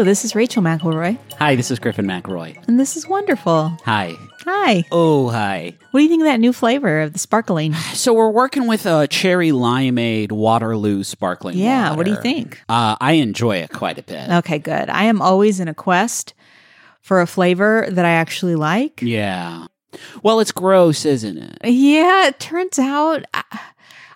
Hello, 0.00 0.08
this 0.08 0.24
is 0.24 0.34
Rachel 0.34 0.62
McElroy, 0.62 1.18
Hi, 1.38 1.56
this 1.56 1.70
is 1.70 1.78
Griffin 1.78 2.06
McElroy. 2.06 2.56
and 2.66 2.80
this 2.80 2.96
is 2.96 3.06
wonderful. 3.06 3.76
Hi. 3.84 4.16
Hi. 4.46 4.82
Oh, 4.90 5.28
hi. 5.28 5.76
What 5.90 6.00
do 6.00 6.04
you 6.04 6.08
think 6.08 6.22
of 6.22 6.24
that 6.24 6.40
new 6.40 6.54
flavor 6.54 7.02
of 7.02 7.12
the 7.12 7.18
sparkling? 7.18 7.74
So 7.92 8.14
we're 8.14 8.30
working 8.30 8.66
with 8.66 8.86
a 8.86 9.06
cherry 9.08 9.50
limeade 9.50 10.32
Waterloo 10.32 11.04
sparkling 11.04 11.58
Yeah, 11.58 11.94
what 11.94 12.06
do 12.06 12.12
you 12.12 12.16
think? 12.22 12.62
Uh, 12.66 12.96
I 12.98 13.12
enjoy 13.12 13.58
it 13.58 13.72
quite 13.74 13.98
a 13.98 14.02
bit. 14.02 14.30
Okay, 14.30 14.58
good. 14.58 14.88
I 14.88 15.04
am 15.04 15.20
always 15.20 15.60
in 15.60 15.68
a 15.68 15.74
quest 15.74 16.32
for 17.02 17.20
a 17.20 17.26
flavor 17.26 17.86
that 17.90 18.06
I 18.06 18.12
actually 18.12 18.54
like. 18.56 19.02
Yeah. 19.02 19.66
Well, 20.22 20.40
it's 20.40 20.50
gross, 20.52 21.04
isn't 21.04 21.36
it? 21.36 21.58
Yeah, 21.62 22.28
it 22.28 22.40
turns 22.40 22.78
out 22.78 23.24
I, 23.34 23.42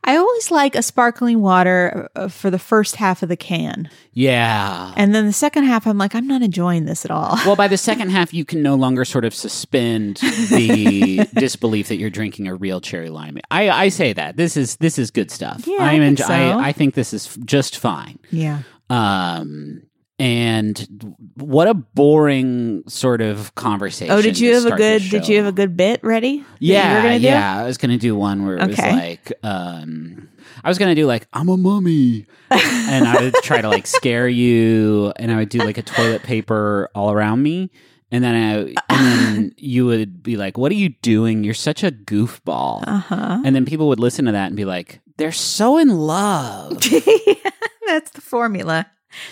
I 0.04 0.16
always 0.16 0.50
like 0.50 0.74
a 0.74 0.82
sparkling 0.82 1.40
water 1.40 2.08
uh, 2.14 2.28
for 2.28 2.50
the 2.50 2.58
first 2.58 2.96
half 2.96 3.22
of 3.22 3.28
the 3.30 3.36
can. 3.36 3.88
Yeah. 4.12 4.92
And 4.96 5.14
then 5.14 5.26
the 5.26 5.32
second 5.32 5.64
half, 5.64 5.86
I'm 5.86 5.96
like, 5.96 6.14
I'm 6.14 6.26
not 6.26 6.42
enjoying 6.42 6.84
this 6.84 7.04
at 7.04 7.10
all. 7.10 7.38
Well, 7.46 7.56
by 7.56 7.68
the 7.68 7.76
second 7.76 8.10
half, 8.10 8.32
you 8.34 8.44
can 8.44 8.62
no 8.62 8.74
longer 8.74 9.04
sort 9.04 9.24
of 9.24 9.34
suspend 9.34 10.16
the 10.16 11.26
disbelief 11.34 11.88
that 11.88 11.96
you're 11.96 12.10
drinking 12.10 12.48
a 12.48 12.54
real 12.54 12.80
cherry 12.80 13.10
lime. 13.10 13.38
I, 13.50 13.70
I 13.70 13.88
say 13.88 14.12
that 14.12 14.36
this 14.36 14.56
is 14.56 14.76
this 14.76 14.98
is 14.98 15.10
good 15.10 15.30
stuff. 15.30 15.66
Yeah, 15.66 15.76
I 15.80 15.92
I'm 15.92 16.00
think 16.02 16.18
enjo- 16.18 16.26
so. 16.26 16.32
I, 16.34 16.68
I 16.68 16.72
think 16.72 16.94
this 16.94 17.12
is 17.12 17.36
just 17.44 17.78
fine. 17.78 18.18
Yeah. 18.30 18.62
Um, 18.90 19.83
and 20.18 21.14
what 21.36 21.66
a 21.68 21.74
boring 21.74 22.82
sort 22.86 23.20
of 23.20 23.54
conversation. 23.54 24.12
Oh, 24.14 24.22
did 24.22 24.38
you 24.38 24.54
have 24.54 24.66
a 24.66 24.76
good? 24.76 25.02
Did 25.10 25.28
you 25.28 25.38
have 25.38 25.46
a 25.46 25.52
good 25.52 25.76
bit 25.76 26.02
ready? 26.04 26.38
that 26.38 26.46
you 26.60 26.72
were 26.72 27.10
Yeah, 27.10 27.14
yeah. 27.16 27.58
I 27.58 27.64
was 27.64 27.78
gonna 27.78 27.98
do 27.98 28.14
one 28.14 28.46
where 28.46 28.56
it 28.56 28.66
was 28.68 28.78
like, 28.78 29.32
um, 29.42 30.28
I 30.62 30.68
was 30.68 30.78
gonna 30.78 30.94
do 30.94 31.06
like, 31.06 31.26
I'm 31.32 31.48
a 31.48 31.56
mummy, 31.56 32.26
and 32.50 33.08
I 33.08 33.20
would 33.22 33.34
try 33.42 33.60
to 33.60 33.68
like 33.68 33.86
scare 33.86 34.28
you, 34.28 35.12
and 35.16 35.32
I 35.32 35.36
would 35.36 35.48
do 35.48 35.58
like 35.58 35.78
a 35.78 35.82
toilet 35.82 36.22
paper 36.22 36.90
all 36.94 37.10
around 37.10 37.42
me, 37.42 37.70
and 38.12 38.22
then 38.22 38.34
I, 38.34 38.74
and 38.88 39.06
then 39.36 39.52
you 39.58 39.86
would 39.86 40.22
be 40.22 40.36
like, 40.36 40.56
"What 40.56 40.70
are 40.70 40.76
you 40.76 40.90
doing? 41.02 41.42
You're 41.42 41.54
such 41.54 41.82
a 41.82 41.90
goofball," 41.90 42.84
Uh 42.86 42.98
huh. 42.98 43.42
and 43.44 43.54
then 43.56 43.64
people 43.64 43.88
would 43.88 43.98
listen 44.00 44.26
to 44.26 44.32
that 44.32 44.46
and 44.46 44.56
be 44.56 44.64
like, 44.64 45.00
"They're 45.16 45.32
so 45.32 45.76
in 45.78 45.88
love." 45.88 46.80
That's 47.86 48.10
the 48.12 48.20
formula. 48.20 48.86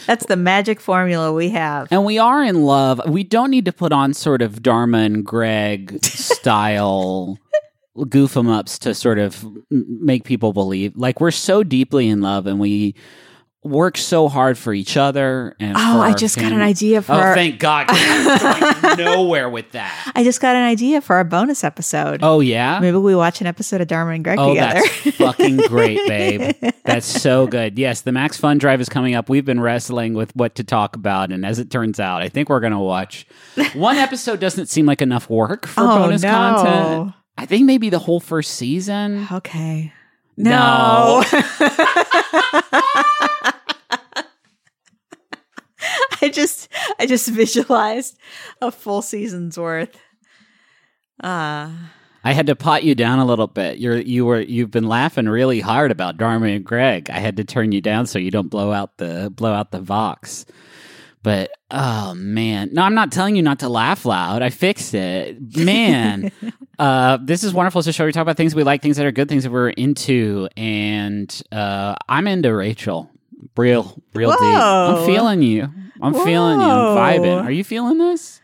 That's 0.06 0.26
the 0.26 0.36
magic 0.36 0.80
formula 0.80 1.32
we 1.32 1.50
have. 1.50 1.88
And 1.90 2.04
we 2.04 2.18
are 2.18 2.42
in 2.42 2.62
love. 2.62 3.00
We 3.06 3.24
don't 3.24 3.50
need 3.50 3.64
to 3.66 3.72
put 3.72 3.92
on 3.92 4.14
sort 4.14 4.42
of 4.42 4.62
Dharma 4.62 4.98
and 4.98 5.24
Greg 5.24 5.98
style 6.04 7.38
goof 8.08 8.36
'em 8.36 8.48
ups 8.48 8.78
to 8.80 8.94
sort 8.94 9.18
of 9.18 9.44
make 9.70 10.24
people 10.24 10.52
believe. 10.52 10.96
Like 10.96 11.20
we're 11.20 11.30
so 11.30 11.62
deeply 11.62 12.08
in 12.08 12.20
love 12.20 12.46
and 12.46 12.58
we 12.58 12.94
work 13.64 13.96
so 13.96 14.28
hard 14.28 14.58
for 14.58 14.74
each 14.74 14.96
other. 14.96 15.54
And 15.60 15.76
Oh, 15.76 16.00
I 16.00 16.14
just 16.14 16.36
got 16.36 16.50
an 16.52 16.60
idea 16.60 17.00
for. 17.02 17.12
Oh, 17.12 17.16
our, 17.16 17.34
thank 17.34 17.58
God! 17.60 17.86
nowhere 18.98 19.48
with 19.48 19.70
that. 19.72 20.12
I 20.14 20.24
just 20.24 20.40
got 20.40 20.56
an 20.56 20.62
idea 20.64 21.00
for 21.00 21.16
our 21.16 21.24
bonus 21.24 21.62
episode. 21.64 22.20
Oh 22.22 22.40
yeah. 22.40 22.78
Maybe 22.80 22.96
we 22.96 23.14
watch 23.14 23.40
an 23.40 23.46
episode 23.46 23.80
of 23.80 23.86
Dharma 23.88 24.12
and 24.12 24.24
Greg 24.24 24.38
Oh, 24.38 24.50
together. 24.50 24.80
that's 25.04 25.16
fucking 25.16 25.56
great, 25.68 25.98
babe. 26.08 26.54
That's 26.84 27.06
so 27.22 27.46
good. 27.46 27.78
Yes, 27.78 28.00
the 28.02 28.12
Max 28.12 28.36
Fun 28.36 28.58
Drive 28.58 28.80
is 28.80 28.88
coming 28.88 29.14
up. 29.14 29.28
We've 29.28 29.44
been 29.44 29.60
wrestling 29.60 30.14
with 30.14 30.34
what 30.34 30.56
to 30.56 30.64
talk 30.64 30.96
about, 30.96 31.30
and 31.30 31.46
as 31.46 31.58
it 31.58 31.70
turns 31.70 32.00
out, 32.00 32.22
I 32.22 32.28
think 32.28 32.48
we're 32.48 32.60
going 32.60 32.72
to 32.72 32.78
watch. 32.78 33.26
One 33.74 33.96
episode 33.96 34.40
doesn't 34.40 34.66
seem 34.66 34.86
like 34.86 35.00
enough 35.02 35.30
work 35.30 35.66
for 35.66 35.82
Oh, 35.82 35.98
bonus 35.98 36.22
no. 36.22 36.30
content. 36.30 37.14
I 37.38 37.46
think 37.46 37.64
maybe 37.66 37.90
the 37.90 37.98
whole 38.00 38.20
first 38.20 38.52
season. 38.54 39.26
okay. 39.32 39.92
No. 40.36 41.22
I 46.22 46.28
just 46.28 46.68
I 46.98 47.06
just 47.06 47.28
visualized 47.28 48.18
a 48.60 48.70
full 48.70 49.02
season's 49.02 49.58
worth. 49.58 49.98
Uh 51.22 51.70
I 52.24 52.32
had 52.32 52.46
to 52.46 52.56
pot 52.56 52.84
you 52.84 52.94
down 52.94 53.18
a 53.18 53.24
little 53.24 53.48
bit. 53.48 53.78
You're 53.78 53.98
you 53.98 54.24
were 54.24 54.40
you've 54.40 54.70
been 54.70 54.86
laughing 54.88 55.28
really 55.28 55.60
hard 55.60 55.90
about 55.90 56.16
Dharma 56.16 56.46
and 56.46 56.64
Greg. 56.64 57.10
I 57.10 57.18
had 57.18 57.36
to 57.38 57.44
turn 57.44 57.72
you 57.72 57.80
down 57.80 58.06
so 58.06 58.18
you 58.18 58.30
don't 58.30 58.48
blow 58.48 58.72
out 58.72 58.98
the 58.98 59.32
blow 59.34 59.52
out 59.52 59.72
the 59.72 59.80
vox. 59.80 60.46
But 61.24 61.50
oh 61.70 62.14
man, 62.14 62.70
no, 62.72 62.82
I'm 62.82 62.94
not 62.94 63.12
telling 63.12 63.36
you 63.36 63.42
not 63.42 63.60
to 63.60 63.68
laugh 63.68 64.04
loud. 64.04 64.42
I 64.42 64.50
fixed 64.50 64.94
it, 64.94 65.56
man. 65.56 66.32
uh, 66.78 67.18
this 67.22 67.44
is 67.44 67.54
wonderful. 67.54 67.80
It's 67.80 67.88
a 67.88 67.92
show 67.92 68.04
we 68.04 68.12
talk 68.12 68.22
about 68.22 68.36
things 68.36 68.54
we 68.54 68.64
like, 68.64 68.82
things 68.82 68.96
that 68.96 69.06
are 69.06 69.12
good, 69.12 69.28
things 69.28 69.44
that 69.44 69.52
we're 69.52 69.70
into, 69.70 70.48
and 70.56 71.42
uh, 71.52 71.94
I'm 72.08 72.26
into 72.26 72.54
Rachel. 72.54 73.08
Real, 73.56 74.00
real 74.14 74.30
deep. 74.30 74.40
I'm 74.40 75.06
feeling 75.06 75.42
you. 75.42 75.68
I'm 76.02 76.14
feeling 76.14 76.60
you. 76.60 76.66
I'm 76.66 76.96
vibing. 76.96 77.44
Are 77.44 77.50
you 77.50 77.64
feeling 77.64 77.98
this? 77.98 78.40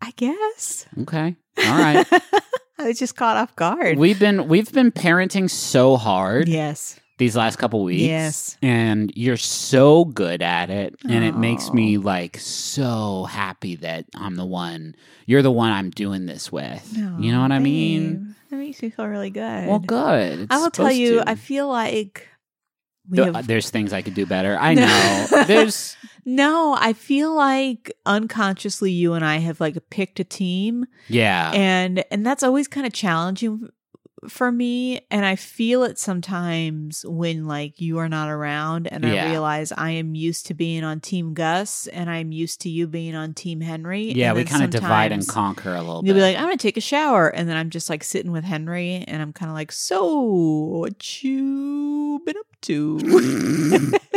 I 0.00 0.12
guess. 0.16 0.86
Okay. 1.00 1.36
All 1.58 1.78
right. 1.78 2.06
I 2.78 2.86
was 2.86 2.98
just 2.98 3.16
caught 3.16 3.36
off 3.36 3.56
guard. 3.56 3.98
we've 3.98 4.20
been 4.20 4.46
we've 4.46 4.72
been 4.72 4.92
parenting 4.92 5.50
so 5.50 5.96
hard 5.96 6.46
yes. 6.46 7.00
these 7.18 7.34
last 7.34 7.56
couple 7.56 7.82
weeks. 7.82 8.02
Yes. 8.02 8.56
And 8.62 9.12
you're 9.16 9.36
so 9.36 10.04
good 10.04 10.42
at 10.42 10.70
it. 10.70 10.94
And 11.08 11.24
it 11.24 11.36
makes 11.36 11.72
me 11.72 11.98
like 11.98 12.38
so 12.38 13.24
happy 13.24 13.74
that 13.76 14.04
I'm 14.14 14.36
the 14.36 14.46
one, 14.46 14.94
you're 15.26 15.42
the 15.42 15.50
one 15.50 15.72
I'm 15.72 15.90
doing 15.90 16.26
this 16.26 16.52
with. 16.52 16.88
you 16.96 17.32
know 17.32 17.40
what 17.40 17.50
I 17.50 17.58
mean? 17.58 18.14
Babe, 18.14 18.34
That 18.50 18.56
makes 18.58 18.80
me 18.80 18.90
feel 18.90 19.06
really 19.08 19.30
good. 19.30 19.66
Well, 19.66 19.80
good. 19.80 20.40
It's 20.42 20.54
I 20.54 20.58
will 20.58 20.70
tell 20.70 20.92
you, 20.92 21.16
to. 21.16 21.28
I 21.28 21.34
feel 21.34 21.66
like 21.68 22.28
Uh, 23.16 23.32
have 23.32 23.46
There's 23.46 23.70
things 23.70 23.92
I 23.92 24.02
could 24.02 24.14
do 24.14 24.26
better. 24.26 24.56
I 24.58 24.74
know. 24.74 25.26
There's, 25.46 25.96
No, 26.24 26.76
I 26.78 26.92
feel 26.92 27.34
like 27.34 27.90
unconsciously 28.04 28.90
you 28.92 29.14
and 29.14 29.24
I 29.24 29.38
have 29.38 29.60
like 29.60 29.78
picked 29.88 30.20
a 30.20 30.24
team 30.24 30.84
yeah. 31.08 31.50
and 31.54 32.04
and 32.10 32.26
that's 32.26 32.42
always 32.42 32.68
kind 32.68 32.86
of 32.86 32.92
challenging 32.92 33.68
for 34.28 34.50
me 34.50 35.00
and 35.12 35.24
I 35.24 35.36
feel 35.36 35.84
it 35.84 35.96
sometimes 35.96 37.04
when 37.06 37.46
like 37.46 37.80
you 37.80 37.98
are 37.98 38.08
not 38.08 38.28
around 38.28 38.88
and 38.88 39.04
Yeah. 39.04 39.26
I 39.26 39.30
realize 39.30 39.70
I 39.72 39.92
am 39.92 40.14
used 40.16 40.46
to 40.48 40.54
being 40.54 40.82
on 40.84 40.98
team 41.00 41.34
Gus 41.34 41.86
and 41.86 42.10
I'm 42.10 42.32
used 42.32 42.60
to 42.62 42.68
you 42.68 42.88
being 42.88 43.14
on 43.14 43.32
team 43.32 43.60
Henry. 43.60 44.12
yeah, 44.12 44.32
we 44.32 44.44
kind 44.44 44.64
of 44.64 44.70
divide 44.70 45.12
and 45.12 45.26
conquer 45.26 45.72
a 45.74 45.80
little 45.80 46.04
You'll 46.04 46.14
bit. 46.14 46.20
be 46.20 46.20
like, 46.22 46.36
I'm 46.36 46.42
gonna 46.42 46.56
take 46.56 46.76
a 46.76 46.80
shower, 46.82 47.28
and 47.28 47.48
then 47.48 47.56
I'm 47.56 47.70
just 47.70 47.88
like 47.88 48.02
sitting 48.02 48.32
with 48.32 48.42
Henry, 48.44 49.04
and 49.06 49.22
I'm 49.22 49.32
kind 49.32 49.50
of 49.50 49.54
like, 49.54 49.70
so 49.72 50.12
what 50.14 51.22
you 51.22 52.20
been 52.26 52.36
up 52.36 52.47
to? 52.62 53.92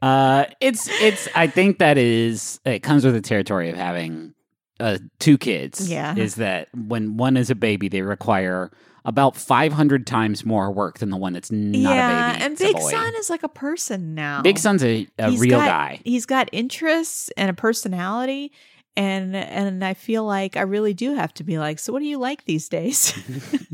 Uh, 0.00 0.46
it's 0.60 0.88
it's. 1.00 1.28
I 1.36 1.46
think 1.46 1.78
that 1.78 1.96
is 1.96 2.58
it 2.64 2.80
comes 2.80 3.04
with 3.04 3.14
the 3.14 3.20
territory 3.20 3.70
of 3.70 3.76
having 3.76 4.34
uh, 4.80 4.98
two 5.20 5.38
kids. 5.38 5.88
Yeah. 5.88 6.16
is 6.16 6.34
that 6.36 6.68
when 6.74 7.16
one 7.16 7.36
is 7.36 7.50
a 7.50 7.54
baby, 7.54 7.88
they 7.88 8.02
require 8.02 8.72
about 9.04 9.36
five 9.36 9.72
hundred 9.72 10.06
times 10.06 10.44
more 10.44 10.72
work 10.72 10.98
than 10.98 11.10
the 11.10 11.16
one 11.16 11.34
that's 11.34 11.52
not 11.52 11.76
yeah, 11.78 12.30
a 12.30 12.32
baby. 12.32 12.44
and 12.44 12.58
Big. 12.58 12.80
Son 12.80 13.14
is 13.16 13.30
like 13.30 13.44
a 13.44 13.48
person 13.48 14.14
now. 14.16 14.42
Big 14.42 14.58
Son's 14.58 14.82
a, 14.82 15.06
a 15.20 15.30
He's 15.30 15.40
real 15.40 15.58
got- 15.60 15.66
guy. 15.68 16.00
He's 16.04 16.26
got 16.26 16.48
interests 16.50 17.30
and 17.36 17.48
a 17.48 17.54
personality. 17.54 18.50
And 18.96 19.36
and 19.36 19.84
I 19.84 19.94
feel 19.94 20.24
like 20.24 20.56
I 20.56 20.62
really 20.62 20.94
do 20.94 21.14
have 21.14 21.32
to 21.34 21.44
be 21.44 21.58
like, 21.58 21.78
so 21.78 21.92
what 21.92 22.00
do 22.00 22.06
you 22.06 22.18
like 22.18 22.44
these 22.44 22.68
days? 22.68 23.14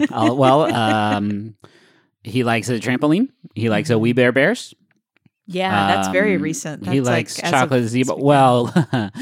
Uh, 0.12 0.32
well, 0.32 0.62
um, 0.74 1.56
he 2.28 2.44
likes 2.44 2.68
a 2.68 2.78
trampoline. 2.78 3.28
He 3.54 3.68
likes 3.68 3.90
a 3.90 3.98
We 3.98 4.12
Bare 4.12 4.32
Bears. 4.32 4.74
yeah, 5.46 5.94
that's 5.94 6.08
very 6.08 6.36
Um, 6.36 6.42
recent. 6.42 6.82
That's 6.84 6.92
he 6.94 7.00
like 7.00 7.12
likes 7.12 7.38
of 7.38 7.50
chocolate 7.50 7.84
zebra. 7.88 8.16
Well, 8.16 8.68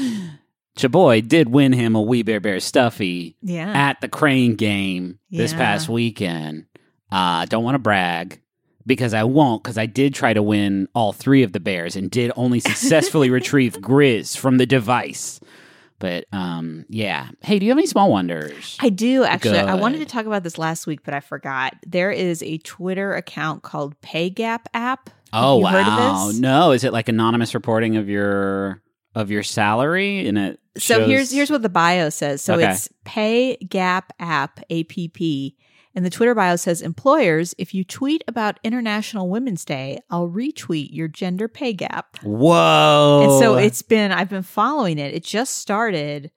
Chaboy 0.77 1.27
did 1.27 1.49
win 1.49 1.73
him 1.73 1.95
a 1.95 2.01
We 2.01 2.21
Bare 2.23 2.39
Bear 2.39 2.59
stuffy 2.59 3.35
yeah, 3.41 3.71
at 3.89 3.99
the 4.01 4.07
Crane 4.07 4.55
game 4.55 5.17
this 5.31 5.51
Yeah. 5.51 5.57
past 5.57 5.89
weekend. 5.89 6.65
Uh, 7.11 7.45
don't 7.45 7.63
want 7.63 7.75
to 7.75 7.79
brag 7.79 8.39
because 8.85 9.13
I 9.13 9.23
won't 9.23 9.63
because 9.63 9.77
I 9.77 9.85
did 9.87 10.13
try 10.13 10.33
to 10.33 10.43
win 10.43 10.87
all 10.93 11.13
three 11.13 11.41
of 11.43 11.51
the 11.53 11.59
bears 11.59 11.95
and 11.95 12.11
did 12.11 12.31
only 12.35 12.59
successfully 12.61 13.29
retrieve 13.29 13.77
Grizz 13.79 14.37
from 14.37 14.57
the 14.57 14.65
device. 14.67 15.39
But 15.99 16.25
um, 16.31 16.85
yeah. 16.89 17.29
Hey, 17.41 17.57
do 17.59 17.65
you 17.65 17.71
have 17.71 17.77
any 17.77 17.87
small 17.87 18.11
wonders? 18.11 18.77
I 18.79 18.89
do 18.89 19.23
actually. 19.23 19.57
I 19.59 19.75
wanted 19.75 19.97
to 19.99 20.05
talk 20.05 20.25
about 20.27 20.43
this 20.43 20.57
last 20.57 20.85
week, 20.85 20.99
but 21.03 21.13
I 21.13 21.19
forgot. 21.21 21.73
There 21.85 22.11
is 22.11 22.43
a 22.43 22.57
Twitter 22.59 23.13
account 23.15 23.63
called 23.63 23.99
PayGap 24.01 24.61
app. 24.73 25.09
Have 25.09 25.43
oh 25.43 25.57
you 25.57 25.63
wow! 25.63 25.71
heard 25.71 25.87
of 25.87 26.27
this? 26.33 26.39
No, 26.39 26.71
is 26.71 26.83
it 26.83 26.93
like 26.93 27.09
anonymous 27.09 27.53
reporting 27.55 27.97
of 27.97 28.07
your 28.09 28.81
of 29.15 29.31
your 29.31 29.41
salary? 29.43 30.27
And 30.27 30.37
it 30.37 30.59
So 30.77 30.99
shows- 30.99 31.07
here's 31.07 31.31
here's 31.31 31.49
what 31.51 31.63
the 31.63 31.69
bio 31.69 32.09
says. 32.09 32.41
So 32.43 32.53
Okay. 32.55 32.69
it's 32.71 32.89
Pay 33.03 33.55
Gap 33.57 34.13
App 34.19 34.59
APP, 34.69 35.53
and 35.97 36.05
the 36.05 36.11
Twitter 36.11 36.35
bio 36.35 36.55
says 36.57 36.83
employers, 36.83 37.55
if 37.57 37.73
you 37.73 37.83
tweet 37.83 38.23
about 38.27 38.59
International 38.63 39.27
Women's 39.29 39.65
Day, 39.65 39.97
I'll 40.11 40.29
retweet 40.29 40.89
your 40.91 41.07
gender 41.07 41.47
pay 41.47 41.73
gap. 41.73 42.17
whoa. 42.21 43.21
And 43.23 43.39
so 43.41 43.55
it's 43.55 43.81
been 43.81 44.11
I've 44.11 44.29
been 44.29 44.43
following 44.43 44.99
it. 44.99 45.15
It 45.15 45.23
just 45.23 45.57
started 45.57 46.29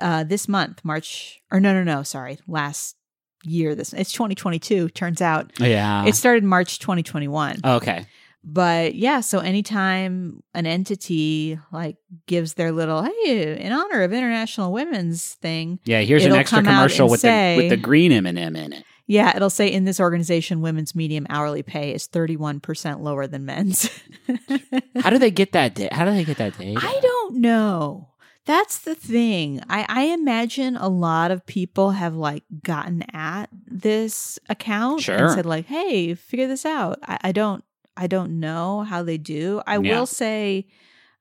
uh 0.00 0.24
this 0.24 0.48
month, 0.48 0.84
March 0.84 1.40
or 1.52 1.60
no 1.60 1.72
no 1.72 1.84
no, 1.84 2.02
sorry, 2.02 2.38
last 2.48 2.96
year 3.44 3.76
this 3.76 3.92
it's 3.92 4.10
2022 4.12 4.88
turns 4.88 5.22
out. 5.22 5.52
yeah. 5.60 6.04
It 6.04 6.16
started 6.16 6.42
March 6.42 6.80
2021. 6.80 7.60
okay. 7.64 8.06
but 8.42 8.94
yeah, 8.96 9.20
so 9.20 9.38
anytime 9.40 10.42
an 10.54 10.66
entity 10.66 11.58
like 11.72 11.96
gives 12.26 12.54
their 12.54 12.72
little 12.72 13.02
hey 13.02 13.56
in 13.60 13.72
honor 13.72 14.02
of 14.02 14.12
International 14.12 14.72
Women's 14.72 15.34
thing, 15.34 15.78
Yeah, 15.84 16.00
here's 16.00 16.24
an 16.24 16.32
extra 16.32 16.62
commercial 16.62 17.08
with 17.08 17.20
say- 17.20 17.54
the 17.56 17.62
with 17.62 17.70
the 17.70 17.76
green 17.76 18.10
M 18.12 18.26
and 18.26 18.38
m 18.38 18.56
in 18.56 18.72
it. 18.72 18.84
Yeah, 19.06 19.34
it'll 19.36 19.50
say 19.50 19.68
in 19.68 19.84
this 19.84 20.00
organization, 20.00 20.60
women's 20.60 20.94
medium 20.94 21.26
hourly 21.30 21.62
pay 21.62 21.94
is 21.94 22.06
thirty 22.06 22.36
one 22.36 22.60
percent 22.60 23.02
lower 23.02 23.26
than 23.26 23.44
men's. 23.44 23.88
How 25.00 25.10
do 25.10 25.18
they 25.18 25.30
get 25.30 25.52
that? 25.52 25.74
Da- 25.74 25.88
how 25.92 26.04
do 26.04 26.10
they 26.12 26.24
get 26.24 26.38
that 26.38 26.58
data? 26.58 26.80
I 26.82 26.98
don't 27.00 27.36
know. 27.36 28.08
That's 28.46 28.78
the 28.78 28.94
thing. 28.94 29.60
I, 29.68 29.84
I 29.88 30.02
imagine 30.14 30.76
a 30.76 30.88
lot 30.88 31.30
of 31.32 31.44
people 31.46 31.90
have 31.90 32.14
like 32.14 32.44
gotten 32.62 33.02
at 33.12 33.46
this 33.66 34.38
account 34.48 35.02
Sure. 35.02 35.16
and 35.16 35.30
said 35.32 35.46
like, 35.46 35.66
"Hey, 35.66 36.14
figure 36.14 36.46
this 36.46 36.64
out." 36.64 36.98
I, 37.02 37.18
I 37.24 37.32
don't. 37.32 37.62
I 37.96 38.06
don't 38.06 38.38
know 38.40 38.82
how 38.82 39.02
they 39.02 39.18
do. 39.18 39.62
I 39.66 39.78
Yeah. 39.78 39.98
will 39.98 40.06
say, 40.06 40.66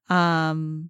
um, 0.09 0.89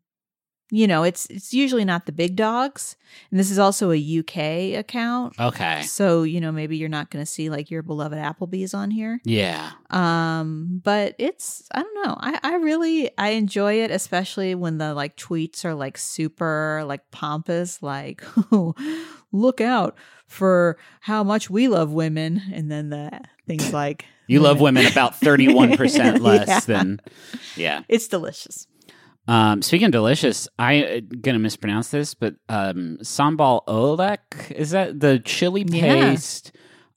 you 0.72 0.88
know, 0.88 1.04
it's 1.04 1.28
it's 1.28 1.54
usually 1.54 1.86
not 1.86 2.06
the 2.08 2.12
big 2.12 2.36
dogs, 2.36 2.96
and 3.30 3.40
this 3.40 3.52
is 3.52 3.60
also 3.60 3.92
a 3.92 4.20
UK 4.20 4.78
account. 4.80 5.40
Okay. 5.40 5.84
So 5.84 6.24
you 6.24 6.42
know, 6.42 6.52
maybe 6.52 6.76
you're 6.78 6.90
not 6.90 7.12
going 7.12 7.24
to 7.24 7.32
see 7.32 7.50
like 7.52 7.70
your 7.70 7.84
beloved 7.84 8.18
Applebee's 8.18 8.74
on 8.74 8.90
here. 8.90 9.20
Yeah. 9.24 9.72
Um, 9.92 10.82
but 10.84 11.14
it's 11.20 11.68
I 11.74 11.84
don't 11.84 12.06
know. 12.08 12.16
I 12.20 12.40
I 12.42 12.56
really 12.56 13.12
I 13.18 13.30
enjoy 13.30 13.84
it, 13.84 13.92
especially 13.92 14.56
when 14.56 14.80
the 14.80 14.94
like 14.96 15.16
tweets 15.18 15.66
are 15.66 15.76
like 15.76 15.98
super 16.00 16.84
like 16.86 17.12
pompous, 17.12 17.84
like 17.84 18.24
look 19.32 19.62
out 19.62 19.96
for 20.28 20.78
how 21.02 21.24
much 21.24 21.50
we 21.50 21.68
love 21.68 21.92
women, 21.94 22.42
and 22.54 22.72
then 22.72 22.90
the 22.90 23.22
things 23.48 23.72
like 23.82 24.06
You 24.28 24.40
love 24.40 24.60
women 24.60 24.88
about 24.88 25.16
thirty 25.20 25.54
one 25.54 25.78
percent 25.78 26.22
less 26.24 26.48
Yeah. 26.48 26.60
than. 26.62 27.00
Yeah. 27.56 27.82
It's 27.88 28.08
delicious. 28.08 28.68
Um, 29.28 29.62
speaking 29.62 29.86
of 29.88 29.92
delicious, 29.92 30.48
I 30.60 30.84
uh, 30.84 31.00
gonna 31.22 31.40
mispronounce 31.40 31.90
this, 31.90 32.14
but 32.14 32.36
um, 32.50 32.98
sambal 33.02 33.66
oelek 33.66 34.52
is 34.52 34.72
that 34.72 35.00
the 35.00 35.20
chili 35.20 35.66
Yeah. 35.68 35.82
paste? 36.12 36.52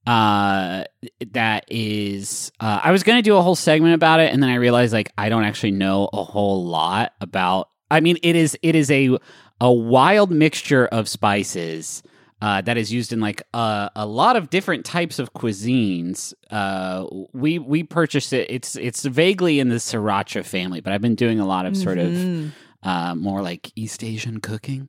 Uh, 0.06 0.84
that 1.32 1.64
is. 1.68 2.50
Uh, 2.60 2.80
I 2.82 2.92
was 2.92 3.02
gonna 3.02 3.22
do 3.22 3.36
a 3.36 3.42
whole 3.42 3.54
segment 3.56 3.94
about 3.94 4.20
it, 4.20 4.32
and 4.32 4.42
then 4.42 4.50
I 4.50 4.54
realized 4.56 4.92
like 4.92 5.12
I 5.18 5.28
don't 5.28 5.44
actually 5.44 5.72
know 5.72 6.08
a 6.12 6.22
whole 6.24 6.64
lot 6.64 7.12
about. 7.20 7.68
I 7.90 8.00
mean, 8.00 8.18
it 8.22 8.36
is 8.36 8.56
it 8.62 8.74
is 8.74 8.90
a 8.90 9.16
a 9.60 9.72
wild 9.72 10.30
mixture 10.30 10.86
of 10.86 11.08
spices. 11.08 12.02
Uh, 12.40 12.60
that 12.60 12.76
is 12.76 12.92
used 12.92 13.12
in 13.12 13.18
like 13.20 13.42
a 13.52 13.90
a 13.96 14.06
lot 14.06 14.36
of 14.36 14.48
different 14.48 14.84
types 14.84 15.18
of 15.18 15.32
cuisines. 15.34 16.32
Uh, 16.50 17.04
we 17.32 17.58
we 17.58 17.82
purchased 17.82 18.32
it. 18.32 18.48
It's 18.50 18.76
it's 18.76 19.04
vaguely 19.04 19.58
in 19.60 19.68
the 19.70 19.76
sriracha 19.76 20.44
family, 20.44 20.80
but 20.80 20.92
I've 20.92 21.00
been 21.02 21.16
doing 21.16 21.40
a 21.40 21.46
lot 21.46 21.66
of 21.66 21.76
sort 21.76 21.98
of 21.98 22.12
Mhm. 22.12 22.52
uh, 22.84 23.14
more 23.16 23.42
like 23.42 23.72
East 23.74 24.04
Asian 24.04 24.38
cooking. 24.40 24.88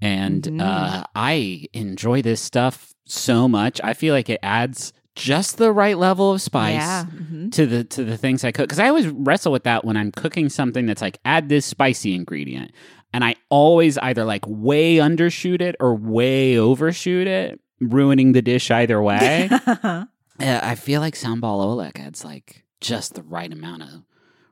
And 0.00 0.42
Mhm. 0.42 0.60
uh, 0.60 1.04
I 1.14 1.66
enjoy 1.72 2.22
this 2.22 2.40
stuff 2.40 2.92
so 3.06 3.48
much. 3.48 3.80
I 3.82 3.94
feel 3.94 4.14
like 4.14 4.28
it 4.28 4.40
adds 4.42 4.92
just 5.14 5.56
the 5.58 5.72
right 5.72 5.98
level 5.98 6.32
of 6.32 6.40
spice 6.40 6.74
Yeah. 6.74 7.04
mhm. 7.06 7.50
to 7.52 7.66
the 7.66 7.82
to 7.84 8.04
the 8.04 8.16
things 8.16 8.44
I 8.44 8.52
cook. 8.52 8.66
Because 8.68 8.78
I 8.78 8.88
always 8.88 9.08
wrestle 9.08 9.50
with 9.50 9.64
that 9.64 9.84
when 9.84 9.96
I'm 9.96 10.12
cooking 10.12 10.48
something 10.48 10.86
that's 10.86 11.02
like 11.02 11.18
add 11.24 11.48
this 11.48 11.66
spicy 11.66 12.14
ingredient, 12.14 12.70
and 13.12 13.24
I 13.24 13.36
always 13.48 13.98
either 13.98 14.24
like 14.24 14.44
way 14.46 14.96
undershoot 14.96 15.60
it 15.60 15.76
or 15.80 15.94
way 15.94 16.58
overshoot 16.58 17.26
it, 17.26 17.60
ruining 17.80 18.32
the 18.32 18.42
dish 18.42 18.70
either 18.70 19.02
way. 19.02 19.48
Uh, 20.40 20.60
I 20.62 20.76
feel 20.76 21.00
like 21.00 21.14
sambal 21.16 21.42
oelek 21.66 21.98
adds 21.98 22.24
like 22.24 22.62
just 22.80 23.14
the 23.16 23.24
right 23.24 23.52
amount 23.52 23.82
of 23.82 23.88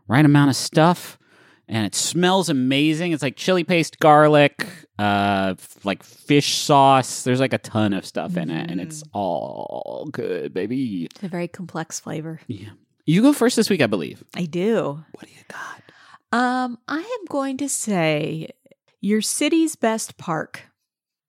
right 0.08 0.25
amount 0.25 0.50
of 0.50 0.56
stuff, 0.56 1.17
and 1.69 1.87
it 1.87 1.94
smells 1.94 2.49
amazing. 2.49 3.12
It's 3.12 3.23
like 3.23 3.37
chili 3.37 3.62
paste, 3.62 4.00
garlic, 4.00 4.67
uh, 4.99 5.55
f- 5.56 5.85
like 5.85 6.03
fish 6.03 6.56
sauce. 6.56 7.23
There's 7.23 7.38
like 7.38 7.53
a 7.53 7.58
ton 7.58 7.93
of 7.93 8.05
stuff 8.05 8.37
in 8.37 8.50
it, 8.50 8.69
and 8.69 8.81
it's 8.81 9.05
all 9.12 10.08
good, 10.11 10.53
baby. 10.53 11.05
it's 11.05 11.23
a 11.23 11.29
very 11.29 11.47
complex 11.47 12.00
flavor. 12.00 12.41
Yeah, 12.49 12.70
you 13.05 13.23
go 13.23 13.32
first 13.32 13.55
this 13.55 13.70
week, 13.70 13.81
I 13.81 13.87
believe. 13.87 14.25
I 14.35 14.47
do. 14.47 15.05
What 15.12 15.26
do 15.26 15.31
you 15.31 15.44
got? 15.47 15.82
Um, 16.32 16.78
I 16.88 16.99
am 16.99 17.25
going 17.28 17.56
to 17.58 17.69
say 17.69 18.50
your 19.00 19.23
city's 19.23 19.76
best 19.76 20.17
park. 20.19 20.62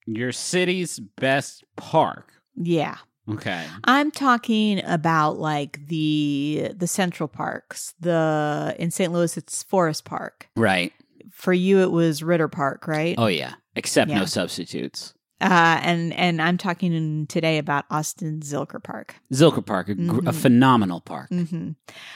Your 0.06 0.32
city's 0.32 1.00
best 1.00 1.64
park. 1.76 2.34
Yeah. 2.56 2.98
Okay. 3.30 3.66
I'm 3.84 4.10
talking 4.10 4.82
about 4.86 5.38
like 5.38 5.86
the 5.88 6.72
the 6.76 6.88
central 6.88 7.28
parks. 7.28 7.94
The 8.00 8.74
in 8.80 8.90
St. 8.90 9.12
Louis 9.12 9.36
it's 9.38 9.64
Forest 9.64 10.06
Park. 10.06 10.50
Right. 10.56 10.94
For 11.32 11.52
you 11.52 11.80
it 11.82 11.92
was 11.92 12.24
Ritter 12.24 12.48
Park, 12.48 12.88
right? 12.88 13.16
Oh 13.18 13.28
yeah. 13.28 13.56
Except 13.76 14.10
Yeah. 14.10 14.20
no 14.20 14.26
substitutes. 14.26 15.14
Uh 15.40 15.80
and 15.84 16.14
and 16.14 16.42
I'm 16.42 16.58
talking 16.58 17.28
today 17.28 17.58
about 17.60 17.86
Austin 17.92 18.40
Zilker 18.40 18.84
Park. 18.84 19.16
Zilker 19.32 19.64
Park, 19.66 19.90
a, 19.90 19.94
gr- 19.96 20.20
a 20.20 20.32
Mhm. 20.32 20.36
phenomenal 20.36 21.00
park. 21.02 21.30
hmm 21.30 21.72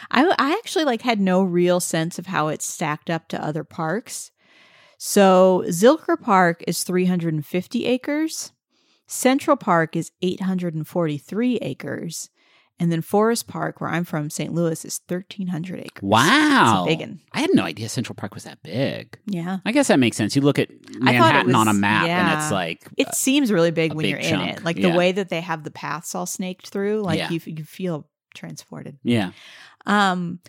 I 0.09 0.25
I 0.39 0.51
actually 0.53 0.85
like 0.85 1.03
had 1.03 1.19
no 1.19 1.43
real 1.43 1.79
sense 1.79 2.17
of 2.17 2.25
how 2.27 2.47
it 2.47 2.61
stacked 2.63 3.09
up 3.11 3.27
to 3.29 3.43
other 3.43 3.63
parks. 3.63 4.31
So 4.97 5.63
Zilker 5.67 6.19
Park 6.19 6.63
is 6.67 6.83
350 6.83 7.85
acres. 7.85 8.51
Central 9.07 9.57
Park 9.57 9.95
is 9.95 10.11
843 10.21 11.57
acres. 11.57 12.29
And 12.81 12.91
then 12.91 13.01
Forest 13.03 13.47
Park, 13.47 13.79
where 13.79 13.91
I'm 13.91 14.03
from, 14.03 14.31
St. 14.31 14.51
Louis, 14.53 14.83
is 14.83 14.99
1,300 15.07 15.79
acres. 15.81 16.01
Wow. 16.01 16.85
It's 16.89 16.97
big. 16.97 17.19
I 17.31 17.41
had 17.41 17.51
no 17.53 17.61
idea 17.63 17.87
Central 17.89 18.15
Park 18.15 18.33
was 18.33 18.45
that 18.45 18.63
big. 18.63 19.19
Yeah. 19.27 19.59
I 19.63 19.71
guess 19.71 19.89
that 19.89 19.99
makes 19.99 20.17
sense. 20.17 20.35
You 20.35 20.41
look 20.41 20.57
at 20.57 20.69
I 21.03 21.17
thought 21.19 21.35
it 21.35 21.45
Manhattan 21.45 21.55
on 21.55 21.67
a 21.67 21.71
was- 21.71 21.79
map 21.79 22.07
and 22.07 22.39
it's 22.41 22.51
like 22.51 22.87
It 22.97 23.13
seems 23.13 23.51
really 23.51 23.69
big 23.69 23.93
when 23.93 24.01
big 24.03 24.09
you're 24.09 24.19
in 24.19 24.41
it. 24.41 24.63
Like 24.63 24.77
yeah. 24.77 24.89
the 24.91 24.97
way 24.97 25.11
that 25.11 25.29
they 25.29 25.41
have 25.41 25.63
the 25.63 25.69
paths 25.69 26.15
all 26.15 26.25
snaked 26.25 26.69
through, 26.69 27.01
like 27.03 27.19
Yeah. 27.19 27.29
you, 27.29 27.39
you 27.45 27.63
feel 27.63 28.07
transported. 28.33 28.97
yeah. 29.03 29.31
Um, 29.85 30.39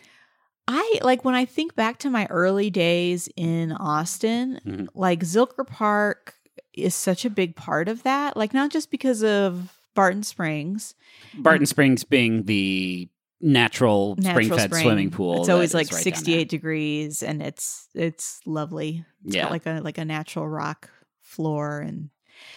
I 0.67 1.00
like 1.02 1.25
when 1.26 1.35
I 1.35 1.44
think 1.44 1.75
back 1.75 1.99
to 1.99 2.08
my 2.11 2.26
early 2.31 2.70
days 2.70 3.28
in 3.37 3.73
Austin, 3.73 4.59
Mhm. 4.66 4.88
like 4.95 5.21
Zilker 5.21 5.66
Park 5.66 6.35
is 6.73 6.95
such 6.95 7.25
a 7.26 7.30
big 7.30 7.57
part 7.57 7.88
of 7.88 8.04
that. 8.04 8.37
Like 8.38 8.54
not 8.54 8.71
just 8.71 8.90
because 8.90 9.23
of 9.23 9.71
Barton 9.94 10.22
Springs, 10.22 10.94
Barton 11.34 11.66
Springs 11.66 12.04
being 12.04 12.44
the 12.44 13.08
natural, 13.40 14.14
natural 14.16 14.44
spring-fed 14.44 14.70
spring. 14.70 14.82
swimming 14.84 15.11
pool. 15.11 15.40
It's 15.40 15.49
always 15.49 15.75
like 15.75 15.90
right 15.92 16.02
68 16.02 16.49
degrees 16.49 17.22
and 17.22 17.42
it's 17.42 17.88
it's 17.94 18.40
lovely. 18.46 19.04
It's 19.25 19.34
Yeah. 19.37 19.42
got 19.42 19.50
like 19.50 19.66
a 19.66 19.80
like 19.82 19.99
a 19.99 20.04
natural 20.04 20.49
rock 20.49 20.90
floor 21.20 21.80
and 21.80 22.11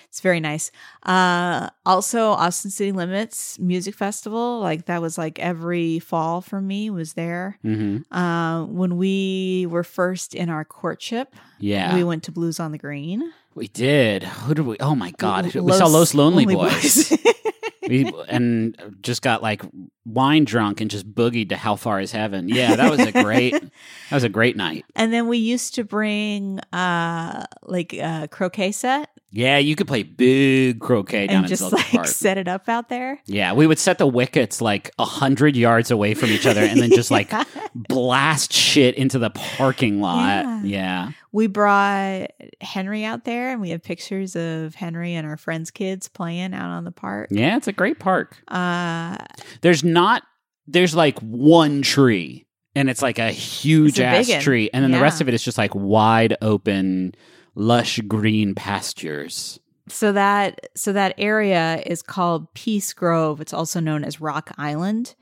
it's 0.10 0.22
very 0.22 0.40
nice. 0.40 0.72
Uh 1.04 1.70
also 1.86 2.30
Austin 2.30 2.72
City 2.72 2.92
Limits 2.92 3.60
Music 3.60 3.96
Festival, 3.96 4.60
like 4.60 4.86
that 4.86 5.02
was 5.02 5.18
like 5.18 5.40
every 5.40 6.00
fall 6.00 6.42
for 6.42 6.62
me 6.62 6.90
was 6.90 7.14
there. 7.14 7.58
there. 7.64 7.76
hmm 7.76 7.98
Uh, 8.12 8.66
when 8.66 8.98
we 8.98 9.66
were 9.70 9.84
first 9.84 10.34
in 10.36 10.50
our 10.50 10.64
courtship, 10.66 11.36
Yeah, 11.60 11.96
we, 11.96 12.04
went 12.04 12.24
to 12.24 12.32
Blues 12.32 12.60
on 12.60 12.72
the 12.72 12.78
Green. 12.78 13.32
Did. 13.64 14.24
Who 14.24 14.54
did 14.54 14.66
we? 14.66 14.78
Oh 14.80 14.96
my 14.96 15.12
god, 15.12 15.54
we 15.54 15.72
saw 15.74 15.88
Los 15.88 16.14
Lonely, 16.14 16.46
Boys. 16.46 17.10
Boys. 17.10 17.20
we, 17.88 18.12
and 18.28 18.98
just 19.02 19.22
got 19.22 19.42
like 19.42 19.62
wine 20.06 20.46
drunk 20.46 20.82
and 20.82 20.92
just 20.92 21.12
boogied 21.14 21.50
to 21.50 21.58
How 21.58 21.76
Far 21.76 22.00
Is 22.00 22.12
Heaven. 22.12 22.50
Yeah, 22.50 22.76
that 22.76 22.92
was 22.92 23.00
a 23.00 23.12
great. 23.12 23.54
that 24.10 24.12
was 24.12 24.24
a 24.24 24.30
great 24.30 24.56
night. 24.58 24.86
and 24.96 25.14
then 25.14 25.28
we 25.28 25.38
used 25.38 25.76
to 25.76 25.84
bring 25.84 26.60
uh 26.74 27.46
like 27.64 27.94
a 27.94 28.28
croquet 28.30 28.72
set 28.72 29.10
Yeah, 29.38 29.58
you 29.58 29.76
could 29.76 29.88
play 29.88 30.04
big 30.04 30.80
croquet 30.80 31.28
down 31.28 31.40
and 31.40 31.48
just 31.48 31.72
like 31.74 31.86
Park. 31.88 32.08
set 32.08 32.38
it 32.38 32.48
up 32.48 32.70
out 32.70 32.88
there. 32.88 33.20
Yeah, 33.26 33.52
we 33.52 33.68
would 33.68 33.78
set 33.80 33.98
the 33.98 34.08
wickets 34.08 34.62
like 34.62 34.92
a 34.98 35.04
hundred 35.04 35.58
yards 35.58 35.92
away 35.92 36.14
from 36.14 36.30
each 36.30 36.46
other, 36.46 36.62
and 36.62 36.80
then 36.80 36.90
just 36.92 37.12
like 37.12 37.32
Yeah. 37.32 37.44
blast 37.76 38.54
shit 38.54 38.96
into 38.96 39.20
the 39.20 39.30
parking 39.32 40.00
lot. 40.00 40.46
Yeah. 40.46 40.62
Yeah, 40.64 41.12
we 41.34 41.48
brought 41.48 42.28
Henry 42.62 43.04
out 43.04 43.26
there 43.26 43.52
and 43.52 43.60
we 43.60 43.72
have 43.72 43.84
pictures 43.84 44.36
of 44.38 44.74
Henry 44.76 45.14
and 45.14 45.28
our 45.28 45.36
friends' 45.38 45.70
kids 45.72 46.08
playing 46.08 46.54
out 46.54 46.70
on 46.70 46.86
the 46.86 46.92
park. 46.92 47.28
yeah, 47.32 47.58
it's 47.58 47.68
a 47.68 47.74
great 47.74 48.00
park. 48.00 48.38
Uh 48.48 49.18
There's 49.62 49.84
not. 49.84 50.24
There's 50.68 50.96
like 50.96 51.20
one 51.20 51.82
tree, 51.82 52.46
and 52.74 52.90
it's 52.90 53.02
like 53.02 53.20
a 53.20 53.32
huge 53.32 54.00
It's 54.00 54.30
a 54.30 54.36
ass 54.36 54.44
tree, 54.44 54.70
and 54.74 54.84
then 54.84 54.92
the 54.92 55.02
rest 55.02 55.20
of 55.22 55.28
it 55.28 55.34
is 55.34 55.44
just 55.44 55.58
like 55.58 55.76
wide 55.76 56.38
open, 56.42 57.14
lush 57.56 58.00
green 58.08 58.54
pastures. 58.56 59.60
so 59.88 60.12
that 60.12 60.68
so 60.76 60.92
that 60.94 61.14
area 61.18 61.82
is 61.86 62.02
called 62.02 62.54
Peace 62.54 62.94
Grove. 62.94 63.42
It's 63.42 63.54
also 63.54 63.80
known 63.80 64.04
as 64.04 64.22
Rock 64.22 64.52
Island. 64.58 65.16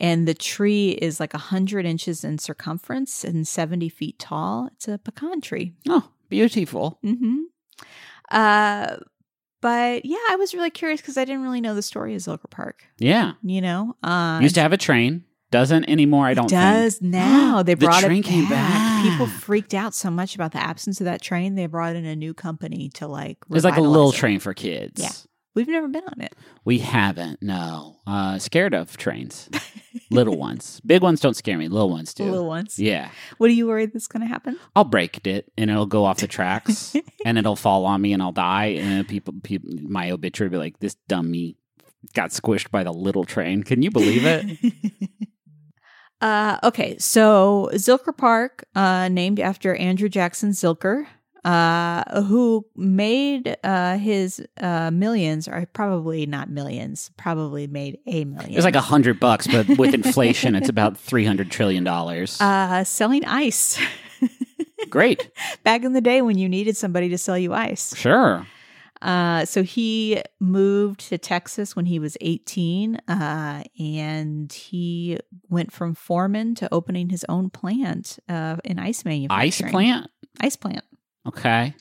And 0.00 0.26
the 0.26 0.34
tree 0.34 0.90
is 0.90 1.20
like 1.20 1.32
100 1.32 1.86
inches 1.86 2.24
in 2.24 2.38
circumference 2.38 3.22
and 3.22 3.46
70 3.46 3.88
feet 3.88 4.18
tall. 4.18 4.68
It's 4.72 4.88
a 4.88 4.98
pecan 4.98 5.40
tree. 5.40 5.74
Oh, 5.88 6.08
beautiful. 6.28 6.98
Mm-hmm. 7.04 7.42
Uh, 8.30 8.96
but 9.60 10.04
yeah, 10.04 10.16
I 10.30 10.36
was 10.36 10.54
really 10.54 10.70
curious 10.70 11.00
because 11.00 11.16
I 11.16 11.24
didn't 11.24 11.42
really 11.42 11.60
know 11.60 11.76
the 11.76 11.82
story 11.82 12.16
of 12.16 12.20
Zilker 12.22 12.50
Park. 12.50 12.84
Yeah, 12.98 13.34
You 13.44 13.60
know, 13.60 13.94
uh, 14.02 14.40
used 14.42 14.56
to 14.56 14.60
have 14.60 14.72
a 14.72 14.76
train. 14.78 15.22
Doesn't 15.52 15.88
anymore. 15.88 16.26
I 16.26 16.34
don't 16.34 16.46
it 16.46 16.56
does 16.56 16.96
think. 16.98 17.12
now. 17.14 17.62
They 17.62 17.74
The 17.74 17.86
brought 17.86 18.02
train 18.02 18.18
it 18.20 18.24
came 18.24 18.48
back. 18.48 19.04
People 19.04 19.26
freaked 19.28 19.74
out 19.74 19.94
so 19.94 20.10
much 20.10 20.34
about 20.34 20.50
the 20.52 20.58
absence 20.62 21.00
of 21.00 21.04
that 21.04 21.22
train. 21.22 21.54
They 21.54 21.66
brought 21.66 21.94
in 21.94 22.04
a 22.04 22.16
new 22.16 22.34
company 22.34 22.88
to 22.94 23.06
like. 23.06 23.38
It's 23.50 23.64
like 23.64 23.76
a 23.76 23.80
little 23.80 24.10
it. 24.10 24.16
train 24.16 24.40
for 24.40 24.52
kids. 24.54 25.00
Yeah. 25.00 25.10
We've 25.54 25.68
never 25.68 25.86
been 25.86 26.04
on 26.04 26.20
it. 26.22 26.34
We 26.64 26.78
haven't. 26.78 27.42
No. 27.42 27.98
Uh, 28.06 28.38
scared 28.38 28.72
of 28.72 28.96
trains. 28.96 29.50
little 30.10 30.38
ones. 30.48 30.80
Big 30.86 31.02
ones 31.02 31.20
don't 31.20 31.36
scare 31.36 31.58
me. 31.58 31.68
Little 31.68 31.90
ones 31.90 32.14
The 32.14 32.24
do. 32.24 32.30
little 32.30 32.46
ones. 32.46 32.78
Yeah. 32.78 33.10
What 33.36 33.50
are 33.50 33.52
you 33.52 33.66
worried 33.66 33.92
that's 33.92 34.06
going 34.08 34.22
to 34.22 34.26
happen? 34.26 34.58
I'll 34.74 34.84
break 34.84 35.26
it 35.26 35.52
and 35.58 35.70
it'll 35.70 35.84
go 35.84 36.06
off 36.06 36.18
the 36.20 36.26
tracks 36.26 36.96
and 37.26 37.36
it'll 37.36 37.56
fall 37.56 37.84
on 37.84 38.00
me 38.00 38.14
and 38.14 38.22
I'll 38.22 38.32
die. 38.32 38.78
And 38.80 39.06
people, 39.06 39.34
people 39.42 39.68
my 39.82 40.10
obituary 40.10 40.48
will 40.48 40.54
be 40.54 40.58
like, 40.64 40.78
this 40.80 40.94
dummy 41.06 41.56
got 42.14 42.30
squished 42.30 42.70
by 42.70 42.82
the 42.82 42.92
little 42.92 43.24
train. 43.24 43.62
Can 43.62 43.82
you 43.82 43.90
believe 43.90 44.24
it? 44.24 44.58
uh, 46.22 46.58
okay, 46.64 46.96
so 46.98 47.68
Zilker 47.74 48.16
Park, 48.16 48.64
uh, 48.74 49.08
named 49.08 49.40
after 49.40 49.74
Andrew 49.74 50.08
Jackson 50.08 50.50
Zilker, 50.52 51.04
uh, 51.44 52.22
who 52.22 52.64
made 52.76 53.56
uh, 53.64 53.96
his 53.98 54.40
uh, 54.60 54.90
millions, 54.92 55.48
or 55.48 55.66
probably 55.72 56.24
not 56.24 56.48
millions, 56.48 57.10
probably 57.16 57.66
made 57.66 57.98
a 58.06 58.24
million. 58.24 58.52
It 58.52 58.56
was 58.56 58.64
like 58.64 58.76
a 58.76 58.80
hundred 58.80 59.18
bucks, 59.18 59.48
but 59.48 59.66
with 59.76 59.92
inflation, 59.92 60.54
it's 60.54 60.68
about 60.68 60.96
three 60.96 61.24
hundred 61.24 61.50
trillion 61.50 61.82
dollars. 61.84 62.40
uh, 62.40 62.84
selling 62.84 63.24
ice. 63.24 63.78
Great, 64.90 65.30
Back 65.64 65.84
in 65.84 65.92
the 65.94 66.00
day 66.00 66.22
when 66.22 66.38
you 66.38 66.48
needed 66.48 66.76
somebody 66.76 67.08
to 67.08 67.18
sell 67.18 67.38
you 67.38 67.52
ice. 67.54 67.96
sure. 67.96 68.46
Uh, 69.02 69.44
so 69.44 69.62
he 69.64 70.22
moved 70.40 71.00
to 71.08 71.18
Texas 71.18 71.74
when 71.74 71.86
he 71.86 71.98
was 71.98 72.16
18, 72.20 72.96
uh, 73.08 73.62
and 73.78 74.52
he 74.52 75.18
went 75.50 75.72
from 75.72 75.94
foreman 75.94 76.54
to 76.54 76.72
opening 76.72 77.08
his 77.10 77.24
own 77.28 77.50
plant 77.50 78.18
uh, 78.28 78.56
in 78.64 78.78
ice 78.78 79.04
manufacturing. 79.04 79.48
Ice 79.68 79.72
plant. 79.72 80.10
Ice 80.40 80.56
plant. 80.56 80.84
Okay. 81.26 81.74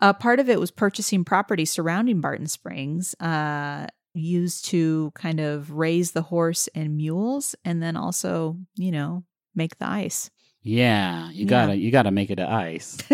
Uh, 0.00 0.12
part 0.12 0.40
of 0.40 0.48
it 0.48 0.60
was 0.60 0.70
purchasing 0.70 1.24
property 1.24 1.64
surrounding 1.64 2.20
Barton 2.20 2.46
Springs, 2.46 3.14
uh, 3.20 3.86
used 4.14 4.66
to 4.66 5.10
kind 5.14 5.40
of 5.40 5.70
raise 5.72 6.12
the 6.12 6.22
horse 6.22 6.68
and 6.74 6.96
mules, 6.96 7.54
and 7.64 7.82
then 7.82 7.96
also, 7.96 8.58
you 8.76 8.90
know, 8.90 9.24
make 9.54 9.78
the 9.78 9.86
ice. 9.88 10.28
Yeah, 10.62 11.30
you 11.30 11.44
Yeah. 11.44 11.48
gotta 11.50 11.76
you 11.76 11.90
gotta 11.90 12.10
make 12.10 12.30
it 12.30 12.36
to 12.36 12.48
ice. 12.48 12.98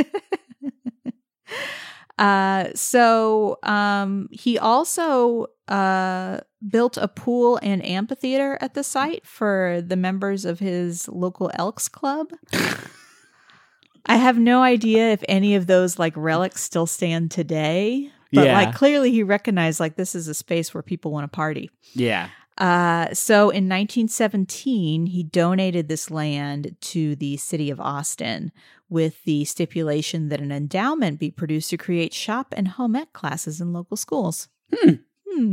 Uh, 2.18 2.68
so 2.74 3.58
um, 3.62 4.28
he 4.32 4.58
also 4.58 5.46
uh, 5.68 6.40
built 6.68 6.96
a 6.96 7.06
pool 7.08 7.58
and 7.62 7.84
amphitheater 7.84 8.58
at 8.60 8.74
the 8.74 8.82
site 8.82 9.24
for 9.26 9.82
the 9.86 9.96
members 9.96 10.44
of 10.44 10.58
his 10.58 11.08
local 11.08 11.50
Elks 11.54 11.88
Club. 11.88 12.28
I 14.06 14.16
have 14.16 14.38
no 14.38 14.62
idea 14.62 15.10
if 15.12 15.22
any 15.28 15.54
of 15.54 15.66
those 15.66 15.98
like 15.98 16.14
relics 16.16 16.62
still 16.62 16.86
stand 16.86 17.30
today, 17.30 18.10
but 18.32 18.46
Yeah. 18.46 18.54
like 18.54 18.74
clearly 18.74 19.10
he 19.12 19.22
recognized 19.22 19.80
like 19.80 19.96
this 19.96 20.14
is 20.14 20.28
a 20.28 20.34
space 20.34 20.72
where 20.72 20.82
people 20.82 21.12
want 21.12 21.24
to 21.30 21.34
party. 21.36 21.70
yeah. 21.94 22.28
Uh, 22.58 23.14
so 23.14 23.50
in 23.50 23.68
1917, 23.68 25.06
he 25.06 25.22
donated 25.22 25.88
this 25.88 26.10
land 26.10 26.76
to 26.80 27.14
the 27.16 27.36
city 27.36 27.70
of 27.70 27.80
Austin 27.80 28.50
with 28.88 29.22
the 29.24 29.44
stipulation 29.44 30.28
that 30.28 30.40
an 30.40 30.50
endowment 30.50 31.20
be 31.20 31.30
produced 31.30 31.70
to 31.70 31.76
create 31.76 32.12
shop 32.12 32.52
and 32.56 32.68
home 32.68 32.96
ec 32.96 33.12
classes 33.12 33.60
in 33.60 33.72
local 33.72 33.96
schools. 33.96 34.48
Hmm. 34.74 34.94
Hmm. 35.28 35.52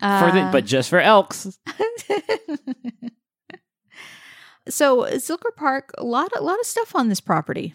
For 0.00 0.30
the, 0.30 0.42
Uh, 0.42 0.52
but 0.52 0.64
just 0.64 0.88
for 0.88 1.00
elks. 1.00 1.58
so 4.68 5.02
Zilker 5.04 5.54
Park, 5.56 5.92
a 5.98 6.04
lot, 6.04 6.30
a 6.36 6.42
lot 6.42 6.60
of 6.60 6.66
stuff 6.66 6.94
on 6.94 7.08
this 7.08 7.20
property. 7.20 7.74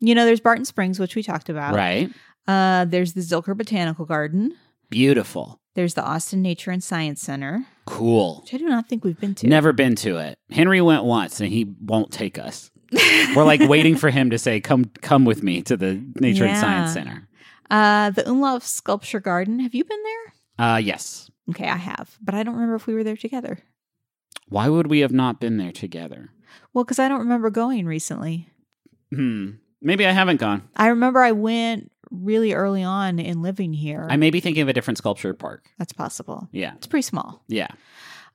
You 0.00 0.14
know, 0.14 0.24
there's 0.24 0.40
Barton 0.40 0.64
Springs, 0.64 0.98
which 0.98 1.14
we 1.14 1.22
talked 1.22 1.48
about. 1.48 1.74
Right. 1.76 2.10
Uh, 2.48 2.86
there's 2.86 3.12
the 3.12 3.20
Zilker 3.20 3.56
Botanical 3.56 4.06
Garden. 4.06 4.56
Beautiful. 4.88 5.60
There's 5.80 5.94
the 5.94 6.04
Austin 6.04 6.42
Nature 6.42 6.72
and 6.72 6.84
Science 6.84 7.22
Center, 7.22 7.64
Cool. 7.86 8.40
which 8.42 8.52
I 8.52 8.58
do 8.58 8.68
not 8.68 8.86
think 8.86 9.02
we've 9.02 9.18
been 9.18 9.34
to. 9.36 9.46
Never 9.46 9.72
been 9.72 9.94
to 9.96 10.18
it. 10.18 10.38
Henry 10.50 10.82
went 10.82 11.04
once 11.04 11.40
and 11.40 11.48
he 11.48 11.74
won't 11.80 12.12
take 12.12 12.38
us. 12.38 12.70
We're 13.34 13.44
like 13.46 13.62
waiting 13.66 13.96
for 13.96 14.10
him 14.10 14.28
to 14.28 14.36
say, 14.38 14.60
"Come, 14.60 14.90
come 15.00 15.24
with 15.24 15.42
me 15.42 15.62
to 15.62 15.78
the 15.78 15.98
Nature 16.16 16.44
and 16.44 16.58
Science 16.58 16.92
Center." 16.92 17.26
Uh, 17.70 18.10
the 18.10 18.24
Umlauf 18.24 18.62
Sculpture 18.62 19.20
Garden. 19.20 19.58
Have 19.60 19.74
you 19.74 19.82
been 19.84 20.02
there? 20.58 20.66
Uh, 20.66 20.76
yes. 20.76 21.30
Okay, 21.48 21.66
I 21.66 21.76
have, 21.78 22.18
but 22.20 22.34
I 22.34 22.42
don't 22.42 22.56
remember 22.56 22.74
if 22.74 22.86
we 22.86 22.92
were 22.92 23.02
there 23.02 23.16
together. 23.16 23.60
Why 24.50 24.68
would 24.68 24.88
we 24.88 25.00
have 25.00 25.12
not 25.12 25.40
been 25.40 25.56
there 25.56 25.72
together? 25.72 26.28
Well, 26.74 26.84
because 26.84 26.98
I 26.98 27.08
don't 27.08 27.20
remember 27.20 27.48
going 27.48 27.86
recently. 27.86 28.50
Hmm. 29.14 29.52
Maybe 29.80 30.04
I 30.06 30.10
haven't 30.10 30.40
gone. 30.40 30.68
I 30.76 30.88
remember 30.88 31.20
I 31.22 31.32
went 31.32 31.90
really 32.10 32.52
early 32.52 32.82
on 32.82 33.18
in 33.18 33.42
living 33.42 33.72
here. 33.72 34.06
I 34.10 34.16
may 34.16 34.30
be 34.30 34.40
thinking 34.40 34.62
of 34.62 34.68
a 34.68 34.72
different 34.72 34.98
sculpture 34.98 35.34
park. 35.34 35.68
That's 35.78 35.92
possible. 35.92 36.48
Yeah. 36.52 36.74
It's 36.76 36.86
pretty 36.86 37.02
small. 37.02 37.42
Yeah. 37.48 37.68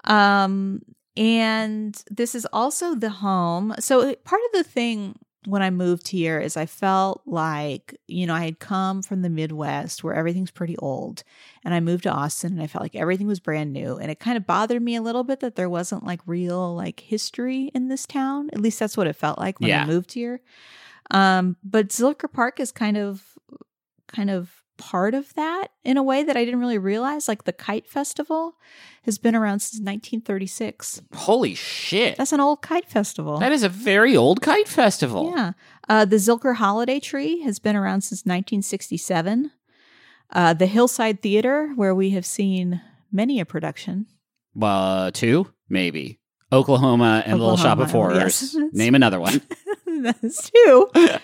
Um, 0.06 0.82
and 1.18 2.02
this 2.10 2.36
is 2.36 2.46
also 2.52 2.96
the 2.96 3.10
home. 3.10 3.74
So 3.80 4.16
part 4.24 4.42
of 4.46 4.52
the 4.58 4.64
thing 4.64 5.18
when 5.46 5.62
I 5.62 5.70
moved 5.70 6.08
here 6.08 6.40
is 6.40 6.58
I 6.58 6.66
felt 6.66 7.22
like, 7.26 7.96
you 8.08 8.26
know, 8.26 8.34
I 8.34 8.46
had 8.46 8.60
come 8.60 9.04
from 9.04 9.22
the 9.22 9.30
Midwest 9.30 10.04
where 10.04 10.16
everything's 10.16 10.50
pretty 10.52 10.76
old. 10.78 11.24
And 11.64 11.74
I 11.74 11.80
moved 11.80 12.04
to 12.04 12.12
Austin 12.12 12.54
and 12.54 12.62
I 12.64 12.68
felt 12.68 12.82
like 12.82 12.96
everything 12.96 13.28
was 13.28 13.40
brand 13.40 13.72
new. 13.72 13.96
And 13.98 14.10
it 14.10 14.20
kind 14.20 14.38
of 14.38 14.48
bothered 14.48 14.82
me 14.82 14.96
a 14.96 15.02
little 15.04 15.24
bit 15.24 15.42
that 15.42 15.56
there 15.56 15.70
wasn't 15.70 16.04
like 16.04 16.20
real 16.26 16.76
like 16.76 17.00
history 17.00 17.70
in 17.76 17.90
this 17.90 18.06
town. 18.08 18.50
At 18.54 18.60
least 18.60 18.80
that's 18.80 18.98
what 18.98 19.08
it 19.08 19.16
felt 19.16 19.38
like 19.38 19.60
when 19.60 19.70
Yeah. 19.70 19.84
I 19.84 19.86
moved 19.86 20.14
here. 20.14 20.42
Um, 21.12 21.58
but 21.64 21.90
Zilker 21.90 22.32
Park 22.32 22.60
is 22.60 22.72
kind 22.72 22.98
of 22.98 23.35
kind 24.16 24.30
of 24.30 24.62
part 24.78 25.14
of 25.14 25.34
that 25.36 25.68
in 25.84 25.98
a 25.98 26.04
way 26.04 26.24
that 26.24 26.36
I 26.36 26.44
didn't 26.44 26.60
really 26.60 26.78
realize. 26.78 27.28
Like 27.28 27.46
the 27.46 27.54
Kite 27.54 27.88
Festival 27.88 28.56
has 29.04 29.18
been 29.18 29.36
around 29.36 29.60
since 29.60 29.80
1936. 29.80 31.02
Holy 31.14 31.56
shit. 31.56 32.18
That's 32.18 32.34
an 32.34 32.40
old 32.40 32.62
kite 32.62 32.90
festival. 32.90 33.38
that 33.40 33.52
is 33.52 33.64
a 33.64 33.70
very 33.70 34.18
old 34.18 34.42
kite 34.42 34.68
festival. 34.68 35.34
Yeah. 35.36 35.52
Uh, 35.88 36.06
the 36.06 36.16
Zilker 36.18 36.56
Holiday 36.56 37.00
Tree 37.00 37.42
has 37.42 37.60
been 37.60 37.76
around 37.76 38.02
since 38.02 38.22
1967. 38.22 39.52
Uh, 40.32 40.54
the 40.54 40.66
Hillside 40.66 41.22
Theater, 41.22 41.72
where 41.76 41.94
we 41.94 42.10
have 42.12 42.26
seen 42.26 42.82
many 43.12 43.40
a 43.40 43.46
production. 43.46 44.08
Uh, 44.60 45.12
two, 45.12 45.52
maybe. 45.70 46.20
Oklahoma 46.52 47.24
and 47.26 47.40
Little 47.40 47.58
Shop 47.58 47.80
of 47.80 47.92
Horrors. 47.92 48.54
yes. 48.54 48.56
Name 48.74 48.96
another 48.96 49.20
one. 49.20 49.42
That's 50.02 50.50
two. 50.50 50.90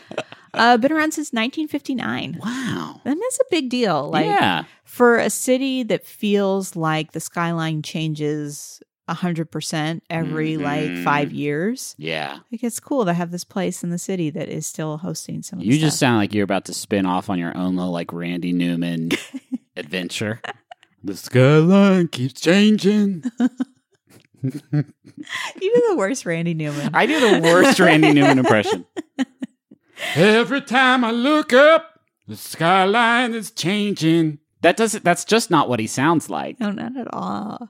uh, 0.53 0.77
been 0.77 0.91
around 0.91 1.11
since 1.13 1.31
1959. 1.33 2.39
wow. 2.43 3.01
And 3.05 3.19
that's 3.21 3.39
a 3.39 3.45
big 3.49 3.69
deal. 3.69 4.09
Like 4.09 4.25
yeah. 4.25 4.63
for 4.83 5.17
a 5.17 5.29
city 5.29 5.83
that 5.83 6.05
feels 6.05 6.75
like 6.75 7.11
the 7.13 7.19
skyline 7.19 7.81
changes 7.81 8.81
100% 9.09 10.01
every 10.09 10.57
like 10.57 10.89
Mhm. 10.89 11.03
five 11.03 11.31
years. 11.33 11.95
Yeah. 11.97 12.39
Like 12.51 12.63
it's 12.63 12.79
cool 12.79 13.03
to 13.05 13.13
have 13.13 13.31
this 13.31 13.43
place 13.43 13.83
in 13.83 13.89
the 13.89 13.97
city 13.97 14.29
that 14.29 14.47
is 14.47 14.65
still 14.65 14.97
hosting 14.97 15.41
some 15.43 15.59
You 15.59 15.77
just 15.77 15.97
stuff. 15.97 16.07
sound 16.07 16.17
like 16.17 16.33
you're 16.33 16.43
about 16.45 16.65
to 16.65 16.73
spin 16.73 17.05
off 17.05 17.29
on 17.29 17.37
your 17.39 17.55
own 17.57 17.75
little 17.75 17.91
like 17.91 18.13
Randy 18.13 18.53
Newman 18.53 19.09
adventure. 19.75 20.41
The 21.03 21.17
skyline 21.17 22.07
keeps 22.09 22.39
changing. 22.39 23.23
You 25.61 25.75
do 25.75 25.85
the 25.89 25.95
worst 25.97 26.25
Randy 26.25 26.55
Newman. 26.55 26.89
I 26.95 27.05
do 27.05 27.19
the 27.19 27.41
worst 27.41 27.79
Randy 27.79 28.11
Newman 28.11 28.39
impression. 28.39 28.85
Every 30.15 30.61
time 30.61 31.03
I 31.03 31.11
look 31.11 31.53
up, 31.53 31.99
the 32.27 32.35
skyline 32.35 33.33
is 33.33 33.51
changing. 33.51 34.39
That 34.61 34.77
doesn't 34.77 35.03
that's 35.03 35.25
just 35.25 35.49
not 35.49 35.69
what 35.69 35.79
he 35.79 35.87
sounds 35.87 36.29
like. 36.29 36.59
no, 36.59 36.71
not 36.71 36.95
at 36.97 37.13
all. 37.13 37.69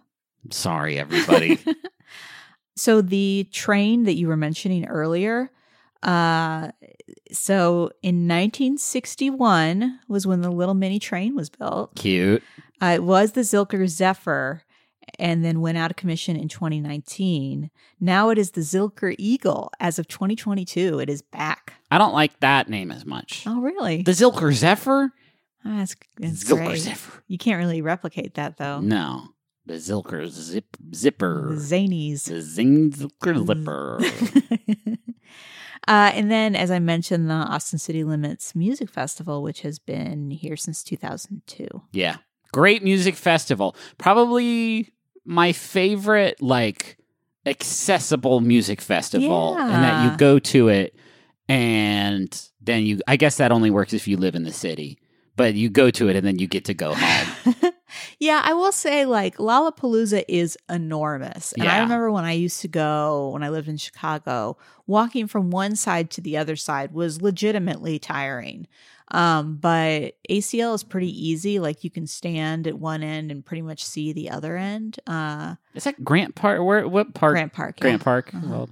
Sorry, 0.50 1.00
everybody. 1.00 1.60
So 2.75 3.01
the 3.01 3.48
train 3.51 4.05
that 4.05 4.15
you 4.15 4.27
were 4.27 4.38
mentioning 4.38 4.88
earlier, 4.88 5.51
uh, 6.01 6.71
so 7.31 7.91
in 8.01 8.27
1961 8.27 10.00
was 10.07 10.25
when 10.25 10.41
the 10.41 10.50
little 10.50 10.74
mini 10.74 10.98
train 10.98 11.36
was 11.36 11.50
built. 11.50 11.93
Cute. 11.95 12.41
Uh, 12.81 12.93
it 12.95 13.03
was 13.03 13.33
the 13.33 13.41
Zilker 13.41 13.88
Zephyr, 13.88 14.63
and 15.21 15.45
then 15.45 15.61
went 15.61 15.77
out 15.77 15.91
of 15.91 15.97
commission 15.97 16.35
in 16.35 16.47
2019. 16.47 17.69
Now 17.99 18.29
it 18.29 18.39
is 18.39 18.51
the 18.51 18.61
Zilker 18.61 19.15
Eagle. 19.19 19.71
As 19.79 19.99
of 19.99 20.07
2022, 20.07 20.99
it 20.99 21.09
is 21.09 21.21
back. 21.21 21.75
I 21.91 21.99
don't 21.99 22.13
like 22.13 22.39
that 22.39 22.67
name 22.67 22.91
as 22.91 23.05
much. 23.05 23.43
Oh, 23.45 23.61
really? 23.61 24.01
The 24.01 24.13
Zilker 24.13 24.51
Zephyr? 24.51 25.11
Ah, 25.63 25.77
that's 25.77 25.95
that's 26.17 26.43
Zilker 26.43 26.65
great. 26.65 26.79
Zephyr. 26.79 27.23
You 27.27 27.37
can't 27.37 27.59
really 27.59 27.83
replicate 27.83 28.33
that 28.33 28.57
though. 28.57 28.81
No. 28.81 29.27
The 29.67 29.75
Zilker 29.75 30.27
zip, 30.27 30.75
Zipper. 30.95 31.49
The 31.53 31.61
Zanies. 31.61 32.23
The 32.23 32.41
Zing 32.41 32.91
Zilker 32.91 33.45
Zipper. 33.45 33.99
uh, 35.87 36.11
and 36.15 36.31
then, 36.31 36.55
as 36.55 36.71
I 36.71 36.79
mentioned, 36.79 37.29
the 37.29 37.35
Austin 37.35 37.77
City 37.77 38.03
Limits 38.03 38.55
Music 38.55 38.89
Festival, 38.89 39.43
which 39.43 39.61
has 39.61 39.77
been 39.77 40.31
here 40.31 40.57
since 40.57 40.83
2002. 40.83 41.67
Yeah. 41.91 42.17
Great 42.51 42.83
music 42.83 43.15
festival. 43.15 43.75
Probably 43.99 44.91
my 45.25 45.51
favorite, 45.51 46.41
like, 46.41 46.97
accessible 47.45 48.39
music 48.39 48.79
festival 48.81 49.55
and 49.57 49.83
that 49.83 50.11
you 50.11 50.17
go 50.17 50.37
to 50.37 50.67
it 50.67 50.95
and 51.49 52.49
then 52.61 52.83
you 52.83 53.01
I 53.07 53.15
guess 53.15 53.37
that 53.37 53.51
only 53.51 53.71
works 53.71 53.93
if 53.93 54.07
you 54.07 54.15
live 54.15 54.35
in 54.35 54.43
the 54.43 54.53
city. 54.53 54.99
But 55.35 55.55
you 55.55 55.69
go 55.69 55.89
to 55.91 56.07
it 56.07 56.15
and 56.15 56.25
then 56.25 56.37
you 56.39 56.47
get 56.47 56.65
to 56.65 56.73
go 56.73 56.93
home. 56.93 57.55
yeah, 58.20 58.41
I 58.43 58.53
will 58.53 58.72
say 58.72 59.05
like 59.05 59.38
Lollapalooza 59.38 60.24
is 60.27 60.58
enormous. 60.70 61.53
And 61.53 61.67
I 61.67 61.79
remember 61.79 62.12
when 62.12 62.25
I 62.25 62.34
used 62.34 62.62
to 62.62 62.67
go 62.67 63.29
when 63.29 63.43
I 63.43 63.50
lived 63.50 63.67
in 63.67 63.77
Chicago, 63.77 64.58
walking 64.88 65.27
from 65.27 65.51
one 65.51 65.75
side 65.75 66.10
to 66.12 66.22
the 66.22 66.38
other 66.38 66.55
side 66.55 66.93
was 66.93 67.22
legitimately 67.22 68.00
tiring. 68.00 68.67
Um, 69.12 69.58
but 69.58 70.15
ACL 70.29 70.74
is 70.74 70.84
pretty 70.84 71.10
easy. 71.29 71.60
Like 71.60 71.84
you 71.84 71.89
can 71.89 72.08
stand 72.08 72.65
at 72.65 72.79
one 72.79 73.03
end 73.03 73.29
and 73.29 73.46
pretty 73.46 73.62
much 73.62 73.84
see 73.84 74.13
the 74.13 74.29
other 74.29 74.55
end. 74.55 75.00
Uh, 75.05 75.55
Is 75.74 75.84
that 75.84 76.01
Grant 76.03 76.36
Park? 76.36 76.63
Where 76.63 76.88
what 76.88 77.13
park? 77.13 77.34
Grant 77.34 77.51
Park. 77.53 77.75
yeah. 77.77 77.81
Grant 77.81 78.03
Park. 78.03 78.34
Uh-huh. 78.34 78.67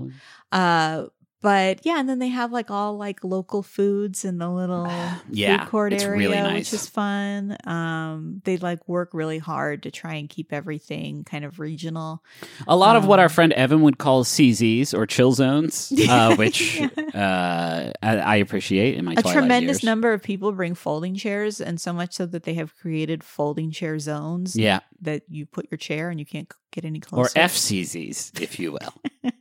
Uh, 0.52 1.08
but 1.42 1.86
yeah, 1.86 2.00
and 2.00 2.10
then 2.10 2.20
they 2.20 2.28
have 2.28 2.52
like 2.52 2.70
all 2.70 2.98
like 2.98 3.24
local 3.24 3.64
foods 3.64 4.26
in 4.26 4.38
the 4.40 4.50
little 4.50 4.88
Yeah, 5.30 5.60
food 5.64 5.70
court 5.70 5.94
it's 5.94 6.04
area, 6.04 6.18
really 6.20 6.42
nice. 6.42 6.72
which 6.72 6.82
is 6.82 6.88
fun. 6.90 7.56
Um, 7.66 8.42
they 8.46 8.58
like 8.58 8.88
work 8.88 9.12
really 9.14 9.38
hard 9.40 9.84
to 9.84 9.92
try 9.92 10.16
and 10.16 10.28
keep 10.30 10.52
everything 10.52 11.24
kind 11.24 11.46
of 11.46 11.60
regional. 11.60 12.24
a 12.68 12.76
lot 12.76 12.96
of 12.96 13.06
what 13.06 13.20
Um, 13.20 13.24
our 13.24 13.30
friend 13.30 13.54
Evan 13.54 13.82
would 13.84 13.98
call 13.98 14.24
CZs 14.24 14.94
or 14.94 15.06
chill 15.06 15.32
zones, 15.32 15.94
uh, 16.10 16.36
which 16.36 16.80
Yeah. 16.80 16.90
uh, 17.14 17.92
I, 18.04 18.18
I 18.18 18.36
appreciate 18.38 18.96
in 18.96 19.06
my 19.06 19.14
A 19.18 19.22
tremendous 19.24 19.78
years. 19.78 19.84
number 19.84 20.12
of 20.14 20.22
people 20.22 20.52
bring 20.52 20.76
folding 20.76 21.16
chairs, 21.16 21.62
and 21.62 21.80
so 21.80 21.94
much 21.94 22.14
so 22.14 22.26
that 22.26 22.44
they 22.44 22.56
have 22.56 22.76
created 22.76 23.24
folding 23.24 23.72
chair 23.72 23.98
zones 24.00 24.56
Yeah, 24.56 24.80
that 25.02 25.24
you 25.30 25.46
put 25.46 25.68
your 25.72 25.78
chair 25.78 26.10
and 26.10 26.20
you 26.20 26.26
can't 26.26 26.52
get 26.72 26.86
any 26.86 27.00
closer, 27.00 27.38
or. 27.40 27.44
FCZs, 27.44 28.40
if 28.42 28.60
you 28.60 28.74
will. 28.74 28.94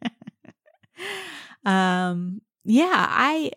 um, 1.68 2.40
yeah, 2.64 2.90
I, 3.08 3.50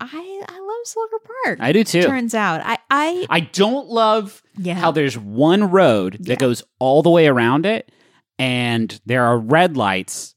I, 0.00 0.42
I 0.48 0.58
love 0.60 0.86
Zilker 0.86 1.26
Park. 1.44 1.58
I 1.60 1.72
do 1.72 1.84
too. 1.84 2.02
Turns 2.02 2.34
out, 2.34 2.60
I, 2.64 2.78
I, 2.90 3.26
I 3.30 3.40
don't 3.40 3.88
love 3.88 4.42
yeah, 4.56 4.74
how 4.74 4.90
there's 4.90 5.18
one 5.18 5.70
road 5.70 6.14
that 6.20 6.28
Yeah. 6.28 6.36
goes 6.36 6.62
all 6.78 7.02
the 7.02 7.10
way 7.10 7.26
around 7.26 7.66
it, 7.66 7.90
and 8.38 9.00
there 9.06 9.24
are 9.24 9.38
red 9.38 9.76
lights 9.76 10.34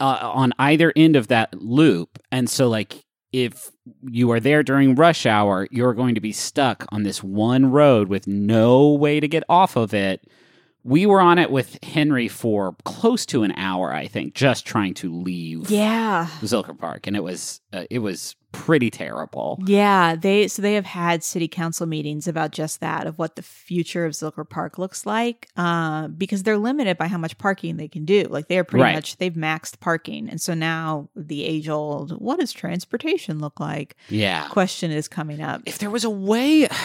uh, 0.00 0.18
on 0.22 0.52
either 0.58 0.92
end 0.96 1.16
of 1.16 1.28
that 1.28 1.54
loop. 1.60 2.18
And 2.32 2.48
so, 2.50 2.68
like, 2.68 3.04
if 3.32 3.70
you 4.02 4.30
are 4.32 4.40
there 4.40 4.62
during 4.62 4.94
rush 4.94 5.26
hour, 5.26 5.68
you're 5.70 5.94
going 5.94 6.14
to 6.14 6.20
be 6.20 6.32
stuck 6.32 6.86
on 6.90 7.02
this 7.02 7.22
one 7.22 7.70
road 7.70 8.08
with 8.08 8.26
no 8.26 8.88
way 8.88 9.20
to 9.20 9.28
get 9.28 9.44
off 9.48 9.76
of 9.76 9.92
it. 9.94 10.26
We 10.88 11.04
were 11.06 11.20
on 11.20 11.38
it 11.38 11.50
with 11.50 11.78
Henry 11.84 12.28
for 12.28 12.74
close 12.84 13.26
to 13.26 13.42
an 13.42 13.52
hour, 13.52 13.92
I 13.92 14.06
think, 14.06 14.34
just 14.34 14.64
trying 14.66 14.94
to 14.94 15.12
leave 15.12 15.70
yeah. 15.70 16.28
Zilker 16.40 16.76
Park, 16.78 17.06
and 17.06 17.14
it 17.14 17.22
was 17.22 17.60
uh, 17.72 17.84
it 17.90 17.98
was 17.98 18.34
pretty 18.52 18.90
terrible. 18.90 19.58
Yeah, 19.66 20.16
they 20.16 20.48
so 20.48 20.62
they 20.62 20.72
have 20.74 20.86
had 20.86 21.22
city 21.22 21.46
council 21.48 21.86
meetings 21.86 22.26
about 22.26 22.52
just 22.52 22.80
that 22.80 23.06
of 23.06 23.18
what 23.18 23.36
the 23.36 23.42
future 23.42 24.06
of 24.06 24.12
Zilker 24.14 24.48
Park 24.48 24.78
looks 24.78 25.04
like, 25.04 25.48
uh, 25.58 26.08
because 26.08 26.42
they're 26.44 26.56
limited 26.56 26.96
by 26.96 27.08
how 27.08 27.18
much 27.18 27.36
parking 27.36 27.76
they 27.76 27.88
can 27.88 28.06
do. 28.06 28.22
Like 28.22 28.48
they 28.48 28.58
are 28.58 28.64
pretty 28.64 28.84
Right. 28.84 28.94
much 28.94 29.18
they've 29.18 29.34
maxed 29.34 29.80
parking, 29.80 30.30
and 30.30 30.40
so 30.40 30.54
now 30.54 31.10
the 31.14 31.44
age 31.44 31.68
old 31.68 32.12
what 32.18 32.40
does 32.40 32.52
transportation 32.52 33.38
look 33.40 33.60
like 33.60 33.94
Yeah, 34.08 34.48
question 34.48 34.90
is 34.90 35.08
coming 35.08 35.42
up. 35.42 35.60
if 35.66 35.76
there 35.78 35.90
was 35.90 36.04
a 36.04 36.10
way 36.10 36.66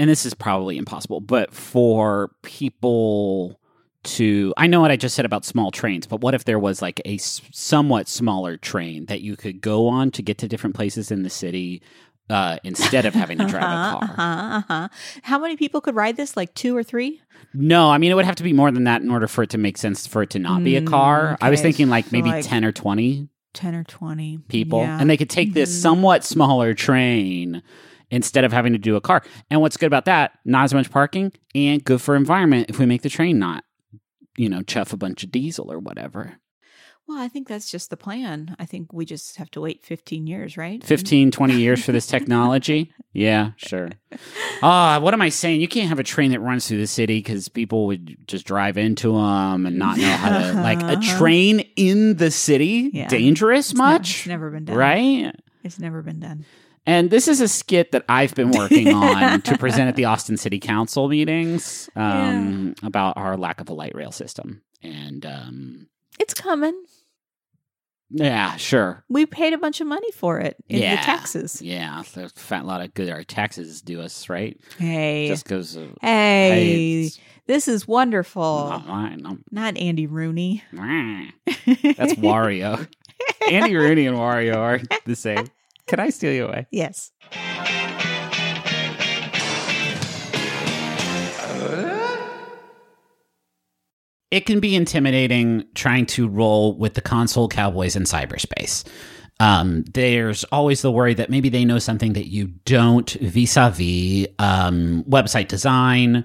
and 0.00 0.08
this 0.10 0.24
is 0.26 0.32
probably 0.34 0.76
impossible 0.78 1.20
but 1.20 1.52
for 1.52 2.30
people 2.42 3.60
to 4.02 4.54
i 4.56 4.66
know 4.66 4.80
what 4.80 4.90
i 4.90 4.96
just 4.96 5.14
said 5.14 5.24
about 5.26 5.44
small 5.44 5.70
trains 5.70 6.06
but 6.06 6.20
what 6.22 6.34
if 6.34 6.44
there 6.44 6.58
was 6.58 6.80
like 6.80 7.00
a 7.04 7.18
somewhat 7.18 8.08
smaller 8.08 8.56
train 8.56 9.04
that 9.06 9.20
you 9.20 9.36
could 9.36 9.60
go 9.60 9.86
on 9.88 10.10
to 10.10 10.22
get 10.22 10.38
to 10.38 10.48
different 10.48 10.74
places 10.74 11.10
in 11.10 11.22
the 11.22 11.30
city 11.30 11.82
uh, 12.30 12.58
instead 12.62 13.04
of 13.06 13.12
having 13.12 13.36
to 13.38 13.44
drive 13.46 13.62
a 13.64 13.66
Uh-huh, 13.66 13.98
car 13.98 14.14
uh-huh, 14.16 14.58
uh-huh. 14.58 14.88
How 15.22 15.38
many 15.40 15.56
people 15.56 15.80
could 15.80 15.96
ride 15.96 16.16
this? 16.16 16.36
Like 16.36 16.54
two 16.54 16.76
or 16.76 16.82
three? 16.84 17.20
no 17.52 17.90
i 17.90 17.98
mean 17.98 18.10
it 18.12 18.14
would 18.14 18.24
have 18.24 18.36
to 18.36 18.42
be 18.44 18.52
more 18.52 18.70
than 18.70 18.84
that 18.84 19.02
in 19.02 19.10
order 19.10 19.26
for 19.26 19.42
it 19.42 19.50
to 19.50 19.58
make 19.58 19.76
sense 19.76 20.06
for 20.06 20.22
it 20.22 20.30
to 20.30 20.38
not 20.38 20.62
be 20.64 20.76
a 20.76 20.80
Mm, 20.80 20.86
car 20.86 21.36
i 21.40 21.50
was 21.50 21.60
thinking 21.60 21.88
like 21.88 22.10
maybe 22.12 22.30
like, 22.30 22.44
10 22.44 22.64
or 22.64 22.72
20 22.72 23.28
Ten 23.52 23.74
or 23.74 23.82
twenty 23.82 24.38
people 24.48 24.78
Yeah. 24.78 24.96
and 25.00 25.10
they 25.10 25.16
could 25.16 25.28
take 25.28 25.54
this 25.54 25.68
Mhm. 25.76 25.82
somewhat 25.82 26.22
smaller 26.24 26.72
train 26.72 27.62
instead 28.10 28.44
of 28.44 28.52
having 28.52 28.72
to 28.72 28.78
do 28.78 28.96
a 28.96 29.00
car 29.00 29.22
and 29.50 29.60
what's 29.60 29.76
good 29.76 29.86
about 29.86 30.04
that 30.04 30.32
not 30.44 30.64
as 30.64 30.74
much 30.74 30.90
parking 30.90 31.32
and 31.54 31.82
good 31.84 32.00
for 32.00 32.16
environment 32.16 32.66
if 32.68 32.78
we 32.78 32.86
make 32.86 33.02
the 33.02 33.08
train 33.10 33.38
not 33.38 33.64
you 34.36 34.48
know 34.48 34.62
chuff 34.62 34.92
a 34.92 34.96
bunch 34.96 35.22
of 35.24 35.30
diesel 35.30 35.70
or 35.70 35.78
whatever 35.78 36.34
well, 37.08 37.18
I 37.18 37.26
think 37.26 37.48
that's 37.48 37.68
just 37.68 37.90
the 37.90 37.96
plan. 37.96 38.54
I 38.60 38.66
think 38.66 38.92
we 38.92 39.04
just 39.04 39.34
have 39.38 39.50
to 39.52 39.60
wait 39.60 39.82
fifteen 39.82 40.28
years, 40.28 40.56
right? 40.56 40.84
15 40.84 41.32
20 41.32 41.54
years 41.56 41.84
for 41.84 41.90
this 41.90 42.06
technology 42.16 42.92
yeah 43.12 43.50
sure 43.56 43.90
ah 44.62 45.00
what 45.02 45.12
am 45.12 45.20
i 45.20 45.28
saying 45.28 45.60
you 45.60 45.66
can't 45.66 45.88
have 45.88 45.98
a 45.98 46.04
train 46.04 46.30
that 46.30 46.38
runs 46.38 46.68
through 46.68 46.78
the 46.78 46.86
city 46.86 47.18
because 47.18 47.48
people 47.48 47.86
would 47.88 48.16
just 48.28 48.46
drive 48.46 48.78
into 48.78 49.14
them 49.14 49.66
and 49.66 49.76
not 49.76 49.96
know 49.98 50.06
how 50.08 50.38
to 50.38 50.52
like 50.60 50.80
a 50.84 51.00
train 51.18 51.58
in 51.74 52.16
the 52.18 52.30
city 52.30 52.90
Yeah. 52.92 53.08
dangerous 53.08 53.70
It's 53.72 53.78
ne- 53.78 53.84
much 53.84 54.18
it's 54.20 54.26
never 54.28 54.48
been 54.50 54.66
done. 54.66 54.76
right 54.76 55.34
It's 55.64 55.80
never 55.80 56.02
been 56.02 56.20
done. 56.20 56.44
And 56.90 57.08
this 57.10 57.28
is 57.28 57.40
a 57.40 57.46
skit 57.46 57.92
that 57.92 58.04
I've 58.08 58.34
been 58.34 58.50
working 58.50 58.88
on 58.94 59.42
to 59.42 59.56
present 59.58 59.88
at 59.88 59.94
the 59.94 60.06
Austin 60.06 60.36
City 60.36 60.58
Council 60.58 61.08
meetings 61.08 61.88
um, 61.94 62.74
about 62.82 63.16
our 63.16 63.36
lack 63.36 63.60
of 63.60 63.68
a 63.68 63.72
light 63.74 63.94
rail 63.94 64.10
system. 64.10 64.62
And 64.82 65.24
um, 65.24 65.86
It's 66.18 66.34
coming. 66.34 66.74
yeah, 68.10 68.56
sure. 68.56 69.04
We 69.08 69.24
paid 69.24 69.52
a 69.52 69.58
bunch 69.58 69.80
of 69.80 69.86
money 69.86 70.10
for 70.10 70.40
it 70.40 70.56
in 70.68 70.80
Yeah. 70.82 70.96
the 70.96 71.02
taxes. 71.02 71.62
Yeah, 71.62 72.00
a 72.00 72.28
fat 72.30 72.66
lot 72.66 72.80
of 72.80 72.92
good. 72.94 73.08
Our 73.08 73.22
taxes 73.22 73.82
do 73.82 74.00
us, 74.00 74.28
right? 74.28 74.58
Hey, 74.78 75.28
Just 75.28 75.44
because 75.44 75.76
of. 75.76 75.96
hey, 76.02 77.02
it's 77.04 77.20
this 77.46 77.68
is 77.68 77.86
wonderful. 77.86 78.42
not 78.70 78.86
mine. 78.88 79.22
I'm- 79.26 79.44
Not 79.52 79.76
Andy 79.76 80.06
Rooney. 80.08 80.64
That's 80.72 82.14
Wario. 82.14 82.88
Andy 83.50 83.76
Rooney 83.76 84.06
and 84.06 84.16
Wario 84.16 84.56
are 84.56 84.80
the 85.06 85.14
same. 85.14 85.46
Can 85.90 85.98
I 85.98 86.10
steal 86.10 86.32
you 86.32 86.46
away? 86.46 86.66
yes. 86.70 87.10
it 94.30 94.46
can 94.46 94.60
be 94.60 94.76
intimidating 94.76 95.64
trying 95.74 96.06
to 96.06 96.28
roll 96.28 96.78
with 96.78 96.94
the 96.94 97.00
console 97.00 97.48
cowboys 97.48 97.96
in 97.96 98.04
cyberspace. 98.04 98.86
Um, 99.40 99.82
there's 99.92 100.44
always 100.44 100.82
the 100.82 100.92
worry 100.92 101.14
that 101.14 101.28
maybe 101.28 101.48
they 101.48 101.64
know 101.64 101.80
something 101.80 102.12
that 102.12 102.28
you 102.28 102.46
don't 102.64 103.10
vis-a-vis 103.10 104.28
um, 104.38 105.02
website 105.08 105.48
design 105.48 106.24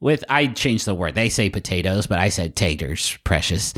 with 0.00 0.24
I 0.28 0.46
changed 0.48 0.86
the 0.86 0.94
word. 0.94 1.14
They 1.14 1.28
say 1.28 1.50
potatoes, 1.50 2.06
but 2.06 2.18
I 2.18 2.28
said 2.28 2.56
taters, 2.56 3.18
precious. 3.24 3.74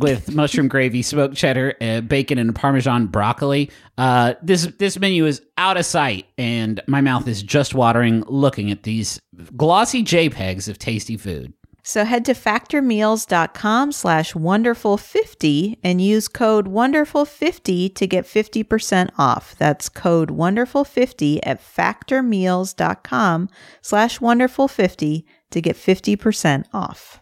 With 0.00 0.34
mushroom 0.34 0.68
gravy, 0.68 1.02
smoked 1.02 1.36
cheddar, 1.36 1.74
uh, 1.80 2.00
bacon, 2.00 2.38
and 2.38 2.54
parmesan 2.54 3.06
broccoli. 3.06 3.70
Uh, 3.98 4.34
this 4.42 4.66
this 4.78 4.98
menu 4.98 5.26
is 5.26 5.42
out 5.58 5.76
of 5.76 5.86
sight, 5.86 6.26
and 6.38 6.80
my 6.86 7.00
mouth 7.00 7.28
is 7.28 7.42
just 7.42 7.74
watering 7.74 8.24
looking 8.26 8.70
at 8.70 8.82
these 8.82 9.20
glossy 9.56 10.02
JPEGs 10.02 10.68
of 10.68 10.78
tasty 10.78 11.16
food. 11.16 11.52
So 11.90 12.04
head 12.04 12.24
to 12.26 12.34
factormeals.com 12.34 13.90
slash 13.90 14.34
wonderful50 14.34 15.78
and 15.82 16.00
use 16.00 16.28
code 16.28 16.68
wonderful50 16.68 17.92
to 17.96 18.06
get 18.06 18.26
50% 18.26 19.10
off. 19.18 19.56
That's 19.58 19.88
code 19.88 20.28
wonderful50 20.28 21.40
at 21.42 21.60
factormeals.com 21.60 23.48
slash 23.82 24.20
wonderful50 24.20 25.24
to 25.50 25.60
get 25.60 25.74
50% 25.74 26.66
off. 26.72 27.20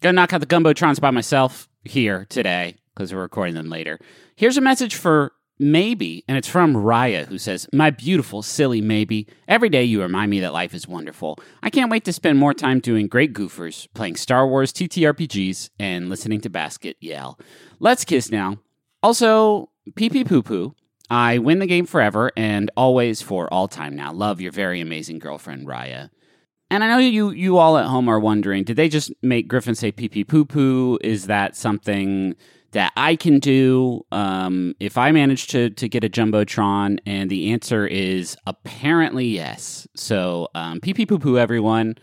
Gonna 0.00 0.14
knock 0.14 0.32
out 0.32 0.40
the 0.40 0.46
jumbotrons 0.46 1.00
by 1.00 1.12
myself 1.12 1.68
here 1.84 2.26
today 2.28 2.78
because 2.94 3.14
we're 3.14 3.22
recording 3.22 3.54
them 3.54 3.68
later. 3.68 4.00
Here's 4.34 4.56
a 4.56 4.60
message 4.60 4.96
for 4.96 5.30
Maybe, 5.58 6.24
and 6.28 6.36
it's 6.36 6.48
from 6.48 6.74
Raya, 6.74 7.26
who 7.26 7.36
says, 7.36 7.66
My 7.72 7.90
beautiful, 7.90 8.42
silly 8.42 8.80
Maybe, 8.80 9.26
every 9.48 9.68
day 9.68 9.82
you 9.82 10.00
remind 10.00 10.30
me 10.30 10.40
that 10.40 10.52
life 10.52 10.72
is 10.72 10.86
wonderful. 10.86 11.38
I 11.62 11.70
can't 11.70 11.90
wait 11.90 12.04
to 12.04 12.12
spend 12.12 12.38
more 12.38 12.54
time 12.54 12.78
doing 12.78 13.08
great 13.08 13.32
goofers, 13.32 13.88
playing 13.92 14.16
Star 14.16 14.46
Wars 14.46 14.72
TTRPGs, 14.72 15.70
and 15.80 16.08
listening 16.08 16.40
to 16.42 16.50
Basket 16.50 16.96
yell. 17.00 17.40
Let's 17.80 18.04
kiss 18.04 18.30
now. 18.30 18.58
Also, 19.02 19.70
pee 19.96 20.10
pee 20.10 20.24
poo 20.24 20.42
poo. 20.42 20.74
I 21.10 21.38
win 21.38 21.58
the 21.58 21.66
game 21.66 21.86
forever 21.86 22.30
and 22.36 22.70
always 22.76 23.22
for 23.22 23.52
all 23.52 23.66
time 23.66 23.96
now. 23.96 24.12
Love 24.12 24.40
your 24.40 24.52
very 24.52 24.80
amazing 24.80 25.18
girlfriend, 25.18 25.66
Raya. 25.66 26.10
And 26.70 26.84
I 26.84 26.88
know 26.88 26.98
you 26.98 27.30
you 27.30 27.56
all 27.56 27.78
at 27.78 27.86
home 27.86 28.08
are 28.08 28.20
wondering, 28.20 28.64
did 28.64 28.76
they 28.76 28.88
just 28.88 29.10
make 29.22 29.48
Griffin 29.48 29.74
say 29.74 29.90
pee 29.90 30.08
pee 30.08 30.24
poo 30.24 30.44
poo? 30.44 30.98
Is 31.00 31.26
that 31.26 31.56
something 31.56 32.36
that 32.72 32.92
I 32.96 33.16
can 33.16 33.38
do 33.38 34.04
um, 34.12 34.74
if 34.80 34.98
I 34.98 35.12
manage 35.12 35.46
to 35.48 35.70
to 35.70 35.88
get 35.88 36.04
a 36.04 36.08
jumbotron? 36.08 36.98
And 37.06 37.30
the 37.30 37.52
answer 37.52 37.86
is 37.86 38.36
apparently 38.46 39.26
yes. 39.26 39.86
So 39.94 40.48
um, 40.54 40.80
pee 40.80 40.94
pee 40.94 41.06
poo 41.06 41.18
poo, 41.18 41.38
everyone. 41.38 41.96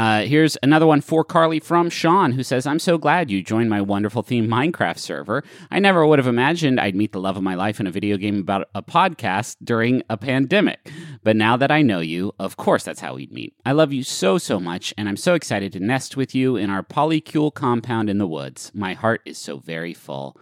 Uh, 0.00 0.22
here's 0.22 0.56
another 0.62 0.86
one 0.86 1.02
for 1.02 1.22
Carly 1.22 1.60
from 1.60 1.90
Sean, 1.90 2.32
who 2.32 2.42
says, 2.42 2.66
I'm 2.66 2.78
so 2.78 2.96
glad 2.96 3.30
you 3.30 3.42
joined 3.42 3.68
my 3.68 3.82
wonderful 3.82 4.22
theme 4.22 4.48
Minecraft 4.48 4.96
server. 4.96 5.44
I 5.70 5.78
never 5.78 6.06
would 6.06 6.18
have 6.18 6.26
imagined 6.26 6.80
I'd 6.80 6.96
meet 6.96 7.12
the 7.12 7.20
love 7.20 7.36
of 7.36 7.42
my 7.42 7.54
life 7.54 7.78
in 7.80 7.86
a 7.86 7.90
video 7.90 8.16
game 8.16 8.38
about 8.38 8.70
a 8.74 8.82
podcast 8.82 9.58
during 9.62 10.02
a 10.08 10.16
pandemic. 10.16 10.90
But 11.22 11.36
now 11.36 11.58
that 11.58 11.70
I 11.70 11.82
know 11.82 12.00
you, 12.00 12.32
of 12.38 12.56
course 12.56 12.82
that's 12.82 13.00
how 13.00 13.16
we'd 13.16 13.30
meet. 13.30 13.54
I 13.66 13.72
love 13.72 13.92
you 13.92 14.02
so, 14.02 14.38
so 14.38 14.58
much, 14.58 14.94
and 14.96 15.06
I'm 15.06 15.18
so 15.18 15.34
excited 15.34 15.70
to 15.74 15.80
nest 15.80 16.16
with 16.16 16.34
you 16.34 16.56
in 16.56 16.70
our 16.70 16.82
polycule 16.82 17.52
compound 17.52 18.08
in 18.08 18.16
the 18.16 18.26
woods. 18.26 18.72
My 18.74 18.94
heart 18.94 19.20
is 19.26 19.36
so 19.36 19.58
very 19.58 19.92
full. 19.92 20.34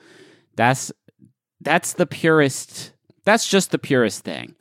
That's 0.54 0.92
that's 1.60 1.94
the 1.94 2.06
purest 2.06 2.92
that's 3.24 3.48
just 3.48 3.72
the 3.72 3.78
purest 3.80 4.22
thing. 4.22 4.54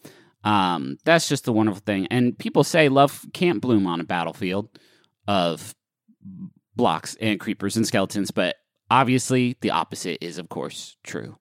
Um, 0.44 0.98
that's 1.04 1.30
just 1.30 1.46
the 1.46 1.54
wonderful 1.54 1.84
thing. 1.86 2.08
And 2.08 2.36
people 2.40 2.64
say 2.64 2.90
love 2.90 3.28
can't 3.34 3.62
bloom 3.62 3.86
on 3.86 4.02
a 4.02 4.04
battlefield 4.04 4.70
of 5.28 5.76
blocks 6.76 7.18
and 7.20 7.40
creepers 7.40 7.76
and 7.76 7.86
skeletons, 7.86 8.32
but 8.32 8.56
obviously 8.90 9.58
the 9.62 9.72
opposite 9.72 10.24
is, 10.24 10.38
of 10.38 10.50
course, 10.50 10.96
true. 11.04 11.38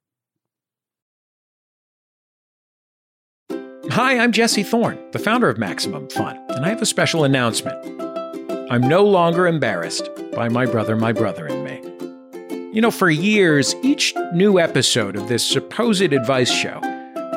Hi, 3.90 4.18
I'm 4.18 4.32
Jesse 4.32 4.64
Thorn, 4.64 4.98
the 5.12 5.18
founder 5.18 5.48
of 5.48 5.58
Maximum 5.58 6.08
Fun, 6.08 6.36
and 6.48 6.66
I 6.66 6.70
have 6.70 6.82
a 6.82 6.86
special 6.86 7.22
announcement. 7.24 7.76
I'm 8.70 8.88
no 8.88 9.04
longer 9.04 9.46
embarrassed 9.46 10.10
by 10.34 10.48
my 10.48 10.66
brother, 10.66 10.96
my 10.96 11.12
brother, 11.12 11.46
and 11.46 11.64
me. 11.64 11.80
You 12.74 12.80
know, 12.80 12.90
for 12.90 13.08
years, 13.08 13.76
each 13.82 14.12
new 14.34 14.58
episode 14.58 15.14
of 15.14 15.28
this 15.28 15.48
supposed 15.48 16.02
advice 16.02 16.50
show 16.50 16.80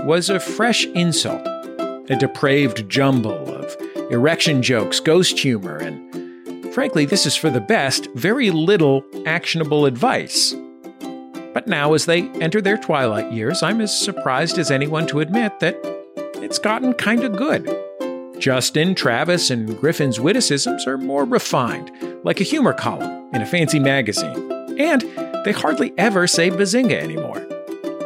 was 0.06 0.30
a 0.30 0.40
fresh 0.40 0.86
insult, 0.88 1.46
a 2.10 2.18
depraved 2.20 2.90
jumble 2.90 3.48
of 3.54 3.78
erection 4.10 4.64
jokes, 4.64 5.00
ghost 5.00 5.38
humor, 5.38 5.78
and 5.78 6.19
frankly, 6.74 7.06
this 7.06 7.26
is 7.26 7.36
for 7.36 7.50
the 7.50 7.62
best, 7.62 8.08
very 8.16 8.52
little 8.52 9.04
actionable 9.26 9.86
advice. 9.86 10.54
But 11.54 11.68
now, 11.68 11.94
as 11.94 12.06
they 12.06 12.30
enter 12.42 12.62
their 12.62 12.78
twilight 12.78 13.32
years, 13.32 13.64
I'm 13.64 13.82
as 13.82 13.98
surprised 13.98 14.58
as 14.58 14.72
anyone 14.72 15.08
to 15.08 15.20
admit 15.20 15.60
that 15.60 15.78
it's 16.36 16.60
gotten 16.60 16.94
kind 16.94 17.24
of 17.24 17.36
good. 17.36 17.68
Justin, 18.40 18.96
Travis, 18.96 19.50
and 19.50 19.78
Griffin's 19.80 20.20
witticisms 20.20 20.88
are 20.88 20.98
more 20.98 21.26
refined, 21.26 21.92
like 22.24 22.40
a 22.40 22.46
humor 22.46 22.74
column 22.74 23.28
in 23.34 23.42
a 23.42 23.46
fancy 23.46 23.80
magazine. 23.80 24.52
And 24.80 25.02
they 25.44 25.52
hardly 25.52 25.94
ever 25.98 26.28
say 26.28 26.50
bazinga 26.50 26.94
anymore. 26.94 27.46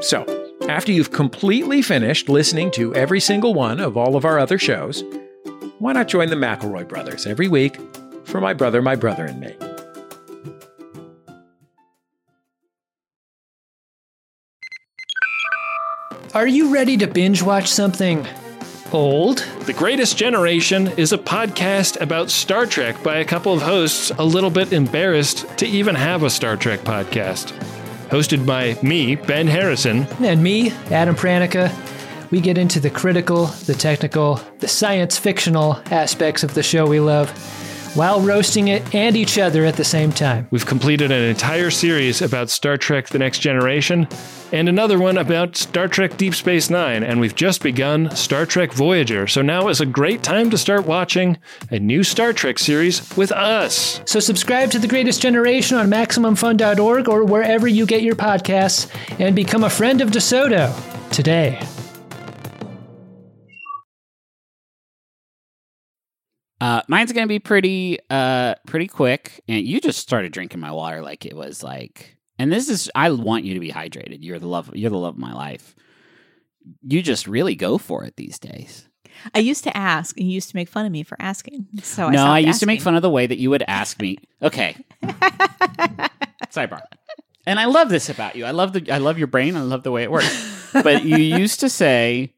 So, 0.02 0.26
after 0.68 0.92
you've 0.92 1.12
completely 1.12 1.82
finished 1.82 2.30
listening 2.30 2.72
to 2.72 2.96
every 2.96 3.20
single 3.20 3.54
one 3.54 3.80
of 3.80 3.98
all 3.98 4.16
of 4.16 4.26
our 4.26 4.40
other 4.40 4.58
shows, 4.58 5.04
why 5.80 5.94
not 5.94 6.08
join 6.08 6.30
the 6.30 6.36
McElroy 6.36 6.88
brothers 6.88 7.28
every 7.28 7.48
week 7.48 7.78
for 8.34 8.42
my 8.42 8.52
brother, 8.52 8.82
my 8.82 8.96
brother, 8.96 9.26
and 9.26 9.40
me? 9.40 9.54
Are 16.34 16.48
you 16.48 16.74
ready 16.74 16.98
to 16.98 17.06
binge 17.06 17.44
watch 17.44 17.68
something 17.68 18.28
old? 18.92 19.46
The 19.68 19.74
Greatest 19.74 20.18
Generation 20.18 20.88
is 20.98 21.14
a 21.14 21.18
podcast 21.20 22.02
about 22.02 22.32
Star 22.32 22.66
Trek 22.66 23.04
by 23.04 23.18
a 23.18 23.26
couple 23.26 23.54
of 23.54 23.62
hosts 23.62 24.10
a 24.18 24.24
little 24.24 24.50
bit 24.50 24.74
embarrassed 24.74 25.46
to 25.60 25.68
even 25.68 25.94
have 25.94 26.24
a 26.24 26.30
Star 26.32 26.58
Trek 26.58 26.80
podcast. 26.80 27.52
Hosted 28.10 28.48
by 28.48 28.76
me, 28.82 29.14
Ben 29.14 29.46
Harrison. 29.46 30.08
And 30.22 30.42
me, 30.42 30.72
Adam 30.90 31.14
Pranica. 31.14 31.72
We 32.32 32.42
get 32.42 32.58
into 32.58 32.80
the 32.80 32.90
critical, 32.90 33.46
the 33.68 33.76
technical, 33.76 34.42
the 34.58 34.68
science 34.68 35.20
fictional 35.20 35.80
aspects 35.92 36.42
of 36.42 36.56
the 36.56 36.64
show 36.64 36.88
we 36.88 37.00
love 37.00 37.32
while 37.96 38.22
roasting 38.22 38.68
it 38.68 38.94
and 38.94 39.16
each 39.16 39.38
other 39.38 39.66
at 39.66 39.76
the 39.76 39.84
same 39.84 40.12
time. 40.12 40.48
We've 40.52 40.66
completed 40.66 41.12
an 41.12 41.24
entire 41.24 41.72
series 41.72 42.22
about 42.22 42.50
Star 42.50 42.78
Trek 42.78 43.08
The 43.08 43.20
Next 43.20 43.40
Generation 43.40 44.08
and 44.52 44.70
another 44.70 45.00
one 45.00 45.18
about 45.18 45.56
Star 45.56 45.88
Trek 45.88 46.16
Deep 46.16 46.36
Space 46.36 46.70
Nine, 46.70 47.04
and 47.04 47.20
we've 47.20 47.34
just 47.34 47.64
begun 47.64 48.16
Star 48.16 48.46
Trek 48.46 48.72
Voyager. 48.72 49.26
So 49.26 49.42
now 49.42 49.68
is 49.68 49.82
a 49.82 49.86
great 49.86 50.22
time 50.22 50.52
to 50.52 50.58
start 50.58 50.86
watching 50.86 51.40
a 51.72 51.80
new 51.80 52.04
Star 52.04 52.34
Trek 52.34 52.60
series 52.60 53.16
with 53.18 53.32
us. 53.32 54.02
So 54.06 54.20
subscribe 54.20 54.70
to 54.72 54.80
The 54.80 54.88
Greatest 54.88 55.22
Generation 55.22 55.78
on 55.78 55.90
MaximumFun.org 55.90 57.10
or 57.10 57.26
wherever 57.26 57.68
you 57.68 57.88
get 57.88 58.04
your 58.04 58.16
podcasts 58.16 58.88
and 59.20 59.36
become 59.36 59.64
a 59.64 59.70
friend 59.70 60.02
of 60.02 60.12
DeSoto 60.12 60.72
today. 61.10 61.60
Uh, 66.62 66.82
mine's 66.88 67.12
gonna 67.12 67.28
be 67.28 67.40
pretty, 67.40 68.00
uh, 68.10 68.56
pretty 68.68 68.88
quick. 68.88 69.42
And 69.48 69.66
you 69.66 69.82
just 69.82 70.00
started 70.00 70.32
drinking 70.32 70.60
my 70.60 70.72
water 70.72 71.02
like 71.02 71.26
it 71.26 71.36
was 71.36 71.64
like. 71.64 72.18
And 72.40 72.52
this 72.52 72.70
is, 72.70 72.90
I 72.96 73.12
want 73.12 73.44
you 73.46 73.54
to 73.54 73.60
be 73.60 73.72
hydrated. 73.72 74.20
You're 74.22 74.40
the 74.40 74.48
love. 74.48 74.72
You're 74.74 74.90
the 74.90 74.98
love 74.98 75.16
of 75.16 75.20
my 75.20 75.34
life. 75.34 75.76
You 76.82 77.02
just 77.02 77.28
really 77.28 77.56
go 77.56 77.78
for 77.78 78.04
it 78.06 78.16
these 78.16 78.40
days. 78.40 78.88
I 79.34 79.40
used 79.40 79.64
to 79.66 79.78
ask, 79.78 80.18
and 80.18 80.28
you 80.28 80.34
used 80.34 80.50
to 80.50 80.56
make 80.56 80.70
fun 80.70 80.86
of 80.86 80.92
me 80.92 81.04
for 81.04 81.16
asking. 81.22 81.68
So 81.84 82.08
I 82.08 82.12
no, 82.12 82.26
I 82.26 82.40
used 82.40 82.60
to 82.62 82.66
make 82.66 82.82
fun 82.82 82.96
of 82.96 83.02
the 83.02 83.10
way 83.10 83.28
that 83.28 83.38
you 83.38 83.50
would 83.52 83.64
ask 83.68 84.02
me. 84.02 84.18
Okay. 84.42 84.76
Sidebar. 86.50 86.82
And 87.46 87.60
I 87.60 87.66
love 87.66 87.90
this 87.90 88.10
about 88.10 88.36
you. 88.36 88.46
I 88.46 88.52
love 88.52 88.74
the 88.74 88.92
I 88.92 88.98
love 89.00 89.18
your 89.18 89.28
brain. 89.28 89.56
I 89.56 89.62
love 89.62 89.84
the 89.84 89.92
way 89.92 90.04
it 90.04 90.12
works. 90.12 90.72
but 90.72 91.04
you 91.04 91.18
used 91.18 91.60
to 91.60 91.70
say, 91.70 92.34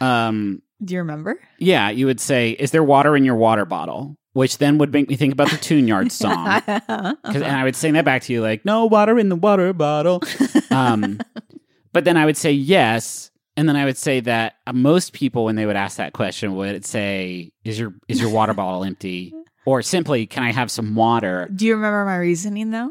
um, 0.00 0.62
Do 0.84 0.94
you 0.94 1.00
remember? 1.00 1.38
yeah, 1.58 1.90
you 1.90 2.06
would 2.06 2.20
say, 2.20 2.50
"Is 2.52 2.70
there 2.72 2.82
water 2.82 3.16
in 3.16 3.24
your 3.24 3.36
water 3.36 3.64
bottle?" 3.64 4.16
Which 4.34 4.56
then 4.58 4.78
would 4.78 4.92
make 4.94 5.10
me 5.10 5.16
think 5.16 5.34
about 5.34 5.50
the 5.50 5.58
Tune 5.58 5.86
Yard 5.86 6.10
song. 6.22 6.46
Uh-huh. 6.48 7.14
and 7.24 7.44
I 7.44 7.64
would 7.64 7.76
sing 7.76 7.92
that 7.92 8.04
back 8.06 8.22
to 8.22 8.32
you 8.32 8.40
like, 8.40 8.64
"No 8.64 8.86
water 8.86 9.18
in 9.18 9.28
the 9.28 9.36
water 9.36 9.72
bottle." 9.72 10.22
Um, 10.70 11.20
but 11.92 12.04
then 12.04 12.16
I 12.16 12.24
would 12.24 12.38
say 12.38 12.50
yes, 12.50 13.30
and 13.58 13.68
then 13.68 13.76
I 13.76 13.84
would 13.84 13.98
say 13.98 14.20
that 14.20 14.54
uh, 14.66 14.72
most 14.72 15.12
people, 15.12 15.44
when 15.44 15.54
they 15.56 15.66
would 15.66 15.76
ask 15.76 15.98
that 15.98 16.14
question, 16.14 16.54
would 16.56 16.86
say, 16.86 17.52
"Is 17.64 17.78
your 17.78 17.92
is 18.08 18.20
your 18.20 18.30
water 18.30 18.54
bottle 18.54 18.82
empty?" 18.90 19.34
Or 19.66 19.82
simply, 19.82 20.26
"Can 20.26 20.42
I 20.42 20.50
have 20.52 20.70
some 20.70 20.94
water?" 20.94 21.48
Do 21.54 21.66
you 21.66 21.74
remember 21.74 22.06
my 22.06 22.16
reasoning 22.16 22.70
though? 22.70 22.90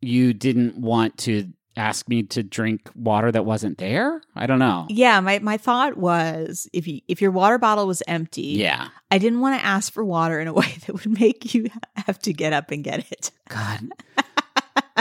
You 0.00 0.34
didn't 0.34 0.76
want 0.76 1.16
to 1.18 1.46
ask 1.76 2.08
me 2.08 2.22
to 2.22 2.42
drink 2.42 2.88
water 2.94 3.32
that 3.32 3.44
wasn't 3.44 3.78
there. 3.78 4.20
I 4.36 4.46
don't 4.46 4.58
know. 4.58 4.86
Yeah, 4.88 5.20
my, 5.20 5.38
my 5.40 5.56
thought 5.56 5.96
was 5.96 6.68
if 6.72 6.86
you 6.86 7.00
if 7.08 7.20
your 7.20 7.30
water 7.30 7.58
bottle 7.58 7.86
was 7.86 8.02
empty, 8.06 8.42
Yeah. 8.42 8.88
I 9.10 9.18
didn't 9.18 9.40
want 9.40 9.58
to 9.60 9.64
ask 9.66 9.92
for 9.92 10.04
water 10.04 10.38
in 10.40 10.48
a 10.48 10.52
way 10.60 10.72
that 10.86 10.92
would 10.92 11.18
make 11.18 11.54
you 11.54 11.68
have 11.96 12.18
to 12.20 12.32
get 12.32 12.52
up 12.52 12.70
and 12.70 12.84
get 12.84 13.10
it. 13.10 13.30
God. 13.48 13.80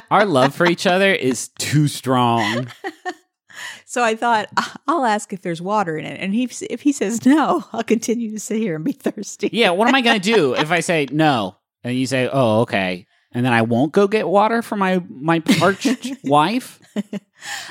Our 0.09 0.25
love 0.25 0.53
for 0.55 0.65
each 0.65 0.86
other 0.88 1.12
is 1.12 1.49
too 1.59 1.88
strong. 1.88 2.67
So 3.86 4.03
I 4.03 4.15
thought 4.15 4.49
"Ah, 4.57 4.75
I'll 4.88 5.05
ask 5.05 5.31
if 5.31 5.43
there's 5.43 5.62
water 5.62 5.95
in 5.95 6.05
it, 6.05 6.19
and 6.19 6.33
he, 6.33 6.49
if 6.71 6.81
he 6.81 6.91
says 6.91 7.23
no, 7.27 7.63
I'll 7.71 7.83
continue 7.83 8.31
to 8.31 8.39
sit 8.39 8.57
here 8.57 8.75
and 8.75 8.83
be 8.83 8.91
thirsty. 8.93 9.51
Yeah, 9.53 9.69
what 9.69 9.88
am 9.88 9.93
I 9.93 10.01
going 10.01 10.19
to 10.19 10.33
do 10.33 10.53
if 10.57 10.71
I 10.71 10.79
say 10.79 11.05
no 11.12 11.57
and 11.83 11.95
you 11.95 12.07
say, 12.07 12.27
"Oh, 12.33 12.62
okay." 12.62 13.05
And 13.34 13.46
then 13.46 13.54
I 13.54 13.62
won't 13.63 13.91
go 13.91 14.08
get 14.08 14.28
water 14.28 14.62
for 14.62 14.76
my 14.76 15.02
my 15.10 15.39
parched 15.39 16.12
wife? 16.24 16.80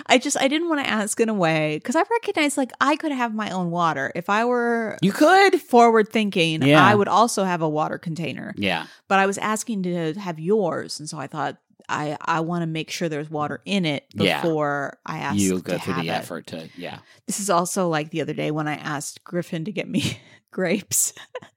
I 0.07 0.19
just 0.19 0.37
I 0.41 0.49
didn't 0.49 0.69
want 0.69 0.85
to 0.85 0.91
ask 0.91 1.19
in 1.21 1.29
a 1.29 1.35
way 1.35 1.77
because 1.79 1.97
I 1.97 2.03
recognize 2.11 2.57
like 2.57 2.73
I 2.81 2.97
could 2.97 3.13
have 3.13 3.35
my 3.35 3.51
own 3.51 3.71
water 3.71 4.11
if 4.15 4.29
I 4.29 4.45
were 4.45 4.99
You 5.03 5.13
could. 5.13 5.61
forward 5.61 6.09
thinking. 6.11 6.63
Yeah. 6.63 6.85
I 6.85 6.95
would 6.95 7.09
also 7.09 7.45
have 7.45 7.63
a 7.63 7.69
water 7.69 7.99
container, 7.99 8.55
Yeah. 8.57 8.87
but 9.09 9.19
I 9.19 9.27
was 9.27 9.39
asking 9.39 9.85
to 9.85 10.15
have 10.15 10.39
yours, 10.41 10.99
and 11.01 11.09
so 11.09 11.19
I 11.19 11.27
thought 11.29 11.57
I 11.89 12.17
I 12.21 12.41
want 12.41 12.63
to 12.63 12.67
make 12.67 12.91
sure 12.91 13.09
there's 13.09 13.31
water 13.31 13.61
in 13.65 13.85
it 13.85 14.05
Yeah. 14.15 14.43
before 14.43 14.99
I 15.07 15.19
ask. 15.19 15.39
You 15.39 15.57
to 15.57 15.63
go 15.63 15.79
through 15.79 15.95
the 15.95 16.09
it. 16.09 16.11
effort 16.11 16.49
to 16.49 16.69
yeah. 16.77 16.99
This 17.27 17.39
is 17.41 17.49
also 17.51 17.89
like 17.89 18.11
the 18.11 18.21
other 18.21 18.35
day 18.35 18.51
when 18.51 18.67
I 18.69 18.75
asked 18.75 19.23
Griffin 19.25 19.65
to 19.67 19.73
get 19.73 19.89
me 19.89 20.19
grapes 20.51 21.13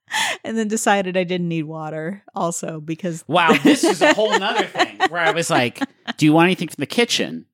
and 0.43 0.57
then 0.57 0.67
decided 0.67 1.17
I 1.17 1.23
didn't 1.23 1.47
need 1.47 1.63
water 1.63 2.23
also 2.33 2.79
because 2.79 3.23
Wow, 3.27 3.53
this 3.63 3.83
is 3.83 4.01
a 4.01 4.13
whole 4.13 4.37
nother 4.37 4.65
thing 4.77 4.97
where 5.09 5.21
I 5.21 5.31
was 5.31 5.49
like, 5.49 5.79
Do 6.17 6.25
you 6.25 6.33
want 6.33 6.45
anything 6.45 6.67
from 6.69 6.81
the 6.81 6.85
kitchen? 6.87 7.45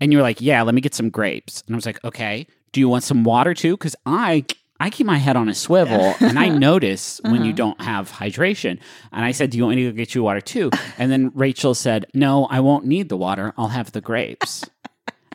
And 0.00 0.12
you 0.12 0.18
were 0.18 0.22
like, 0.22 0.40
Yeah, 0.40 0.62
let 0.62 0.74
me 0.74 0.80
get 0.80 0.94
some 0.94 1.10
grapes. 1.10 1.62
And 1.66 1.74
I 1.74 1.76
was 1.76 1.86
like, 1.86 2.02
Okay. 2.04 2.46
Do 2.72 2.80
you 2.80 2.88
want 2.88 3.04
some 3.04 3.22
water 3.24 3.54
too? 3.54 3.76
Because 3.76 3.94
I 4.06 4.44
I 4.80 4.90
keep 4.90 5.06
my 5.06 5.18
head 5.18 5.36
on 5.36 5.48
a 5.48 5.54
swivel 5.54 6.14
and 6.20 6.38
I 6.40 6.48
notice 6.48 7.20
when 7.24 7.44
you 7.44 7.50
Uh-huh. 7.50 7.56
don't 7.56 7.80
have 7.82 8.10
hydration. 8.10 8.80
And 9.12 9.24
I 9.24 9.30
said, 9.32 9.50
Do 9.50 9.58
you 9.58 9.64
want 9.64 9.76
me 9.76 9.84
to 9.84 9.90
go 9.92 9.96
get 9.96 10.14
you 10.14 10.22
water 10.24 10.40
too? 10.40 10.70
And 10.98 11.12
then 11.12 11.30
Rachel 11.34 11.74
said, 11.74 12.06
No, 12.14 12.46
I 12.46 12.58
won't 12.60 12.84
need 12.86 13.08
the 13.08 13.16
water. 13.16 13.52
I'll 13.56 13.68
have 13.68 13.92
the 13.92 14.00
grapes. 14.00 14.64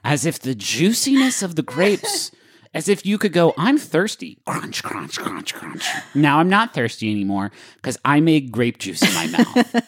As 0.04 0.26
if 0.26 0.40
the 0.40 0.56
juiciness 0.56 1.42
of 1.44 1.56
the 1.56 1.64
grapes, 1.64 2.32
as 2.78 2.88
if 2.88 3.06
you 3.06 3.18
could 3.18 3.34
go, 3.34 3.54
I'm 3.58 3.78
thirsty. 3.78 4.38
Crunch, 4.46 4.84
crunch, 4.84 5.18
crunch, 5.20 5.54
crunch. 5.54 5.86
Now 6.14 6.40
I'm 6.40 6.50
not 6.50 6.74
thirsty 6.74 7.10
anymore 7.12 7.52
because 7.76 7.98
I 8.06 8.20
made 8.20 8.52
grape 8.52 8.78
juice 8.78 9.02
in 9.02 9.14
my 9.14 9.28
mouth. 9.56 9.84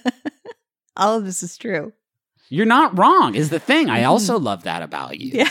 all 0.98 1.18
of 1.18 1.26
this 1.26 1.44
is 1.44 1.56
true. 1.58 1.94
You're 2.50 2.66
not 2.66 2.98
wrong, 2.98 3.36
is 3.36 3.50
the 3.52 3.60
thing. 3.60 3.90
I 3.90 4.06
also 4.06 4.40
love 4.40 4.64
that 4.64 4.82
about 4.82 5.20
you. 5.20 5.32
Yeah. 5.34 5.50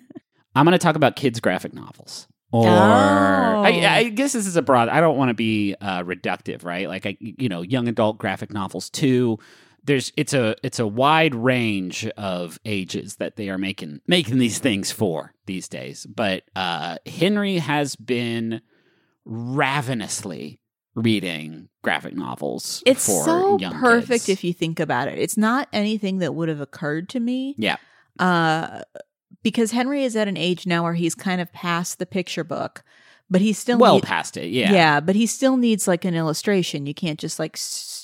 I'm 0.56 0.64
going 0.66 0.72
to 0.72 0.78
talk 0.78 0.96
about 0.96 1.14
kids' 1.14 1.38
graphic 1.38 1.72
novels. 1.72 2.26
Or 2.52 2.66
Oh. 2.66 3.62
I, 3.62 3.68
I 3.98 4.08
guess 4.08 4.32
this 4.32 4.46
is 4.48 4.56
a 4.56 4.62
broad. 4.62 4.88
I 4.88 5.00
don't 5.00 5.16
want 5.16 5.28
to 5.28 5.34
be 5.34 5.76
uh, 5.80 6.02
reductive, 6.02 6.64
right? 6.64 6.88
Like 6.88 7.06
I, 7.06 7.16
you 7.20 7.48
know, 7.48 7.62
young 7.62 7.86
adult 7.86 8.18
graphic 8.18 8.52
novels 8.52 8.90
too. 8.90 9.38
There's 9.84 10.12
it's 10.16 10.34
a 10.34 10.56
it's 10.62 10.78
a 10.78 10.86
wide 10.86 11.34
range 11.34 12.06
of 12.16 12.58
ages 12.64 13.16
that 13.16 13.36
they 13.36 13.48
are 13.48 13.58
making 13.58 14.00
making 14.06 14.38
these 14.38 14.58
things 14.58 14.92
for 14.92 15.32
these 15.46 15.68
days. 15.68 16.06
But 16.06 16.44
uh, 16.54 16.98
Henry 17.06 17.58
has 17.58 17.96
been 17.96 18.60
ravenously 19.24 20.60
reading 20.94 21.68
graphic 21.82 22.14
novels. 22.14 22.82
It's 22.84 23.06
for 23.06 23.24
so 23.24 23.58
perfect 23.58 24.26
kids. 24.26 24.28
if 24.28 24.44
you 24.44 24.52
think 24.52 24.80
about 24.80 25.08
it. 25.08 25.18
It's 25.18 25.36
not 25.36 25.68
anything 25.72 26.18
that 26.18 26.34
would 26.34 26.48
have 26.48 26.60
occurred 26.60 27.08
to 27.10 27.20
me. 27.20 27.54
yeah 27.58 27.76
Uh 28.18 28.82
because 29.42 29.70
Henry 29.70 30.04
is 30.04 30.16
at 30.16 30.28
an 30.28 30.36
age 30.36 30.66
now 30.66 30.82
where 30.82 30.92
he's 30.94 31.14
kind 31.14 31.40
of 31.40 31.50
past 31.52 31.98
the 31.98 32.04
picture 32.04 32.44
book, 32.44 32.82
but 33.30 33.40
he 33.40 33.52
still 33.54 33.78
well 33.78 33.94
need- 33.94 34.02
past 34.02 34.36
it. 34.36 34.50
Yeah 34.50 34.72
yeah, 34.72 35.00
but 35.00 35.14
he 35.16 35.26
still 35.26 35.56
needs 35.56 35.86
like 35.88 36.04
an 36.04 36.14
illustration. 36.14 36.84
You 36.86 36.92
can't 36.94 37.18
just 37.18 37.38
like 37.38 37.56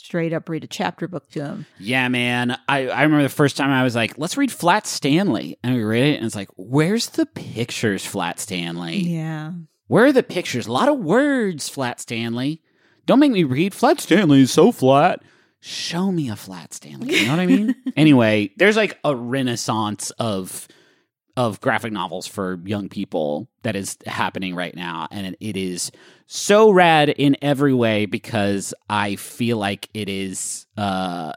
straight 0.06 0.32
up 0.32 0.48
read 0.48 0.62
a 0.62 0.68
chapter 0.68 1.08
book 1.08 1.28
to 1.30 1.44
him. 1.44 1.66
Yeah, 1.80 2.06
man. 2.08 2.56
I, 2.68 2.88
I 2.88 3.02
remember 3.02 3.24
the 3.24 3.28
first 3.28 3.56
time 3.56 3.70
I 3.70 3.82
was 3.82 3.96
like, 3.96 4.16
let's 4.16 4.36
read 4.36 4.52
Flat 4.52 4.86
Stanley. 4.86 5.58
And 5.64 5.74
we 5.74 5.82
read 5.82 6.04
it, 6.04 6.16
and 6.16 6.24
it's 6.24 6.36
like, 6.36 6.48
where's 6.56 7.08
the 7.08 7.26
pictures, 7.26 8.06
Flat 8.06 8.38
Stanley? 8.38 8.98
Yeah. 8.98 9.52
Where 9.88 10.06
are 10.06 10.12
the 10.12 10.22
pictures? 10.22 10.68
A 10.68 10.72
lot 10.72 10.88
of 10.88 11.00
words, 11.00 11.68
Flat 11.68 12.00
Stanley. 12.00 12.62
Don't 13.04 13.18
make 13.18 13.32
me 13.32 13.42
read 13.44 13.74
Flat 13.74 14.00
Stanley 14.00 14.42
is 14.42 14.52
so 14.52 14.70
flat. 14.70 15.22
Show 15.60 16.12
me 16.12 16.30
a 16.30 16.36
Flat 16.36 16.72
Stanley. 16.72 17.12
You 17.12 17.26
know 17.26 17.32
what 17.32 17.40
I 17.40 17.46
mean? 17.46 17.74
anyway, 17.96 18.52
there's 18.56 18.76
like 18.76 18.98
a 19.02 19.14
renaissance 19.16 20.10
of 20.12 20.68
of 21.36 21.60
graphic 21.60 21.92
novels 21.92 22.26
for 22.26 22.60
young 22.64 22.88
people 22.88 23.48
that 23.62 23.76
is 23.76 23.96
happening 24.06 24.54
right 24.54 24.74
now. 24.74 25.06
And 25.10 25.36
it- 25.40 25.56
is 25.56 25.90
so 26.26 26.70
rad 26.70 27.08
in 27.08 27.36
every 27.40 27.72
way 27.72 28.04
because 28.06 28.74
i 28.90 29.14
feel 29.16 29.58
like 29.58 29.88
it 29.94 30.08
is 30.08 30.66
uh 30.76 31.32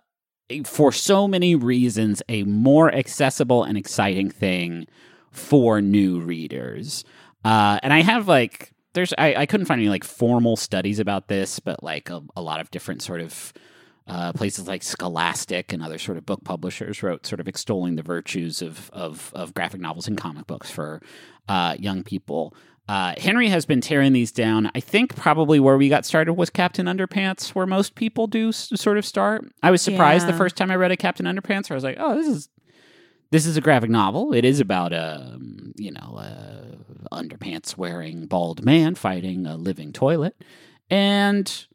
for 0.65 0.91
so 0.91 1.27
many 1.27 1.53
reasons 1.55 2.23
a 2.27 2.41
more 2.43 2.91
accessible 2.93 3.63
and 3.63 3.77
exciting 3.77 4.31
thing 4.31 4.87
for 5.31 5.79
new 5.81 6.19
readers. 6.19 7.03
Uh 7.45 7.79
and 7.83 7.93
i 7.93 8.01
have 8.01 8.27
like 8.27 8.71
there's 8.93 9.13
i, 9.19 9.35
I 9.35 9.45
couldn't 9.45 9.67
find 9.67 9.79
any 9.79 9.89
like 9.89 10.03
formal 10.03 10.55
studies 10.55 10.99
about 10.99 11.27
this 11.27 11.59
but 11.59 11.83
like 11.83 12.09
a, 12.09 12.21
a 12.35 12.41
lot 12.41 12.59
of 12.59 12.71
different 12.71 13.01
sort 13.03 13.21
of 13.21 13.53
uh, 14.09 14.33
places 14.33 14.67
like 14.67 14.81
Scholastic 14.83 15.71
and 15.71 15.83
other 15.83 15.97
sort 15.97 16.17
of 16.17 16.25
book 16.25 16.43
publishers 16.43 17.01
wrote 17.03 17.25
sort 17.25 17.39
of 17.39 17.47
extolling 17.47 17.95
the 17.95 18.01
virtues 18.03 18.61
of 18.61 18.89
of, 18.91 19.31
of 19.35 19.53
graphic 19.53 19.79
novels 19.81 20.07
and 20.07 20.17
comic 20.17 20.47
books 20.47 20.69
for 20.71 21.01
uh, 21.47 21.75
young 21.79 22.03
people. 22.03 22.53
Uh, 22.87 23.13
Henry 23.19 23.49
has 23.49 23.67
been 23.67 23.81
tearing 23.81 24.13
these 24.13 24.31
down. 24.31 24.71
I 24.73 24.79
think 24.79 25.15
probably 25.15 25.59
where 25.59 25.77
we 25.77 25.89
got 25.89 26.05
started 26.05 26.33
was 26.33 26.49
Captain 26.49 26.87
Underpants, 26.87 27.49
where 27.49 27.67
most 27.67 27.93
people 27.93 28.25
do 28.25 28.49
s- 28.49 28.71
sort 28.75 28.97
of 28.97 29.05
start. 29.05 29.45
I 29.61 29.69
was 29.69 29.81
surprised 29.83 30.25
the 30.25 30.33
first 30.37 30.55
time 30.55 30.71
I 30.71 30.75
read 30.75 30.91
a 30.91 30.97
Captain 30.97 31.27
Underpants, 31.27 31.69
where 31.69 31.75
I 31.75 31.77
was 31.77 31.83
like, 31.83 31.97
"Oh, 31.99 32.15
this 32.15 32.27
is 32.27 32.49
this 33.29 33.45
is 33.45 33.57
a 33.57 33.61
graphic 33.61 33.91
novel. 33.91 34.33
It 34.33 34.43
is 34.43 34.59
about 34.59 34.91
a 34.91 35.37
you 35.75 35.91
know 35.91 36.17
a 36.17 36.77
underpants 37.11 37.77
wearing 37.77 38.25
bald 38.25 38.65
man 38.65 38.95
fighting 38.95 39.45
a 39.45 39.55
living 39.55 39.93
toilet." 39.93 40.35
And 40.89 41.67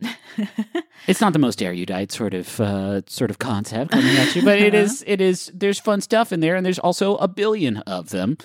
it's 1.07 1.21
not 1.21 1.33
the 1.33 1.39
most 1.39 1.63
erudite 1.63 2.11
sort 2.11 2.35
of 2.35 2.61
uh, 2.61 3.03
sort 3.07 3.31
of 3.31 3.39
concept 3.39 3.93
coming 3.93 4.17
at 4.17 4.35
you, 4.35 4.43
but 4.43 4.59
it 4.59 4.75
is 4.75 5.05
it 5.07 5.21
is 5.21 5.51
there's 5.55 5.79
fun 5.79 6.01
stuff 6.01 6.33
in 6.33 6.41
there, 6.41 6.57
and 6.57 6.67
there's 6.67 6.79
also 6.81 7.17
a 7.17 7.29
billion 7.29 7.79
of 7.79 8.11
them. 8.11 8.37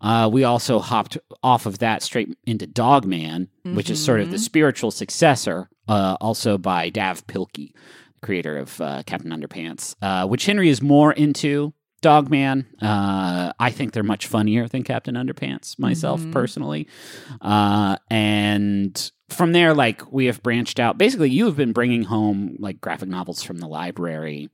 Uh, 0.00 0.28
we 0.30 0.44
also 0.44 0.78
hopped 0.78 1.18
off 1.42 1.66
of 1.66 1.78
that 1.78 2.02
straight 2.02 2.36
into 2.46 2.66
Dogman, 2.66 3.48
which 3.64 3.90
is 3.90 4.02
sort 4.04 4.20
of 4.20 4.30
the 4.30 4.38
spiritual 4.38 4.92
successor, 4.92 5.68
uh, 5.88 6.16
also 6.20 6.56
by 6.56 6.88
Dav 6.88 7.26
Pilkey, 7.26 7.72
creator 8.22 8.58
of 8.58 8.80
uh, 8.80 9.02
Captain 9.06 9.32
Underpants, 9.32 9.96
uh, 10.00 10.26
which 10.26 10.46
Henry 10.46 10.68
is 10.68 10.80
more 10.80 11.12
into. 11.12 11.72
Dogman, 12.00 12.66
uh, 12.80 13.52
I 13.58 13.70
think 13.70 13.92
they're 13.92 14.02
much 14.02 14.26
funnier 14.26 14.68
than 14.68 14.84
Captain 14.84 15.14
Underpants 15.14 15.78
myself 15.78 16.20
Mhm. 16.22 16.32
personally, 16.32 16.86
uh, 17.40 17.96
and 18.10 19.10
from 19.28 19.52
there, 19.52 19.74
like 19.74 20.10
we 20.12 20.26
have 20.26 20.42
branched 20.42 20.78
out. 20.80 20.96
Basically, 20.98 21.30
you 21.30 21.46
have 21.46 21.56
been 21.56 21.72
bringing 21.72 22.04
home 22.04 22.56
like 22.58 22.80
graphic 22.80 23.08
novels 23.08 23.42
from 23.42 23.58
the 23.58 23.66
library, 23.66 24.48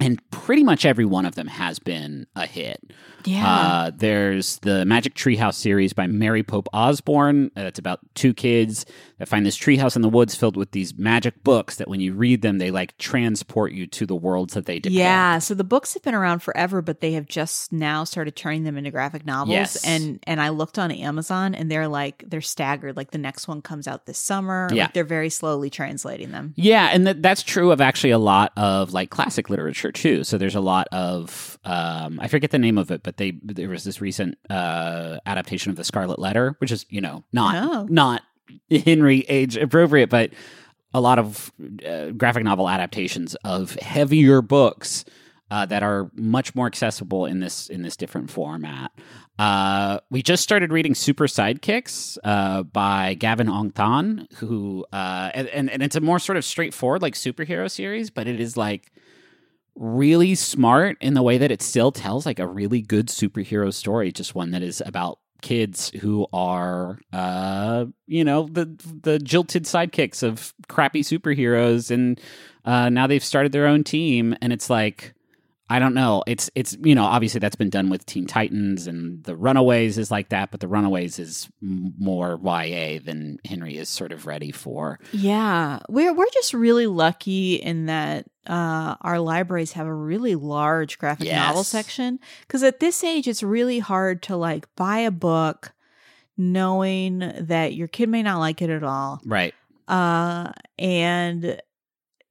and 0.00 0.20
pretty 0.30 0.62
much 0.62 0.84
every 0.86 1.04
one 1.04 1.26
of 1.26 1.34
them 1.34 1.48
has 1.48 1.78
been 1.78 2.26
a 2.36 2.46
hit. 2.46 2.80
Yeah. 3.24 3.46
Uh, 3.48 3.90
there's 3.94 4.58
the 4.58 4.84
Magic 4.84 5.14
Treehouse 5.14 5.54
series 5.54 5.92
by 5.92 6.06
Mary 6.06 6.42
Pope 6.42 6.68
Osborne. 6.72 7.50
Uh, 7.56 7.62
it's 7.62 7.78
about 7.78 8.00
two 8.14 8.34
kids 8.34 8.86
that 9.18 9.28
find 9.28 9.44
this 9.44 9.58
treehouse 9.58 9.96
in 9.96 10.02
the 10.02 10.08
woods 10.08 10.34
filled 10.34 10.56
with 10.56 10.70
these 10.70 10.96
magic 10.96 11.42
books 11.42 11.76
that 11.76 11.88
when 11.88 12.00
you 12.00 12.14
read 12.14 12.42
them, 12.42 12.58
they 12.58 12.70
like 12.70 12.96
transport 12.98 13.72
you 13.72 13.86
to 13.86 14.06
the 14.06 14.14
worlds 14.14 14.54
that 14.54 14.66
they 14.66 14.78
depict. 14.78 14.94
yeah, 14.96 15.38
so 15.38 15.54
the 15.54 15.64
books 15.64 15.94
have 15.94 16.02
been 16.02 16.14
around 16.14 16.40
forever, 16.40 16.80
but 16.82 17.00
they 17.00 17.12
have 17.12 17.26
just 17.26 17.72
now 17.72 18.04
started 18.04 18.36
turning 18.36 18.64
them 18.64 18.76
into 18.76 18.90
graphic 18.90 19.26
novels. 19.26 19.52
Yes. 19.54 19.84
And 19.84 20.20
and 20.26 20.40
I 20.40 20.50
looked 20.50 20.78
on 20.78 20.90
Amazon, 20.90 21.54
and 21.54 21.70
they're 21.70 21.88
like 21.88 22.24
they're 22.26 22.40
staggered. 22.40 22.96
Like 22.96 23.10
the 23.10 23.18
next 23.18 23.48
one 23.48 23.62
comes 23.62 23.88
out 23.88 24.06
this 24.06 24.18
summer. 24.18 24.68
Yeah. 24.72 24.84
like 24.84 24.94
they're 24.94 25.04
very 25.04 25.30
slowly 25.30 25.70
translating 25.70 26.30
them. 26.30 26.54
Yeah, 26.56 26.90
and 26.92 27.06
that 27.06 27.22
that's 27.22 27.42
true 27.42 27.72
of 27.72 27.80
actually 27.80 28.10
a 28.10 28.18
lot 28.18 28.52
of 28.56 28.92
like 28.92 29.10
classic 29.10 29.50
literature 29.50 29.92
too. 29.92 30.24
So 30.24 30.38
there's 30.38 30.54
a 30.54 30.60
lot 30.60 30.86
of 30.92 31.58
um, 31.64 32.18
I 32.20 32.28
forget 32.28 32.50
the 32.50 32.58
name 32.58 32.78
of 32.78 32.90
it, 32.90 33.02
but 33.02 33.16
they 33.18 33.38
there 33.44 33.68
was 33.68 33.84
this 33.84 34.00
recent 34.00 34.38
uh, 34.48 35.18
adaptation 35.26 35.70
of 35.70 35.76
the 35.76 35.84
Scarlet 35.84 36.18
Letter, 36.18 36.56
which 36.58 36.72
is 36.72 36.86
you 36.88 37.00
know 37.02 37.24
not 37.32 37.54
Oh. 37.56 37.86
not 37.90 38.22
Henry 38.70 39.20
age 39.28 39.56
appropriate, 39.56 40.08
but 40.08 40.30
a 40.94 41.00
lot 41.02 41.18
of 41.18 41.52
uh, 41.86 42.06
graphic 42.12 42.44
novel 42.44 42.68
adaptations 42.68 43.34
of 43.44 43.74
heavier 43.74 44.40
books 44.40 45.04
uh, 45.50 45.66
that 45.66 45.82
are 45.82 46.10
much 46.14 46.54
more 46.54 46.66
accessible 46.66 47.26
in 47.26 47.40
this 47.40 47.68
in 47.68 47.82
this 47.82 47.96
different 47.96 48.30
format. 48.30 48.90
Uh, 49.38 50.00
we 50.10 50.22
just 50.22 50.42
started 50.42 50.72
reading 50.72 50.94
Super 50.94 51.26
Sidekicks 51.26 52.18
uh, 52.24 52.62
by 52.64 53.14
Gavin 53.14 53.46
Aung 53.46 53.72
Than, 53.74 54.26
who 54.36 54.84
uh, 54.92 55.30
and, 55.34 55.46
and 55.48 55.70
and 55.70 55.82
it's 55.82 55.94
a 55.96 56.00
more 56.00 56.18
sort 56.18 56.36
of 56.38 56.44
straightforward 56.44 57.02
like 57.02 57.14
superhero 57.14 57.70
series, 57.70 58.10
but 58.10 58.26
it 58.26 58.40
is 58.40 58.56
like 58.56 58.90
really 59.78 60.34
smart 60.34 60.98
in 61.00 61.14
the 61.14 61.22
way 61.22 61.38
that 61.38 61.50
it 61.50 61.62
still 61.62 61.92
tells 61.92 62.26
like 62.26 62.38
a 62.38 62.46
really 62.46 62.82
good 62.82 63.06
superhero 63.08 63.72
story, 63.72 64.12
just 64.12 64.34
one 64.34 64.50
that 64.50 64.62
is 64.62 64.82
about 64.84 65.20
kids 65.40 65.90
who 66.00 66.26
are 66.32 66.98
uh 67.12 67.84
you 68.08 68.24
know 68.24 68.48
the 68.50 68.64
the 69.04 69.20
jilted 69.20 69.62
sidekicks 69.62 70.24
of 70.24 70.52
crappy 70.68 71.02
superheroes. 71.02 71.92
And 71.92 72.20
uh 72.64 72.88
now 72.88 73.06
they've 73.06 73.22
started 73.22 73.52
their 73.52 73.66
own 73.66 73.84
team. 73.84 74.34
And 74.42 74.52
it's 74.52 74.68
like 74.68 75.14
I 75.70 75.78
don't 75.78 75.92
know. 75.94 76.22
It's 76.26 76.50
it's 76.54 76.76
you 76.82 76.94
know 76.94 77.04
obviously 77.04 77.40
that's 77.40 77.56
been 77.56 77.68
done 77.70 77.90
with 77.90 78.06
Teen 78.06 78.26
Titans 78.26 78.86
and 78.86 79.22
the 79.24 79.36
Runaways 79.36 79.98
is 79.98 80.10
like 80.10 80.30
that, 80.30 80.50
but 80.50 80.60
the 80.60 80.68
Runaways 80.68 81.18
is 81.18 81.48
more 81.60 82.38
YA 82.42 83.00
than 83.04 83.38
Henry 83.44 83.76
is 83.76 83.88
sort 83.90 84.12
of 84.12 84.26
ready 84.26 84.50
for. 84.50 84.98
Yeah, 85.12 85.80
we're 85.88 86.14
we're 86.14 86.30
just 86.32 86.54
really 86.54 86.86
lucky 86.86 87.56
in 87.56 87.86
that 87.86 88.26
uh, 88.46 88.96
our 89.02 89.20
libraries 89.20 89.72
have 89.72 89.86
a 89.86 89.92
really 89.94 90.34
large 90.36 90.98
graphic 90.98 91.30
novel 91.30 91.64
section. 91.64 92.18
Because 92.46 92.62
at 92.62 92.80
this 92.80 93.04
age, 93.04 93.28
it's 93.28 93.42
really 93.42 93.78
hard 93.78 94.22
to 94.22 94.36
like 94.36 94.74
buy 94.74 95.00
a 95.00 95.10
book, 95.10 95.72
knowing 96.38 97.18
that 97.40 97.74
your 97.74 97.88
kid 97.88 98.08
may 98.08 98.22
not 98.22 98.38
like 98.38 98.62
it 98.62 98.70
at 98.70 98.82
all, 98.84 99.20
Right. 99.26 99.54
uh, 99.86 100.52
and 100.78 101.60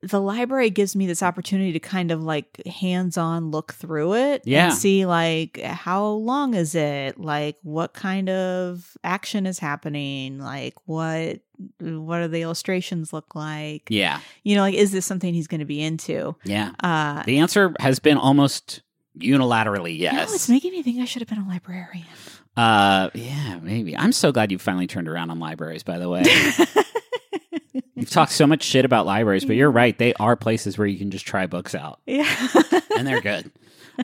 the 0.10 0.20
library 0.22 0.70
gives 0.70 0.96
me 0.96 1.06
this 1.08 1.22
opportunity 1.24 1.72
to 1.74 1.80
kind 1.80 2.12
of 2.12 2.24
like 2.24 2.62
hands-on 2.66 3.52
look 3.52 3.74
through 3.74 4.14
it 4.16 4.42
Yeah. 4.46 4.66
and 4.68 4.74
see 4.74 5.06
like 5.06 5.60
how 5.62 6.06
long 6.06 6.54
is 6.54 6.76
it 6.76 7.20
like 7.20 7.58
what 7.64 7.94
kind 7.94 8.30
of 8.30 8.96
action 9.04 9.46
is 9.46 9.60
happening 9.60 10.40
like 10.40 10.74
what 10.86 11.40
what 11.80 12.20
do 12.22 12.28
the 12.28 12.42
illustrations 12.42 13.12
look 13.14 13.34
like 13.36 13.84
Yeah. 13.90 14.20
you 14.44 14.56
know 14.56 14.62
like 14.62 14.76
is 14.76 14.92
this 14.92 15.06
something 15.06 15.34
he's 15.34 15.48
going 15.48 15.60
to 15.62 15.66
be 15.66 15.82
into 15.82 16.36
Yeah. 16.44 16.72
uh 16.82 17.24
The 17.24 17.40
answer 17.40 17.74
has 17.80 18.00
been 18.00 18.18
almost 18.18 18.82
unilaterally 19.20 19.98
yes. 19.98 20.30
no, 20.30 20.36
it's 20.36 20.48
making 20.50 20.72
me 20.74 20.84
think 20.84 21.00
i 21.00 21.06
should 21.06 21.22
have 21.24 21.30
been 21.30 21.40
a 21.40 21.48
librarian 21.48 22.06
uh 22.56 23.10
yeah, 23.14 23.60
maybe. 23.62 23.96
I'm 23.96 24.12
so 24.12 24.32
glad 24.32 24.52
you 24.52 24.58
finally 24.58 24.88
turned 24.88 25.08
around 25.08 25.30
on 25.30 25.38
libraries 25.40 25.84
by 25.84 26.00
the 26.00 26.10
way. 26.10 26.24
You've 27.98 28.10
talked 28.10 28.32
so 28.32 28.48
much 28.48 28.64
shit 28.64 28.86
about 28.86 29.06
libraries, 29.06 29.44
but 29.46 29.56
you're 29.56 29.72
right. 29.72 29.98
They 29.98 30.14
are 30.16 30.36
places 30.36 30.78
where 30.78 30.88
you 30.88 30.98
can 30.98 31.12
just 31.12 31.26
try 31.26 31.48
books 31.48 31.76
out, 31.76 32.00
yeah 32.06 32.26
and 32.98 33.08
they're 33.08 33.22
good. 33.22 33.52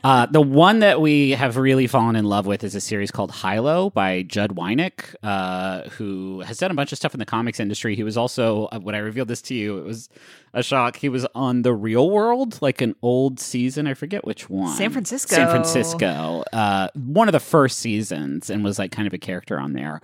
Uh, 0.02 0.26
the 0.26 0.40
one 0.40 0.80
that 0.80 1.00
we 1.00 1.30
have 1.30 1.56
really 1.56 1.86
fallen 1.86 2.16
in 2.16 2.24
love 2.24 2.46
with 2.46 2.64
is 2.64 2.74
a 2.74 2.80
series 2.80 3.12
called 3.12 3.32
Hilo 3.32 3.90
by 3.90 4.22
Judd 4.22 4.56
Winick, 4.56 5.14
uh, 5.22 5.88
who 5.90 6.40
has 6.40 6.58
done 6.58 6.72
a 6.72 6.74
bunch 6.74 6.90
of 6.90 6.98
stuff 6.98 7.14
in 7.14 7.20
the 7.20 7.24
comics 7.24 7.60
industry. 7.60 7.94
He 7.94 8.02
was 8.02 8.16
also, 8.16 8.64
uh, 8.66 8.80
when 8.80 8.96
I 8.96 8.98
revealed 8.98 9.28
this 9.28 9.40
to 9.42 9.54
you, 9.54 9.78
it 9.78 9.84
was 9.84 10.08
a 10.52 10.64
shock. 10.64 10.96
He 10.96 11.08
was 11.08 11.24
on 11.36 11.62
The 11.62 11.72
Real 11.72 12.10
World, 12.10 12.60
like 12.60 12.80
an 12.80 12.96
old 13.02 13.38
season. 13.38 13.86
I 13.86 13.94
forget 13.94 14.24
which 14.24 14.50
one. 14.50 14.76
San 14.76 14.90
Francisco. 14.90 15.36
San 15.36 15.48
Francisco. 15.48 16.42
Uh, 16.52 16.88
one 16.94 17.28
of 17.28 17.32
the 17.32 17.38
first 17.38 17.78
seasons, 17.78 18.50
and 18.50 18.64
was 18.64 18.80
like 18.80 18.90
kind 18.90 19.06
of 19.06 19.14
a 19.14 19.18
character 19.18 19.60
on 19.60 19.74
there. 19.74 20.00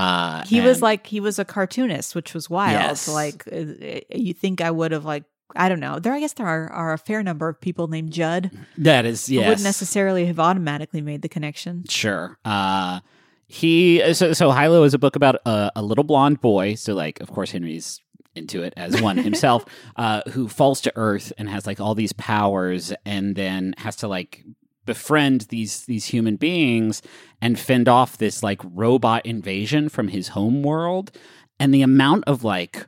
Uh, 0.00 0.44
he 0.46 0.60
was 0.60 0.80
like 0.82 1.06
he 1.06 1.20
was 1.20 1.38
a 1.38 1.44
cartoonist 1.44 2.14
which 2.14 2.32
was 2.34 2.48
wild 2.48 2.72
Yes. 2.72 3.06
like 3.08 3.44
uh, 3.52 4.00
you 4.14 4.32
think 4.32 4.60
i 4.60 4.70
would 4.70 4.92
have 4.92 5.04
like 5.04 5.24
i 5.56 5.68
don't 5.68 5.80
know 5.80 5.98
there 5.98 6.12
i 6.14 6.20
guess 6.20 6.32
there 6.34 6.46
are, 6.46 6.68
are 6.72 6.92
a 6.92 6.98
fair 6.98 7.22
number 7.22 7.48
of 7.48 7.60
people 7.60 7.86
named 7.88 8.10
judd 8.12 8.50
that 8.78 9.04
is 9.04 9.28
yes. 9.28 9.46
wouldn't 9.46 9.64
necessarily 9.64 10.24
have 10.26 10.38
automatically 10.40 11.00
made 11.02 11.22
the 11.22 11.28
connection 11.28 11.84
Sure. 11.88 12.38
Uh, 12.44 13.00
he 13.46 14.00
so 14.14 14.32
so 14.32 14.52
Hilo 14.52 14.84
is 14.84 14.94
a 14.94 14.98
book 14.98 15.16
about 15.16 15.36
a, 15.44 15.72
a 15.74 15.82
little 15.82 16.04
blonde 16.04 16.40
boy. 16.40 16.76
So 16.76 16.94
like, 16.94 17.18
of 17.20 17.30
course, 17.32 17.50
Henry's 17.50 18.00
into 18.36 18.62
it 18.62 18.72
as 18.76 19.02
one 19.02 19.16
himself, 19.18 19.64
uh, 19.96 20.22
who 20.30 20.46
falls 20.46 20.80
to 20.82 20.92
Earth 20.94 21.32
and 21.36 21.48
has 21.50 21.66
like 21.66 21.80
all 21.80 21.96
these 21.96 22.12
powers, 22.12 22.92
and 23.04 23.34
then 23.34 23.74
has 23.78 23.96
to 23.96 24.08
like 24.08 24.44
befriend 24.86 25.42
these 25.42 25.84
these 25.86 26.06
human 26.06 26.36
beings 26.36 27.02
and 27.40 27.58
fend 27.58 27.88
off 27.88 28.18
this 28.18 28.42
like 28.42 28.60
robot 28.64 29.24
invasion 29.26 29.88
from 29.88 30.08
his 30.08 30.28
home 30.28 30.62
world. 30.62 31.12
And 31.58 31.74
the 31.74 31.82
amount 31.82 32.24
of 32.26 32.44
like 32.44 32.86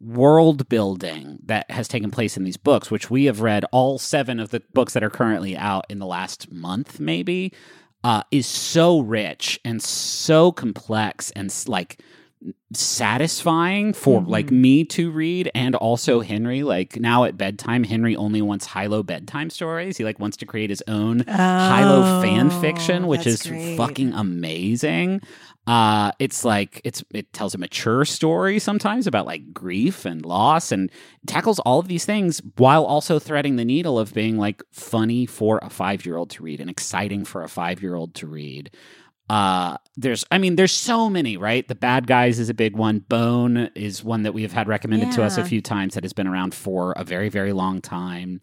world 0.00 0.68
building 0.68 1.38
that 1.44 1.70
has 1.70 1.88
taken 1.88 2.10
place 2.10 2.36
in 2.36 2.44
these 2.44 2.56
books, 2.56 2.90
which 2.90 3.10
we 3.10 3.24
have 3.24 3.40
read 3.40 3.64
all 3.72 3.98
seven 3.98 4.38
of 4.38 4.50
the 4.50 4.62
books 4.74 4.92
that 4.92 5.04
are 5.04 5.10
currently 5.10 5.56
out 5.56 5.86
in 5.88 5.98
the 5.98 6.06
last 6.06 6.52
month, 6.52 7.00
maybe, 7.00 7.52
uh, 8.04 8.22
is 8.30 8.46
so 8.46 9.00
rich 9.00 9.60
and 9.64 9.82
so 9.82 10.52
complex 10.52 11.30
and 11.32 11.52
like 11.66 12.00
satisfying 12.72 13.92
for 13.92 14.20
Mhm. 14.20 14.28
like 14.28 14.50
me 14.50 14.84
to 14.84 15.10
read 15.10 15.50
and 15.54 15.74
also 15.74 16.20
Henry. 16.20 16.62
Like 16.62 16.98
now 16.98 17.24
at 17.24 17.36
bedtime, 17.36 17.84
Henry 17.84 18.16
only 18.16 18.40
wants 18.42 18.72
Hilo 18.72 19.02
bedtime 19.02 19.50
stories. 19.50 19.96
He 19.98 20.04
like 20.04 20.18
wants 20.18 20.36
to 20.38 20.46
create 20.46 20.70
his 20.70 20.82
own 20.88 21.24
Hilo 21.26 22.22
fan 22.22 22.50
fiction, 22.50 23.06
which 23.06 23.26
Oh, 23.26 23.30
is 23.30 23.42
great. 23.42 23.76
fucking 23.76 24.12
amazing. 24.12 25.20
Uh, 25.64 26.10
it's 26.18 26.44
like 26.44 26.80
it's 26.82 27.04
it 27.14 27.32
tells 27.32 27.54
a 27.54 27.58
mature 27.58 28.04
story 28.04 28.58
sometimes 28.58 29.06
about 29.06 29.26
like 29.26 29.52
grief 29.54 30.04
and 30.04 30.26
loss 30.26 30.72
and 30.72 30.90
tackles 31.26 31.60
all 31.60 31.78
of 31.78 31.86
these 31.86 32.04
things 32.04 32.42
while 32.56 32.84
also 32.84 33.20
threading 33.20 33.54
the 33.56 33.64
needle 33.64 33.96
of 33.96 34.12
being 34.12 34.36
like 34.38 34.60
funny 34.72 35.24
for 35.24 35.60
a 35.62 35.70
five 35.70 36.04
year 36.04 36.16
old 36.16 36.30
to 36.30 36.42
read 36.42 36.60
and 36.60 36.68
exciting 36.68 37.24
for 37.24 37.44
a 37.44 37.48
five 37.48 37.80
year 37.80 37.94
old 37.94 38.12
to 38.14 38.26
read. 38.26 38.70
Uh, 39.32 39.78
there's, 39.96 40.26
I 40.30 40.36
mean, 40.36 40.56
there's 40.56 40.72
so 40.72 41.08
many, 41.08 41.38
right? 41.38 41.66
The 41.66 41.74
Bad 41.74 42.06
Guys 42.06 42.38
is 42.38 42.50
a 42.50 42.54
big 42.54 42.76
one. 42.76 42.98
Bone 42.98 43.70
is 43.74 44.04
one 44.04 44.24
that 44.24 44.34
we 44.34 44.42
have 44.42 44.52
had 44.52 44.68
recommended 44.68 45.10
to 45.12 45.22
us 45.22 45.38
a 45.38 45.44
few 45.44 45.62
times 45.62 45.94
that 45.94 46.04
has 46.04 46.12
been 46.12 46.26
around 46.26 46.54
for 46.54 46.92
a 46.98 47.02
very, 47.02 47.30
very 47.30 47.54
long 47.54 47.80
time. 47.80 48.42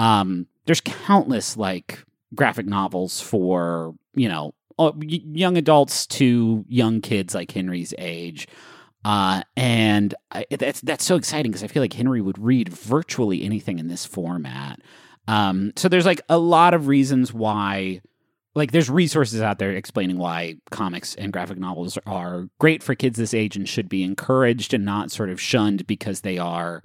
Um, 0.00 0.48
there's 0.66 0.80
countless 0.80 1.56
like 1.56 2.04
graphic 2.34 2.66
novels 2.66 3.20
for 3.20 3.94
you 4.14 4.28
know 4.28 4.54
uh, 4.76 4.90
young 4.98 5.56
adults 5.56 6.04
to 6.04 6.64
young 6.68 7.00
kids 7.00 7.32
like 7.32 7.52
Henry's 7.52 7.94
age. 7.96 8.48
Uh, 9.04 9.42
and 9.56 10.16
I, 10.32 10.46
that's 10.50 10.80
that's 10.80 11.04
so 11.04 11.14
exciting 11.14 11.52
because 11.52 11.62
I 11.62 11.68
feel 11.68 11.82
like 11.82 11.92
Henry 11.92 12.20
would 12.20 12.38
read 12.38 12.70
virtually 12.70 13.44
anything 13.44 13.78
in 13.78 13.86
this 13.86 14.04
format. 14.04 14.80
Um, 15.28 15.72
so 15.76 15.88
there's 15.88 16.06
like 16.06 16.22
a 16.28 16.38
lot 16.38 16.74
of 16.74 16.88
reasons 16.88 17.32
why, 17.32 18.00
like, 18.54 18.72
there's 18.72 18.90
resources 18.90 19.40
out 19.40 19.58
there 19.58 19.72
explaining 19.72 20.18
why 20.18 20.56
comics 20.70 21.14
and 21.14 21.32
graphic 21.32 21.58
novels 21.58 21.98
are 22.06 22.48
great 22.58 22.82
for 22.82 22.94
kids 22.94 23.18
this 23.18 23.34
age 23.34 23.56
and 23.56 23.68
should 23.68 23.88
be 23.88 24.02
encouraged 24.02 24.72
and 24.74 24.84
not 24.84 25.10
sort 25.10 25.30
of 25.30 25.40
shunned 25.40 25.86
because 25.86 26.20
they 26.20 26.38
are 26.38 26.82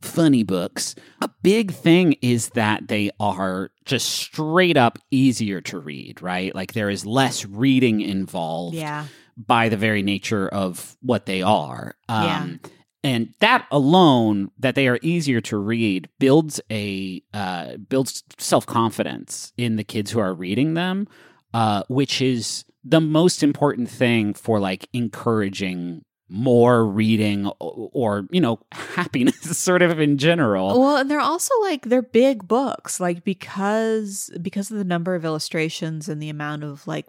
funny 0.00 0.42
books. 0.42 0.94
A 1.20 1.30
big 1.42 1.70
thing 1.72 2.14
is 2.22 2.48
that 2.50 2.88
they 2.88 3.10
are 3.20 3.70
just 3.84 4.08
straight 4.08 4.76
up 4.76 4.98
easier 5.10 5.60
to 5.62 5.78
read, 5.78 6.20
right? 6.22 6.54
Like 6.54 6.72
there 6.72 6.90
is 6.90 7.06
less 7.06 7.44
reading 7.44 8.00
involved 8.00 8.74
yeah 8.76 9.06
by 9.36 9.70
the 9.70 9.78
very 9.78 10.02
nature 10.02 10.46
of 10.46 10.96
what 11.00 11.24
they 11.24 11.40
are. 11.40 11.94
Um, 12.08 12.60
Yeah. 12.62 12.70
And 13.04 13.34
that 13.40 13.66
alone, 13.72 14.50
that 14.58 14.76
they 14.76 14.86
are 14.86 14.98
easier 15.02 15.40
to 15.42 15.56
read, 15.56 16.08
builds 16.20 16.60
a 16.70 17.22
uh, 17.34 17.76
builds 17.76 18.22
self 18.38 18.64
confidence 18.64 19.52
in 19.56 19.76
the 19.76 19.84
kids 19.84 20.12
who 20.12 20.20
are 20.20 20.32
reading 20.32 20.74
them, 20.74 21.08
uh, 21.52 21.82
which 21.88 22.22
is 22.22 22.64
the 22.84 23.00
most 23.00 23.42
important 23.42 23.88
thing 23.88 24.34
for 24.34 24.60
like 24.60 24.88
encouraging 24.92 26.04
more 26.28 26.86
reading 26.86 27.46
or, 27.60 27.90
or 27.92 28.28
you 28.30 28.40
know 28.40 28.58
happiness 28.72 29.36
sort 29.58 29.82
of 29.82 30.00
in 30.00 30.16
general. 30.16 30.80
well 30.80 30.96
and 30.96 31.10
they're 31.10 31.20
also 31.20 31.52
like 31.60 31.82
they're 31.84 32.02
big 32.02 32.48
books 32.48 32.98
like 32.98 33.22
because 33.22 34.30
because 34.40 34.70
of 34.70 34.78
the 34.78 34.84
number 34.84 35.14
of 35.14 35.24
illustrations 35.24 36.08
and 36.08 36.22
the 36.22 36.30
amount 36.30 36.64
of 36.64 36.86
like 36.86 37.06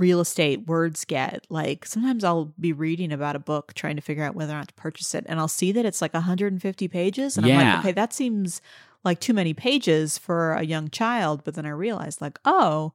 real 0.00 0.20
estate 0.20 0.66
words 0.66 1.04
get 1.04 1.46
like 1.50 1.84
sometimes 1.84 2.24
i'll 2.24 2.52
be 2.58 2.72
reading 2.72 3.12
about 3.12 3.36
a 3.36 3.38
book 3.38 3.74
trying 3.74 3.96
to 3.96 4.02
figure 4.02 4.24
out 4.24 4.34
whether 4.34 4.54
or 4.54 4.56
not 4.56 4.68
to 4.68 4.74
purchase 4.74 5.14
it 5.14 5.26
and 5.28 5.38
i'll 5.38 5.46
see 5.46 5.72
that 5.72 5.84
it's 5.84 6.00
like 6.00 6.14
150 6.14 6.88
pages 6.88 7.36
and 7.36 7.44
i'm 7.44 7.54
like 7.54 7.78
okay 7.80 7.92
that 7.92 8.14
seems 8.14 8.62
like 9.04 9.20
too 9.20 9.34
many 9.34 9.52
pages 9.52 10.16
for 10.16 10.54
a 10.54 10.62
young 10.62 10.88
child 10.88 11.44
but 11.44 11.54
then 11.54 11.66
i 11.66 11.70
realized 11.70 12.20
like 12.22 12.38
oh 12.46 12.92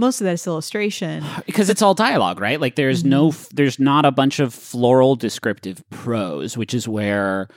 most 0.00 0.20
of 0.20 0.26
that 0.26 0.34
is 0.34 0.46
illustration. 0.46 1.24
Because 1.44 1.68
it's 1.68 1.82
all 1.82 1.92
dialogue 1.92 2.40
right? 2.40 2.60
Like 2.60 2.76
there's 2.76 3.04
no 3.04 3.30
mm-hmm. 3.30 3.56
there's 3.56 3.78
not 3.78 4.04
a 4.04 4.12
bunch 4.12 4.38
of 4.38 4.54
floral 4.54 5.16
descriptive 5.16 5.82
prose 5.90 6.56
which 6.56 6.72
is 6.72 6.86
where 6.86 7.48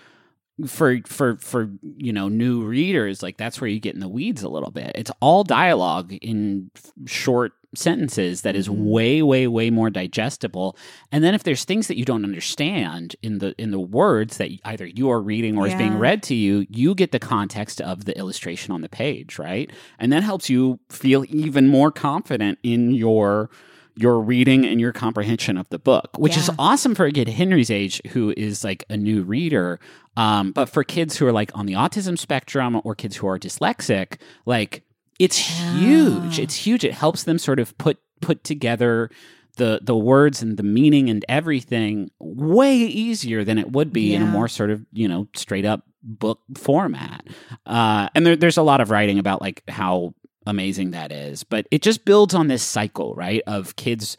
for 0.67 0.97
for 1.05 1.37
for 1.37 1.69
you 1.97 2.11
know 2.11 2.27
new 2.27 2.63
readers 2.63 3.23
like 3.23 3.37
that's 3.37 3.61
where 3.61 3.69
you 3.69 3.79
get 3.79 3.93
in 3.93 4.01
the 4.01 4.09
weeds 4.09 4.43
a 4.43 4.49
little 4.49 4.71
bit. 4.71 4.91
It's 4.95 5.11
all 5.19 5.43
dialogue 5.43 6.13
in 6.13 6.71
short 7.05 7.53
sentences 7.73 8.41
that 8.41 8.55
is 8.55 8.69
way 8.69 9.21
way 9.21 9.47
way 9.47 9.69
more 9.69 9.89
digestible. 9.89 10.77
And 11.11 11.23
then 11.23 11.33
if 11.33 11.43
there's 11.43 11.63
things 11.63 11.87
that 11.87 11.97
you 11.97 12.05
don't 12.05 12.23
understand 12.23 13.15
in 13.21 13.39
the 13.39 13.55
in 13.57 13.71
the 13.71 13.79
words 13.79 14.37
that 14.37 14.51
either 14.65 14.85
you 14.85 15.09
are 15.09 15.21
reading 15.21 15.57
or 15.57 15.67
is 15.67 15.75
being 15.75 15.97
read 15.97 16.21
to 16.23 16.35
you 16.35 16.65
you 16.69 16.93
get 16.93 17.11
the 17.11 17.19
context 17.19 17.79
of 17.79 18.05
the 18.05 18.17
illustration 18.17 18.73
on 18.73 18.81
the 18.81 18.89
page 18.89 19.39
right? 19.39 19.71
And 19.99 20.11
that 20.11 20.23
helps 20.23 20.49
you 20.49 20.79
feel 20.89 21.23
even 21.29 21.67
more 21.67 21.91
confident 21.91 22.59
in 22.63 22.91
your 22.91 23.49
your 23.95 24.19
reading 24.19 24.65
and 24.65 24.79
your 24.79 24.93
comprehension 24.93 25.57
of 25.57 25.67
the 25.69 25.79
book, 25.79 26.09
which 26.17 26.37
is 26.37 26.49
awesome 26.57 26.95
for 26.95 27.05
a 27.05 27.11
kid 27.11 27.27
Henry's 27.27 27.69
age 27.69 28.01
who 28.11 28.33
is 28.37 28.63
like 28.63 28.85
a 28.89 28.97
new 28.97 29.21
reader. 29.21 29.79
Um, 30.17 30.51
but 30.51 30.67
for 30.69 30.83
kids 30.83 31.17
who 31.17 31.27
are 31.27 31.31
like 31.31 31.51
on 31.53 31.65
the 31.65 31.73
autism 31.73 32.17
spectrum 32.17 32.81
or 32.83 32.95
kids 32.95 33.17
who 33.17 33.27
are 33.27 33.37
dyslexic, 33.37 34.17
like 34.45 34.83
it's 35.21 35.37
huge. 35.37 36.39
It's 36.39 36.55
huge. 36.55 36.83
It 36.83 36.93
helps 36.93 37.23
them 37.25 37.37
sort 37.37 37.59
of 37.59 37.77
put 37.77 37.99
put 38.21 38.43
together 38.43 39.11
the 39.57 39.79
the 39.83 39.95
words 39.95 40.41
and 40.41 40.57
the 40.57 40.63
meaning 40.63 41.11
and 41.11 41.23
everything 41.29 42.09
way 42.19 42.75
easier 42.75 43.43
than 43.43 43.59
it 43.59 43.71
would 43.71 43.93
be 43.93 44.15
in 44.15 44.23
a 44.23 44.25
more 44.25 44.47
sort 44.47 44.71
of 44.71 44.83
you 44.91 45.07
know 45.07 45.27
straight 45.35 45.63
up 45.63 45.83
book 46.01 46.39
format. 46.57 47.27
Uh, 47.67 48.09
and 48.15 48.25
there, 48.25 48.35
there's 48.35 48.57
a 48.57 48.63
lot 48.63 48.81
of 48.81 48.89
writing 48.89 49.19
about 49.19 49.41
like 49.41 49.61
how 49.67 50.15
amazing 50.47 50.89
that 50.91 51.11
is, 51.11 51.43
but 51.43 51.67
it 51.69 51.83
just 51.83 52.03
builds 52.03 52.33
on 52.33 52.47
this 52.47 52.63
cycle, 52.63 53.13
right, 53.13 53.43
of 53.45 53.75
kids 53.75 54.17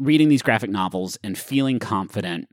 reading 0.00 0.28
these 0.28 0.42
graphic 0.42 0.70
novels 0.70 1.16
and 1.22 1.38
feeling 1.38 1.78
confident 1.78 2.48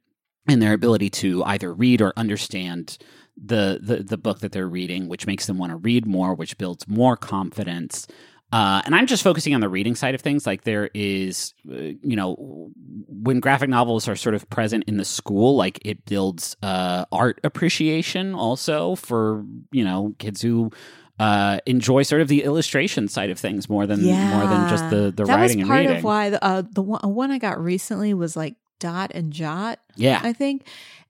in 0.47 0.59
their 0.59 0.73
ability 0.73 1.09
to 1.09 1.43
either 1.45 1.73
read 1.73 1.99
or 1.99 2.13
understand 2.15 2.99
the 3.43 3.79
the, 3.81 4.03
the 4.03 4.17
book 4.17 4.39
that 4.39 4.51
they're 4.51 4.67
reading, 4.67 5.07
which 5.07 5.27
makes 5.27 5.45
them 5.45 5.57
want 5.57 5.71
to 5.71 5.77
read 5.77 6.05
more, 6.05 6.33
which 6.33 6.57
builds 6.57 6.87
more 6.87 7.15
confidence. 7.15 8.07
Uh, 8.49 8.81
and 8.85 8.95
I'm 8.95 9.07
just 9.07 9.23
focusing 9.23 9.53
on 9.53 9.59
the 9.59 9.67
reading 9.67 9.93
side 9.93 10.15
of 10.15 10.21
things. 10.21 10.47
Like 10.47 10.63
there 10.63 10.89
is, 10.93 11.53
uh, 11.69 11.75
you 11.75 12.15
know, 12.15 12.71
when 13.09 13.41
graphic 13.41 13.69
novels 13.69 14.07
are 14.07 14.15
sort 14.15 14.35
of 14.35 14.49
present 14.49 14.85
in 14.87 14.95
the 14.95 15.03
school, 15.03 15.57
like 15.57 15.79
it 15.83 16.05
builds 16.05 16.55
uh, 16.63 17.03
art 17.11 17.41
appreciation 17.43 18.33
also 18.33 18.95
for 18.95 19.43
you 19.71 19.83
know 19.83 20.15
kids 20.17 20.41
who 20.41 20.71
uh, 21.19 21.59
enjoy 21.65 22.03
sort 22.03 22.21
of 22.21 22.29
the 22.29 22.43
illustration 22.43 23.09
side 23.09 23.31
of 23.31 23.37
things 23.37 23.67
more 23.69 23.85
than 23.85 24.01
more 24.05 24.47
than 24.47 24.69
just 24.69 24.89
the 24.91 25.11
the 25.13 25.25
that 25.25 25.27
writing 25.27 25.41
was 25.41 25.55
and 25.55 25.67
part 25.67 25.79
reading. 25.81 25.97
of 25.97 26.03
why 26.03 26.29
the 26.29 26.41
uh, 26.43 26.63
the 26.71 26.81
one, 26.81 27.01
one 27.03 27.31
I 27.31 27.39
got 27.39 27.61
recently 27.61 28.13
was 28.13 28.37
like 28.37 28.55
Dot 28.79 29.11
and 29.13 29.33
Jot, 29.33 29.79
yeah, 29.95 30.21
I 30.23 30.31
think, 30.31 30.67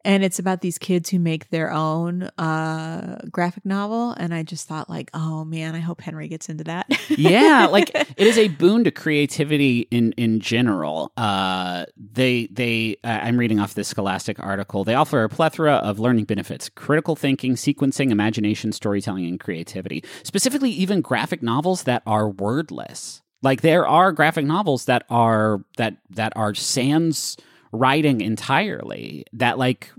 and 0.07 0.23
it's 0.23 0.39
about 0.39 0.61
these 0.61 0.77
kids 0.77 1.09
who 1.09 1.19
make 1.19 1.49
their 1.49 1.69
own 1.69 2.23
uh, 2.37 3.19
graphic 3.29 3.65
novel, 3.65 4.11
and 4.11 4.33
I 4.33 4.41
just 4.41 4.65
thought 4.65 4.89
like, 4.89 5.09
oh 5.13 5.43
man, 5.43 5.75
I 5.75 5.79
hope 5.79 5.99
Henry 5.99 6.29
gets 6.29 6.47
into 6.47 6.63
that. 6.63 6.87
yeah 7.09 7.67
like 7.69 7.91
it 7.93 8.25
is 8.27 8.37
a 8.37 8.47
boon 8.47 8.85
to 8.85 8.91
creativity 8.91 9.81
in 9.91 10.13
in 10.13 10.39
general. 10.39 11.11
Uh 11.17 11.85
they 11.97 12.47
they 12.47 12.95
uh, 13.03 13.19
i'm 13.21 13.37
reading 13.37 13.59
off 13.59 13.73
this 13.73 13.89
scholastic 13.89 14.39
article. 14.39 14.85
They 14.85 14.95
offer 14.95 15.23
a 15.23 15.29
plethora 15.29 15.73
of 15.73 15.99
learning 15.99 16.23
benefits 16.25 16.69
critical 16.69 17.17
thinking 17.17 17.55
sequencing 17.55 18.11
imagination 18.11 18.71
storytelling 18.71 19.25
and 19.25 19.39
creativity. 19.39 20.05
Specifically 20.23 20.71
even 20.71 21.01
graphic 21.01 21.43
novels 21.43 21.83
that 21.83 22.01
are 22.07 22.29
wordless. 22.29 23.21
Like 23.41 23.61
there 23.61 23.85
are 23.85 24.13
graphic 24.13 24.45
novels 24.45 24.85
that 24.85 25.05
are 25.09 25.65
that 25.75 25.97
that 26.11 26.31
are 26.37 26.53
sans 26.53 27.35
writing 27.71 28.21
entirely 28.21 29.25
that 29.33 29.57
like 29.57 29.91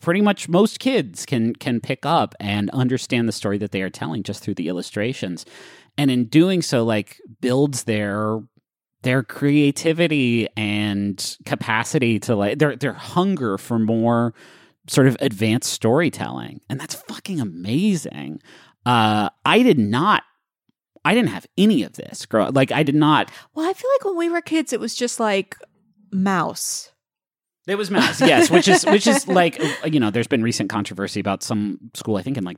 pretty 0.00 0.20
much 0.20 0.48
most 0.48 0.80
kids 0.80 1.26
can 1.26 1.54
can 1.54 1.80
pick 1.80 2.04
up 2.04 2.34
and 2.40 2.70
understand 2.70 3.28
the 3.28 3.32
story 3.32 3.58
that 3.58 3.72
they 3.72 3.82
are 3.82 3.90
telling 3.90 4.22
just 4.22 4.42
through 4.42 4.54
the 4.54 4.68
illustrations. 4.68 5.44
And 5.96 6.10
in 6.10 6.26
doing 6.26 6.62
so 6.62 6.84
like 6.84 7.20
builds 7.40 7.84
their 7.84 8.40
their 9.02 9.22
creativity 9.22 10.48
and 10.56 11.36
capacity 11.44 12.18
to 12.20 12.34
like 12.34 12.58
their 12.58 12.76
their 12.76 12.92
hunger 12.92 13.58
for 13.58 13.78
more 13.78 14.34
sort 14.86 15.06
of 15.06 15.16
advanced 15.20 15.72
storytelling. 15.72 16.60
And 16.68 16.80
that's 16.80 16.94
fucking 16.94 17.40
amazing. 17.40 18.40
Uh 18.86 19.28
i 19.44 19.62
did 19.62 19.78
not 19.78 20.22
i 21.04 21.14
didn't 21.14 21.30
have 21.30 21.46
any 21.58 21.82
of 21.82 21.92
this 21.94 22.26
grow 22.26 22.48
like 22.48 22.72
i 22.72 22.82
did 22.82 22.94
not 22.94 23.30
well, 23.54 23.68
I 23.68 23.72
feel 23.72 23.90
like 23.98 24.04
when 24.04 24.16
we 24.16 24.28
were 24.28 24.40
kids, 24.40 24.72
it 24.72 24.80
was 24.80 24.94
just 24.94 25.20
like 25.20 25.56
Maus. 26.12 26.90
There 27.68 27.76
was 27.76 27.90
Maus, 27.90 28.18
yes, 28.26 28.50
which 28.50 28.66
is 28.66 28.86
which 28.86 29.06
is 29.06 29.28
like 29.28 29.62
you 29.84 30.00
know, 30.00 30.10
there's 30.10 30.26
been 30.26 30.42
recent 30.42 30.70
controversy 30.70 31.20
about 31.20 31.42
some 31.42 31.78
school, 31.92 32.16
I 32.16 32.22
think 32.22 32.38
in 32.38 32.44
like 32.44 32.56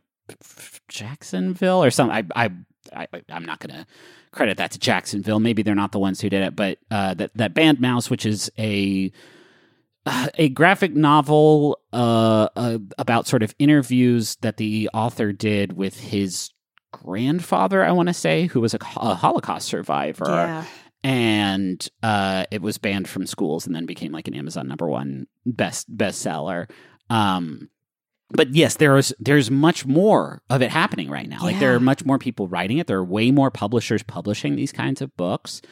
Jacksonville 0.87 1.83
or 1.83 1.91
some. 1.91 2.11
I 2.11 2.25
I, 2.37 2.51
I 2.95 3.09
I'm 3.29 3.45
not 3.45 3.59
going 3.59 3.75
to 3.75 3.87
credit 4.31 4.59
that 4.59 4.71
to 4.71 4.79
Jacksonville. 4.79 5.41
Maybe 5.41 5.65
they're 5.65 5.75
not 5.75 5.91
the 5.91 5.99
ones 5.99 6.21
who 6.21 6.31
did 6.31 6.45
it, 6.45 6.55
but 6.55 6.79
uh, 6.93 7.15
that 7.15 7.33
that 7.35 7.55
band 7.55 7.79
Maus, 7.79 8.09
which 8.09 8.25
is 8.25 8.53
a 8.57 9.11
a 10.07 10.49
graphic 10.51 10.95
novel 10.95 11.81
uh, 11.93 12.49
uh, 12.55 12.79
about 12.97 13.27
sort 13.27 13.43
of 13.43 13.53
interviews 13.59 14.37
that 14.43 14.59
the 14.59 14.89
author 14.95 15.33
did 15.33 15.73
with 15.73 15.99
his 15.99 16.51
grandfather, 16.93 17.85
I 17.85 17.91
want 17.91 18.09
to 18.11 18.15
say, 18.15 18.47
who 18.47 18.61
was 18.61 18.75
a, 18.75 18.79
a 18.97 19.17
Holocaust 19.17 19.67
survivor 19.67 20.25
Yeah. 20.29 20.65
And 21.03 21.89
uh, 22.03 22.45
it 22.51 22.63
was 22.63 22.79
banned 22.79 23.09
from 23.09 23.27
schools 23.27 23.67
and 23.67 23.75
then 23.75 23.87
became 23.87 24.13
like 24.13 24.29
an 24.29 24.35
Amazon 24.35 24.69
number 24.69 24.89
one 24.89 25.27
best 25.47 25.95
bestseller. 25.97 26.69
Um, 27.09 27.71
but 28.31 28.55
yes, 28.55 28.77
there 28.77 28.97
is 28.97 29.15
there's 29.19 29.51
much 29.51 29.87
more 29.87 30.43
of 30.51 30.63
it 30.63 30.71
happening 30.71 31.11
right 31.11 31.29
now. 31.29 31.43
Like 31.43 31.59
there 31.59 31.75
are 31.75 31.81
much 31.81 32.05
more 32.05 32.19
people 32.19 32.47
writing 32.49 32.79
it. 32.79 32.87
There 32.87 32.99
are 32.99 33.05
way 33.05 33.31
more 33.31 33.51
publishers 33.51 34.03
publishing 34.03 34.55
these 34.55 34.73
kinds 34.73 35.01
of 35.01 35.17
books. 35.17 35.63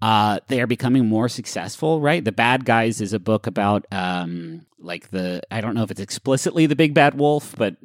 Uh, 0.00 0.40
they 0.48 0.60
are 0.60 0.66
becoming 0.66 1.06
more 1.06 1.28
successful, 1.28 2.00
right? 2.00 2.24
The 2.24 2.32
Bad 2.32 2.64
Guys 2.64 3.00
is 3.00 3.12
a 3.12 3.18
book 3.18 3.46
about 3.46 3.84
um, 3.92 4.66
like 4.78 5.10
the 5.10 5.42
I 5.50 5.60
don't 5.60 5.74
know 5.74 5.82
if 5.82 5.90
it's 5.90 6.00
explicitly 6.00 6.66
the 6.66 6.76
big 6.76 6.94
bad 6.94 7.14
wolf, 7.14 7.54
but 7.56 7.76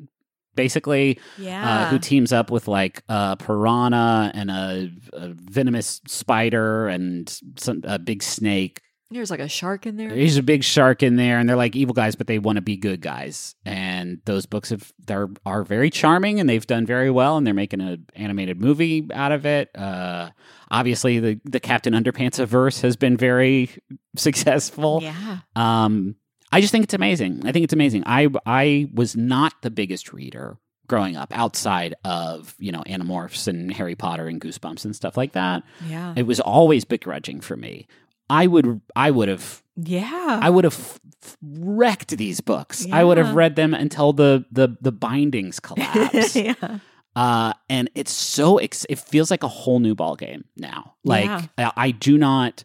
basically 0.55 1.19
Yeah. 1.37 1.85
uh, 1.85 1.89
who 1.89 1.99
teams 1.99 2.31
up 2.31 2.51
with 2.51 2.67
like 2.67 3.03
a 3.09 3.35
piranha 3.37 4.31
and 4.33 4.49
a, 4.51 4.91
a 5.13 5.29
venomous 5.33 6.01
spider 6.07 6.87
and 6.87 7.29
some, 7.57 7.81
a 7.83 7.99
big 7.99 8.23
snake. 8.23 8.81
There's 9.11 9.29
like 9.29 9.41
a 9.41 9.47
shark 9.47 9.85
in 9.85 9.95
there. 9.97 10.09
There's 10.09 10.37
a 10.37 10.43
big 10.43 10.63
shark 10.63 11.03
in 11.03 11.17
there, 11.17 11.37
and 11.37 11.47
they're 11.47 11.55
like 11.55 11.75
evil 11.75 11.93
guys, 11.93 12.15
but 12.15 12.25
they 12.25 12.39
want 12.39 12.55
to 12.55 12.63
be 12.63 12.77
good 12.77 12.99
guys. 12.99 13.53
And 13.63 14.17
those 14.25 14.47
books 14.47 14.71
have 14.71 14.91
they're 15.05 15.29
are 15.45 15.63
very 15.63 15.91
charming, 15.91 16.39
and 16.39 16.49
they've 16.49 16.65
done 16.65 16.87
very 16.87 17.11
well, 17.11 17.37
and 17.37 17.45
they're 17.45 17.53
making 17.53 17.79
an 17.79 18.07
animated 18.15 18.59
movie 18.59 19.07
out 19.13 19.31
of 19.31 19.45
it. 19.45 19.69
Uh, 19.77 20.31
obviously, 20.71 21.19
the 21.19 21.39
the 21.45 21.59
Captain 21.59 21.93
Underpants 21.93 22.43
verse 22.47 22.81
has 22.81 22.95
been 22.95 23.15
very 23.15 23.69
successful. 24.15 24.99
Yeah. 25.03 25.39
Um, 25.55 26.15
I 26.53 26.61
just 26.61 26.71
think 26.71 26.83
it's 26.85 26.93
amazing. 26.93 27.41
I 27.45 27.51
think 27.51 27.63
it's 27.63 27.73
amazing. 27.73 28.03
I 28.05 28.29
I 28.45 28.89
was 28.93 29.15
not 29.15 29.53
the 29.61 29.71
biggest 29.71 30.13
reader 30.13 30.57
growing 30.87 31.15
up 31.15 31.31
outside 31.35 31.95
of 32.05 32.55
you 32.59 32.71
know 32.71 32.83
Animorphs 32.87 33.47
and 33.47 33.71
Harry 33.73 33.95
Potter 33.95 34.27
and 34.27 34.39
Goosebumps 34.39 34.85
and 34.85 34.95
stuff 34.95 35.17
like 35.17 35.33
that. 35.33 35.63
Yeah. 35.87 36.13
It 36.15 36.23
was 36.23 36.39
always 36.39 36.85
begrudging 36.85 37.41
for 37.41 37.55
me. 37.55 37.87
I 38.29 38.47
would 38.47 38.81
I 38.95 39.11
would 39.11 39.29
have 39.29 39.61
yeah. 39.75 40.39
I 40.41 40.49
would 40.49 40.63
have 40.65 40.73
f- 40.75 40.99
wrecked 41.41 42.09
these 42.17 42.41
books. 42.41 42.85
I 42.91 43.03
would 43.03 43.17
have 43.17 43.33
read 43.35 43.55
them 43.55 43.73
until 43.73 44.13
the 44.13 44.45
the 44.51 44.77
the 44.81 44.91
bindings 44.91 45.59
collapse. 45.67 46.35
yeah. 46.35 46.79
uh, 47.15 47.53
and 47.69 47.89
it's 47.95 48.11
so 48.11 48.57
ex- 48.59 48.85
it 48.89 48.99
feels 48.99 49.29
like 49.31 49.43
a 49.43 49.47
whole 49.47 49.79
new 49.79 49.95
ball 49.95 50.15
game 50.15 50.45
now. 50.57 50.95
Like 51.03 51.25
Yeah. 51.25 51.45
I, 51.57 51.71
I 51.75 51.91
do 51.91 52.17
not. 52.17 52.63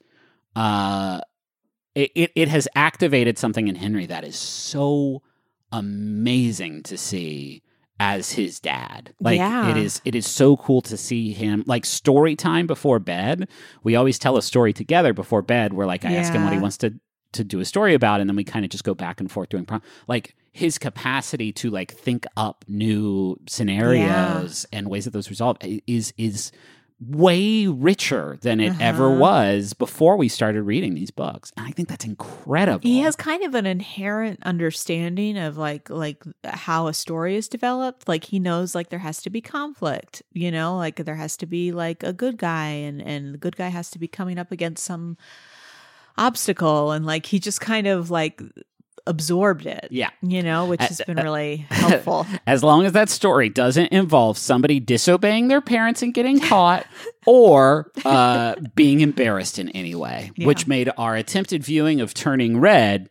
Uh, 0.57 1.20
it, 2.01 2.11
it 2.14 2.30
it 2.34 2.49
has 2.49 2.66
activated 2.74 3.38
something 3.38 3.66
in 3.68 3.74
Henry 3.74 4.07
that 4.07 4.24
is 4.24 4.36
so 4.36 5.22
amazing 5.72 6.82
to 6.84 6.96
see 6.96 7.62
as 8.01 8.32
his 8.32 8.61
dad. 8.61 9.12
Like 9.20 9.38
Yeah. 9.38 9.70
it 9.70 9.76
is 9.76 10.01
it 10.05 10.14
is 10.14 10.26
so 10.26 10.57
cool 10.57 10.80
to 10.82 10.96
see 10.96 11.32
him 11.32 11.64
like 11.66 11.84
story 11.84 12.36
time 12.36 12.66
before 12.66 12.99
bed. 13.01 13.49
We 13.82 13.96
always 13.96 14.18
tell 14.18 14.36
a 14.36 14.42
story 14.42 14.72
together 14.72 15.12
before 15.12 15.42
bed 15.42 15.72
where 15.72 15.86
like 15.86 16.05
I 16.05 16.14
ask 16.14 16.32
him 16.32 16.44
what 16.44 16.53
he 16.53 16.59
wants 16.61 16.76
to 16.78 16.94
to 17.32 17.44
do 17.44 17.61
a 17.61 17.64
story 17.64 17.92
about 17.94 18.20
and 18.20 18.30
then 18.30 18.36
we 18.36 18.44
kind 18.44 18.64
of 18.64 18.70
just 18.70 18.84
go 18.84 18.94
back 18.94 19.20
and 19.20 19.30
forth 19.30 19.51
doing 19.51 19.66
prom- 19.66 19.82
like 20.07 20.34
his 20.53 20.78
capacity 20.78 21.53
to 21.53 21.68
like 21.70 21.92
think 21.92 22.24
up 22.36 22.64
new 22.68 23.36
scenarios 23.46 24.64
and 24.72 24.88
ways 24.88 25.05
that 25.05 25.11
those 25.12 25.28
resolve 25.28 25.57
is 25.86 26.14
is 26.16 26.53
way 27.01 27.66
richer 27.68 28.38
than 28.42 28.59
it 28.59 28.72
ever 28.80 29.07
Uh-huh. 29.07 29.20
was 29.20 29.72
before 29.72 30.16
we 30.16 30.26
started 30.28 30.62
reading 30.64 30.94
these 30.94 31.12
books 31.12 31.53
and 31.57 31.64
i 31.64 31.70
think 31.70 31.88
that's 31.88 32.05
incredible 32.05 32.80
He 32.82 32.99
has 33.01 33.14
kind 33.14 33.44
of 33.44 33.55
an 33.55 33.66
inherent 33.66 34.40
understanding 34.42 35.38
of 35.38 35.57
like 35.57 35.88
like 35.90 36.24
how 36.44 36.88
a 36.88 36.92
story 36.94 37.36
is 37.36 37.46
developed. 37.49 38.09
Like 38.09 38.24
he 38.24 38.40
knows 38.40 38.74
like 38.74 38.88
there 38.90 38.99
has 38.99 39.22
to 39.22 39.30
be 39.30 39.40
conflict, 39.40 40.22
you 40.32 40.51
know, 40.51 40.76
like 40.76 41.05
there 41.05 41.14
has 41.14 41.36
to 41.36 41.46
be 41.46 41.70
like 41.70 42.03
a 42.03 42.12
good 42.12 42.36
guy 42.36 42.66
and 42.70 43.01
and 43.01 43.34
the 43.34 43.38
good 43.38 43.55
guy 43.57 43.68
has 43.68 43.90
to 43.90 43.99
be 44.01 44.09
coming 44.09 44.36
up 44.38 44.51
against 44.51 44.84
some 44.84 45.16
obstacle 46.16 46.90
and 46.90 47.07
like 47.07 47.26
he 47.26 47.38
just 47.38 47.61
kind 47.61 47.86
of 47.86 48.11
like 48.11 48.42
absorbed 49.09 49.67
it. 49.67 49.89
Yeah. 49.91 50.11
You 50.23 50.43
know, 50.43 50.67
which 50.67 50.81
has 50.81 51.01
been 51.07 51.17
really 51.17 51.57
helpful. 51.71 52.27
As 52.47 52.63
long 52.63 52.85
as 52.87 52.93
that 52.93 53.09
story 53.09 53.49
doesn't 53.49 53.91
involve 53.93 54.39
somebody 54.39 54.79
disobeying 54.79 55.49
their 55.49 55.61
parents 55.61 56.03
and 56.03 56.15
getting 56.15 56.39
caught 56.39 56.87
or 57.27 57.91
uh, 58.05 58.55
being 58.75 59.01
embarrassed 59.01 59.59
in 59.59 59.69
any 59.71 59.95
way, 59.95 60.31
Yeah. 60.37 60.47
which 60.47 60.67
made 60.67 60.91
our 60.97 61.17
attempted 61.17 61.65
viewing 61.65 62.01
of 62.01 62.15
Turning 62.15 62.61
Red 62.61 63.11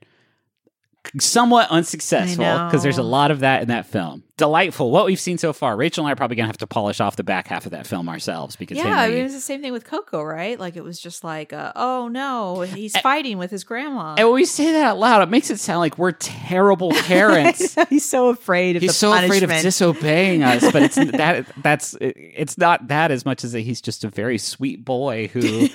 somewhat 1.20 1.70
unsuccessful 1.70 2.44
because 2.66 2.84
there's 2.84 2.98
a 2.98 3.04
lot 3.04 3.32
of 3.32 3.42
that 3.42 3.62
in 3.62 3.68
that 3.70 3.86
film. 3.86 4.24
Delightful. 4.38 4.92
What 4.92 5.08
we've 5.08 5.20
seen 5.20 5.40
so 5.40 5.52
far. 5.52 5.76
Rachel 5.76 6.04
and 6.04 6.10
I 6.10 6.12
are 6.12 6.16
probably 6.16 6.36
going 6.36 6.44
to 6.44 6.50
have 6.50 6.58
to 6.58 6.68
polish 6.68 7.00
off 7.00 7.16
the 7.16 7.24
back 7.24 7.48
half 7.48 7.66
of 7.66 7.72
that 7.72 7.88
film 7.88 8.08
ourselves 8.08 8.56
because 8.56 8.78
yeah, 8.78 8.84
I 8.84 9.02
Henry- 9.02 9.16
mean, 9.16 9.26
it's 9.26 9.34
the 9.34 9.40
same 9.40 9.64
thing 9.64 9.74
with 9.74 9.84
Coco, 9.84 10.22
right? 10.22 10.60
Like 10.60 10.76
it 10.76 10.84
was 10.84 11.00
just 11.00 11.24
like, 11.24 11.54
uh, 11.54 11.72
oh 11.76 12.08
no, 12.08 12.62
he's 12.62 12.96
fighting 13.00 13.40
with 13.40 13.50
his 13.50 13.64
grandma. 13.64 14.14
and 14.16 14.28
when 14.28 14.36
we 14.36 14.46
say 14.46 14.72
that 14.74 14.84
out 14.86 15.00
loud, 15.00 15.24
it 15.24 15.30
makes 15.30 15.50
it 15.50 15.60
sound 15.60 15.80
like 15.80 15.98
we're 15.98 16.12
terrible 16.12 16.92
parents. 16.94 17.76
he's 17.90 18.08
so 18.08 18.30
afraid 18.30 18.76
of 18.76 18.84
he's 18.84 18.96
so 18.96 19.12
afraid 19.12 19.42
of 19.42 19.50
disobeying 19.50 20.44
us 20.44 20.72
but 20.72 20.84
it's 20.84 20.96
that 20.96 21.48
that's 21.64 21.96
it's 22.00 22.58
not 22.60 22.88
that 22.90 23.10
as 23.10 23.26
much 23.26 23.44
as 23.44 23.54
that 23.54 23.62
he's 23.62 23.82
just 23.82 24.04
a 24.04 24.10
very 24.10 24.38
sweet 24.38 24.86
boy 24.86 25.28
who 25.30 25.68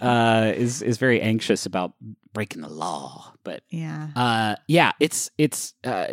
uh 0.00 0.52
is 0.54 0.82
is 0.82 0.98
very 0.98 1.20
anxious 1.20 1.66
about 1.66 1.94
breaking 2.38 2.62
the 2.62 2.68
law 2.68 3.32
but 3.42 3.62
yeah. 3.68 4.08
uh 4.14 4.54
yeah 4.68 4.92
it's 5.00 5.30
it's 5.38 5.74
uh 5.84 6.06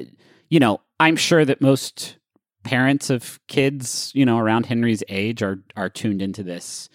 you 0.49 0.59
know 0.59 0.81
i'm 0.99 1.15
sure 1.15 1.45
that 1.45 1.61
most 1.61 2.17
parents 2.63 3.11
of 3.11 3.39
kids 3.47 4.11
you 4.15 4.25
know 4.25 4.39
around 4.39 4.65
henry's 4.65 5.03
age 5.07 5.43
are 5.43 5.59
are 5.75 5.87
tuned 5.89 6.21
into 6.23 6.41
this 6.41 6.89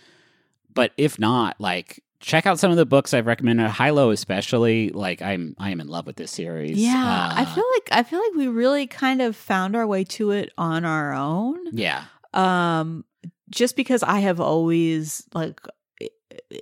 but 0.75 0.91
if 0.97 1.17
not 1.19 1.55
like 1.61 2.03
check 2.19 2.45
out 2.45 2.59
some 2.59 2.73
of 2.73 2.77
the 2.77 2.85
books 2.85 3.15
i've 3.15 3.27
recommended 3.27 3.71
Hilo 3.71 4.11
especially 4.11 4.91
like 4.91 5.23
i'm 5.23 5.55
i 5.59 5.71
am 5.71 5.81
in 5.81 5.87
love 5.87 6.07
with 6.07 6.17
this 6.17 6.33
series 6.33 6.77
Yeah, 6.77 7.33
I 7.33 7.43
Uh, 7.43 7.55
feel 7.55 7.65
like 7.77 7.89
I 7.93 8.03
feel 8.03 8.19
like 8.21 8.35
we 8.35 8.49
really 8.49 8.87
kind 8.89 9.23
of 9.23 9.37
found 9.37 9.77
our 9.77 9.87
way 9.87 10.03
to 10.19 10.33
it 10.33 10.51
on 10.59 10.85
our 10.85 11.13
own. 11.15 11.57
yeah 11.73 12.05
Um 12.35 13.05
just 13.49 13.75
because 13.75 14.03
I 14.05 14.21
have 14.21 14.39
always 14.41 15.25
like 15.35 15.61
i- 15.65 15.71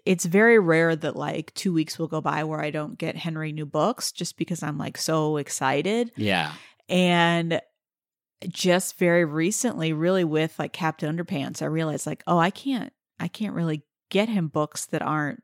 it's 0.04 0.24
very 0.24 0.58
rare 0.58 0.94
that 0.94 1.16
like 1.16 1.54
2 1.54 1.72
weeks 1.72 1.98
will 1.98 2.08
go 2.08 2.20
by 2.20 2.44
where 2.44 2.60
I 2.60 2.70
don't 2.70 2.98
get 2.98 3.16
Henry 3.16 3.52
new 3.52 3.66
books 3.66 4.12
just 4.12 4.36
because 4.36 4.62
I'm 4.62 4.78
like 4.78 4.98
so 4.98 5.36
excited. 5.38 6.12
yeah 6.16 6.52
And 6.88 7.60
just 8.46 8.98
very 8.98 9.24
recently, 9.24 9.92
really 9.92 10.24
with 10.24 10.58
like 10.58 10.72
Captain 10.72 11.16
Underpants, 11.16 11.60
I 11.60 11.66
realized 11.66 12.06
like, 12.06 12.22
oh, 12.26 12.38
I 12.38 12.50
can't, 12.50 12.92
I 13.18 13.28
can't 13.28 13.54
really 13.54 13.82
get 14.10 14.28
him 14.28 14.48
books 14.48 14.86
that 14.86 15.02
aren't 15.02 15.42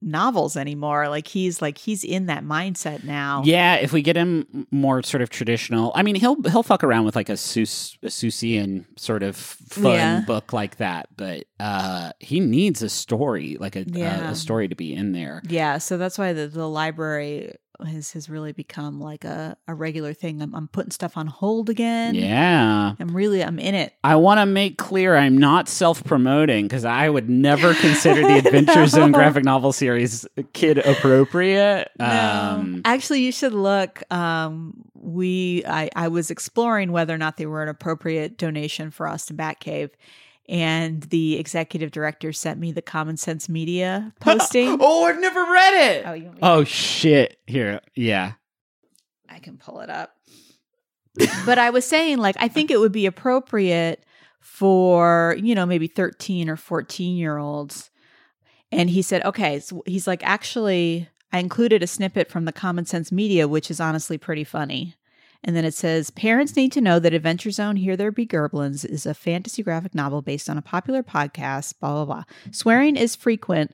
novels 0.00 0.56
anymore. 0.56 1.08
Like 1.08 1.26
he's 1.28 1.60
like 1.60 1.78
he's 1.78 2.04
in 2.04 2.26
that 2.26 2.44
mindset 2.44 3.04
now. 3.04 3.42
Yeah, 3.44 3.76
if 3.76 3.92
we 3.92 4.02
get 4.02 4.16
him 4.16 4.66
more 4.70 5.02
sort 5.02 5.22
of 5.22 5.30
traditional, 5.30 5.92
I 5.94 6.02
mean, 6.02 6.14
he'll 6.14 6.40
he'll 6.42 6.62
fuck 6.62 6.84
around 6.84 7.04
with 7.04 7.16
like 7.16 7.28
a 7.28 7.32
Seuss, 7.34 7.96
a 8.02 8.06
Seussian 8.06 8.84
sort 8.98 9.22
of 9.22 9.36
fun 9.36 9.92
Yeah. 9.94 10.20
book 10.26 10.52
like 10.52 10.76
that, 10.76 11.08
but 11.16 11.44
uh, 11.60 12.12
he 12.20 12.40
needs 12.40 12.82
a 12.82 12.88
story, 12.88 13.56
like 13.58 13.74
a, 13.76 13.82
Yeah. 13.88 14.30
a 14.30 14.34
story 14.34 14.68
to 14.68 14.76
be 14.76 14.94
in 14.94 15.12
there. 15.12 15.42
Yeah, 15.48 15.78
so 15.78 15.98
that's 15.98 16.18
why 16.18 16.32
the, 16.32 16.46
the 16.46 16.68
library 16.68 17.54
has 17.86 18.12
has 18.12 18.28
really 18.28 18.52
become 18.52 19.00
like 19.00 19.24
a, 19.24 19.56
a 19.66 19.74
regular 19.74 20.12
thing. 20.12 20.42
I'm, 20.42 20.54
I'm 20.54 20.68
putting 20.68 20.90
stuff 20.90 21.16
on 21.16 21.26
hold 21.26 21.70
again. 21.70 22.14
Yeah, 22.14 22.94
I'm 22.98 23.14
really 23.14 23.42
I'm 23.42 23.58
in 23.58 23.74
it. 23.74 23.94
I 24.02 24.16
want 24.16 24.40
to 24.40 24.46
make 24.46 24.78
clear 24.78 25.16
I'm 25.16 25.38
not 25.38 25.68
self 25.68 26.02
promoting 26.04 26.66
because 26.66 26.84
I 26.84 27.08
would 27.08 27.28
never 27.28 27.74
consider 27.74 28.22
the 28.22 28.38
Adventure 28.38 28.86
Zone 28.88 29.12
graphic 29.12 29.44
novel 29.44 29.72
series 29.72 30.26
kid 30.52 30.78
appropriate. 30.78 31.90
No. 31.98 32.06
Um, 32.06 32.82
Actually, 32.84 33.20
you 33.20 33.32
should 33.32 33.54
look. 33.54 34.02
Um, 34.12 34.84
we 34.94 35.64
I, 35.66 35.90
I 35.94 36.08
was 36.08 36.30
exploring 36.30 36.92
whether 36.92 37.14
or 37.14 37.18
not 37.18 37.36
they 37.36 37.46
were 37.46 37.62
an 37.62 37.68
appropriate 37.68 38.36
donation 38.36 38.90
for 38.90 39.06
Austin 39.06 39.36
Bat 39.36 39.60
Cave, 39.60 39.90
and 40.48 41.02
the 41.04 41.38
executive 41.38 41.90
director 41.90 42.32
sent 42.32 42.58
me 42.58 42.72
the 42.72 42.82
Common 42.82 43.16
Sense 43.16 43.48
Media 43.48 44.12
posting. 44.20 44.78
oh, 44.80 45.04
I've 45.04 45.20
never 45.20 45.40
read 45.40 45.74
it. 45.92 46.04
Oh, 46.06 46.12
you 46.12 46.32
Oh 46.42 46.64
shit! 46.64 47.38
Here, 47.46 47.80
yeah. 47.94 48.32
I 49.28 49.38
can 49.38 49.58
pull 49.58 49.80
it 49.80 49.90
up. 49.90 50.14
but 51.44 51.58
I 51.58 51.70
was 51.70 51.84
saying, 51.84 52.18
like, 52.18 52.36
I 52.38 52.48
think 52.48 52.70
it 52.70 52.80
would 52.80 52.92
be 52.92 53.06
appropriate 53.06 54.04
for, 54.40 55.36
you 55.38 55.54
know, 55.54 55.66
maybe 55.66 55.86
13 55.86 56.48
or 56.48 56.56
14 56.56 57.16
year 57.16 57.36
olds. 57.38 57.90
And 58.70 58.90
he 58.90 59.02
said, 59.02 59.24
okay, 59.24 59.60
so 59.60 59.82
he's 59.86 60.06
like, 60.06 60.22
actually, 60.24 61.08
I 61.32 61.38
included 61.38 61.82
a 61.82 61.86
snippet 61.86 62.30
from 62.30 62.44
the 62.44 62.52
Common 62.52 62.86
Sense 62.86 63.12
Media, 63.12 63.48
which 63.48 63.70
is 63.70 63.80
honestly 63.80 64.18
pretty 64.18 64.44
funny. 64.44 64.94
And 65.44 65.54
then 65.54 65.64
it 65.64 65.74
says, 65.74 66.10
parents 66.10 66.56
need 66.56 66.72
to 66.72 66.80
know 66.80 66.98
that 66.98 67.14
Adventure 67.14 67.50
Zone 67.50 67.76
Here 67.76 67.96
There 67.96 68.10
Be 68.10 68.26
Gerblins 68.26 68.84
is 68.84 69.06
a 69.06 69.14
fantasy 69.14 69.62
graphic 69.62 69.94
novel 69.94 70.20
based 70.20 70.50
on 70.50 70.58
a 70.58 70.62
popular 70.62 71.02
podcast, 71.02 71.74
blah, 71.80 71.92
blah, 71.92 72.04
blah. 72.04 72.24
Swearing 72.50 72.96
is 72.96 73.14
frequent 73.14 73.72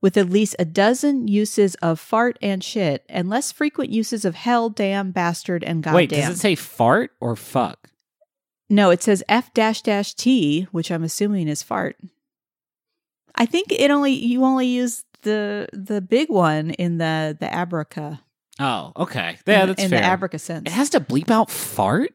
with 0.00 0.16
at 0.16 0.28
least 0.28 0.56
a 0.58 0.64
dozen 0.64 1.26
uses 1.28 1.74
of 1.76 1.98
fart 1.98 2.38
and 2.42 2.62
shit, 2.62 3.04
and 3.08 3.30
less 3.30 3.50
frequent 3.50 3.90
uses 3.90 4.24
of 4.24 4.34
hell, 4.34 4.68
damn, 4.68 5.10
bastard, 5.10 5.64
and 5.64 5.82
goddamn. 5.82 5.96
Wait, 5.96 6.10
does 6.10 6.28
it 6.28 6.38
say 6.38 6.54
fart 6.54 7.12
or 7.20 7.36
fuck? 7.36 7.90
no, 8.68 8.90
it 8.90 9.02
says 9.02 9.22
F 9.28 9.54
dash 9.54 9.82
dash 9.82 10.14
T, 10.14 10.66
which 10.72 10.90
I'm 10.90 11.04
assuming 11.04 11.48
is 11.48 11.62
fart. 11.62 11.96
I 13.34 13.46
think 13.46 13.70
it 13.70 13.90
only 13.90 14.12
you 14.12 14.44
only 14.44 14.66
use 14.66 15.04
the 15.22 15.68
the 15.72 16.00
big 16.00 16.30
one 16.30 16.70
in 16.70 16.98
the 16.98 17.36
the 17.38 17.46
abraca. 17.46 18.20
Oh, 18.58 18.92
okay. 18.96 19.38
Yeah, 19.46 19.62
in, 19.62 19.68
that's 19.68 19.82
in 19.82 19.90
fair. 19.90 20.00
the 20.00 20.06
abraca 20.28 20.40
sense. 20.40 20.62
It 20.70 20.72
has 20.72 20.90
to 20.90 21.00
bleep 21.00 21.30
out 21.30 21.50
fart. 21.50 22.12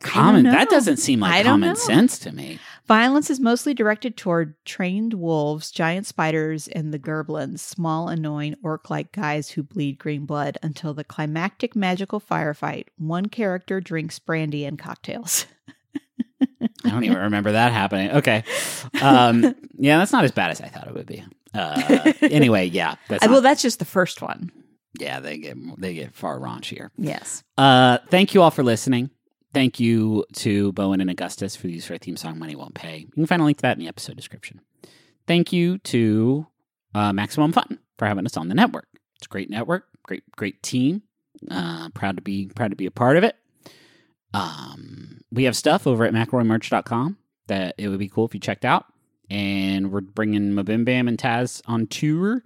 Common. 0.00 0.44
That 0.44 0.70
doesn't 0.70 0.96
seem 0.96 1.20
like 1.20 1.32
I 1.32 1.42
don't 1.42 1.52
common 1.60 1.68
know. 1.70 1.74
sense 1.74 2.18
to 2.20 2.32
me. 2.32 2.58
Violence 2.86 3.28
is 3.30 3.38
mostly 3.38 3.74
directed 3.74 4.16
toward 4.16 4.54
trained 4.64 5.12
wolves, 5.14 5.70
giant 5.70 6.06
spiders, 6.06 6.68
and 6.68 6.92
the 6.92 6.98
gerblins, 6.98 7.58
small, 7.60 8.08
annoying 8.08 8.54
orc 8.62 8.88
like 8.88 9.12
guys 9.12 9.50
who 9.50 9.62
bleed 9.62 9.98
green 9.98 10.24
blood 10.24 10.56
until 10.62 10.94
the 10.94 11.04
climactic 11.04 11.76
magical 11.76 12.18
firefight. 12.20 12.86
One 12.96 13.26
character 13.26 13.78
drinks 13.80 14.18
brandy 14.18 14.64
and 14.64 14.78
cocktails. 14.78 15.46
I 16.86 16.90
don't 16.90 17.04
even 17.04 17.18
remember 17.18 17.52
that 17.52 17.72
happening. 17.72 18.10
Okay. 18.10 18.42
Um, 19.02 19.54
yeah, 19.76 19.98
that's 19.98 20.12
not 20.12 20.24
as 20.24 20.32
bad 20.32 20.50
as 20.50 20.60
I 20.60 20.68
thought 20.68 20.88
it 20.88 20.94
would 20.94 21.06
be. 21.06 21.24
Uh, 21.54 22.12
anyway, 22.22 22.66
yeah. 22.66 22.96
That's 23.08 23.22
Uh, 23.22 23.26
not- 23.26 23.32
well, 23.32 23.40
that's 23.42 23.62
just 23.62 23.78
the 23.78 23.84
first 23.86 24.20
one. 24.22 24.50
Yeah, 24.98 25.20
they 25.20 25.38
get 25.38 25.56
they 25.80 25.94
get 25.94 26.14
far 26.14 26.38
raunchier. 26.38 26.90
Yes. 26.96 27.42
Uh, 27.58 27.98
thank 28.08 28.34
you 28.34 28.42
all 28.42 28.50
for 28.50 28.62
listening. 28.62 29.10
Thank 29.52 29.78
you 29.78 30.24
to 30.34 30.72
bo 30.72 30.92
en 30.92 31.00
and 31.00 31.10
Augustus 31.10 31.56
for 31.56 31.66
the 31.66 31.74
use 31.74 31.86
of 31.86 31.92
our 31.92 31.98
theme 31.98 32.16
song 32.16 32.38
"Money 32.38 32.56
Won't 32.56 32.74
Pay." 32.74 32.98
You 32.98 33.12
can 33.12 33.26
find 33.26 33.42
a 33.42 33.44
link 33.44 33.58
to 33.58 33.62
that 33.62 33.76
in 33.76 33.80
the 33.80 33.88
episode 33.88 34.16
description. 34.16 34.60
Thank 35.26 35.52
you 35.52 35.78
to 35.78 36.46
uh, 36.94 37.12
Maximum 37.12 37.52
Fun 37.52 37.78
for 37.98 38.06
having 38.06 38.26
us 38.26 38.36
on 38.36 38.48
the 38.48 38.54
network. 38.54 38.88
It's 39.16 39.26
a 39.26 39.28
great 39.28 39.50
network, 39.50 39.86
great 40.02 40.22
great 40.36 40.62
team. 40.62 41.02
Uh, 41.50 41.88
proud 41.90 42.16
to 42.16 42.22
be 42.22 42.48
proud 42.54 42.70
to 42.70 42.76
be 42.76 42.86
a 42.86 42.90
part 42.90 43.16
of 43.16 43.24
it. 43.24 43.36
Um, 44.32 45.20
we 45.30 45.44
have 45.44 45.56
stuff 45.56 45.86
over 45.86 46.04
at 46.04 46.12
McElroyMerch.com 46.12 47.18
that 47.46 47.74
it 47.78 47.88
would 47.88 47.98
be 47.98 48.08
cool 48.08 48.24
if 48.26 48.34
you 48.34 48.40
checked 48.40 48.64
out. 48.64 48.86
And 49.30 49.90
we're 49.90 50.00
bringing 50.00 50.52
MBMBaM 50.52 51.08
and 51.08 51.16
Taz 51.16 51.62
on 51.66 51.86
tour 51.86 52.42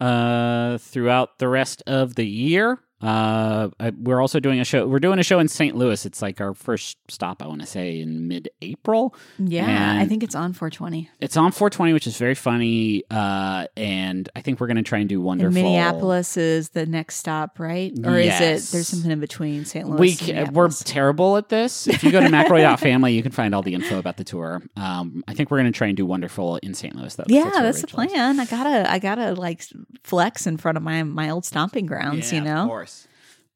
uh, 0.00 0.78
throughout 0.78 1.38
the 1.38 1.48
rest 1.48 1.82
of 1.86 2.14
the 2.14 2.26
year. 2.26 2.80
Uh, 3.04 3.68
I- 3.78 3.92
we're 4.00 4.20
also 4.20 4.40
doing 4.40 4.60
a 4.60 4.64
show. 4.64 4.86
We're 4.86 4.98
doing 4.98 5.18
a 5.18 5.22
show 5.22 5.38
in 5.38 5.48
St. 5.48 5.76
Louis. 5.76 6.06
It's 6.06 6.22
like 6.22 6.40
our 6.40 6.54
first 6.54 6.96
stop. 7.08 7.42
I 7.42 7.46
want 7.46 7.60
to 7.60 7.66
say 7.66 8.00
in 8.00 8.28
mid-April. 8.28 9.14
Yeah, 9.38 9.66
And- 9.66 9.98
I 10.00 10.06
think 10.06 10.22
it's 10.22 10.34
on 10.34 10.52
420. 10.54 11.10
It's 11.20 11.36
on 11.36 11.52
420, 11.52 11.92
which 11.92 12.06
is 12.06 12.16
very 12.16 12.34
funny. 12.34 13.02
Uh, 13.10 13.66
and 13.76 14.28
I 14.34 14.40
think 14.40 14.58
we're 14.60 14.66
going 14.68 14.76
to 14.78 14.82
try 14.82 15.00
and 15.00 15.08
do 15.08 15.16
And 15.16 15.24
wonderful. 15.24 15.52
Minneapolis 15.62 16.36
is 16.36 16.70
the 16.70 16.86
next 16.86 17.16
stop, 17.16 17.58
right? 17.60 17.92
Or 18.04 18.16
is 18.18 18.40
it 18.40 18.72
there's 18.72 18.88
something 18.88 19.10
in 19.10 19.20
between 19.20 19.64
St. 19.64 19.88
Louis 19.88 20.20
We, 20.22 20.32
and 20.32 20.54
we're 20.54 20.70
terrible 20.70 21.36
at 21.36 21.48
this. 21.50 21.86
If 21.86 22.02
you 22.04 22.10
go 22.10 22.20
to 22.20 22.26
McElroy.family, 22.30 23.12
you 23.12 23.22
can 23.22 23.32
find 23.32 23.54
all 23.54 23.62
the 23.62 23.74
info 23.74 23.98
about 23.98 24.16
the 24.16 24.24
tour. 24.24 24.62
Um, 24.76 25.22
I 25.28 25.34
think 25.34 25.50
we're 25.50 25.58
going 25.58 25.72
to 25.72 25.76
try 25.76 25.88
and 25.88 25.96
do 25.96 26.06
wonderful 26.06 26.56
in 26.62 26.72
St. 26.74 26.94
Louis. 26.96 27.14
That, 27.16 27.28
Yeah, 27.28 27.44
where 27.50 27.62
that's 27.64 27.82
the 27.82 27.86
Rachel 27.88 28.00
is. 28.00 28.12
plan. 28.12 28.40
I 28.40 28.44
gotta, 28.46 28.90
I 28.90 28.98
gotta 28.98 29.32
like 29.34 29.62
flex 30.02 30.46
in 30.46 30.56
front 30.56 30.76
of 30.78 30.82
my 30.82 31.02
my 31.02 31.30
old 31.30 31.44
stomping 31.44 31.86
grounds. 31.86 32.32
Yeah, 32.32 32.36
you 32.42 32.48
of 32.50 32.54
know, 32.56 32.66
course. 32.66 32.93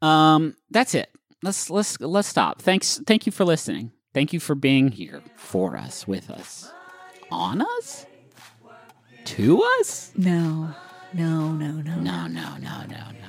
Um, 0.03 0.57
that's 0.70 0.94
it. 0.94 1.11
Let's 1.42 1.70
let's 1.70 2.01
let's 2.01 2.28
stop. 2.28 2.62
Thanks. 2.62 3.01
Thank 3.07 3.26
you 3.26 3.32
for 3.32 3.44
listening. 3.44 3.92
Thank 4.14 4.32
you 4.32 4.40
for 4.40 4.55
being 4.55 4.90
here 4.90 5.22
for 5.36 5.76
us, 5.76 6.09
with 6.09 6.30
us, 6.30 6.72
on 7.30 7.62
us, 7.62 8.07
to 9.26 9.62
us. 9.80 10.12
no, 10.16 10.74
no, 11.12 11.53
no, 11.53 11.70
no, 11.72 11.94
No, 11.96 12.26
no, 12.26 12.57
no, 12.59 12.82
no, 12.88 13.11
no. 13.12 13.28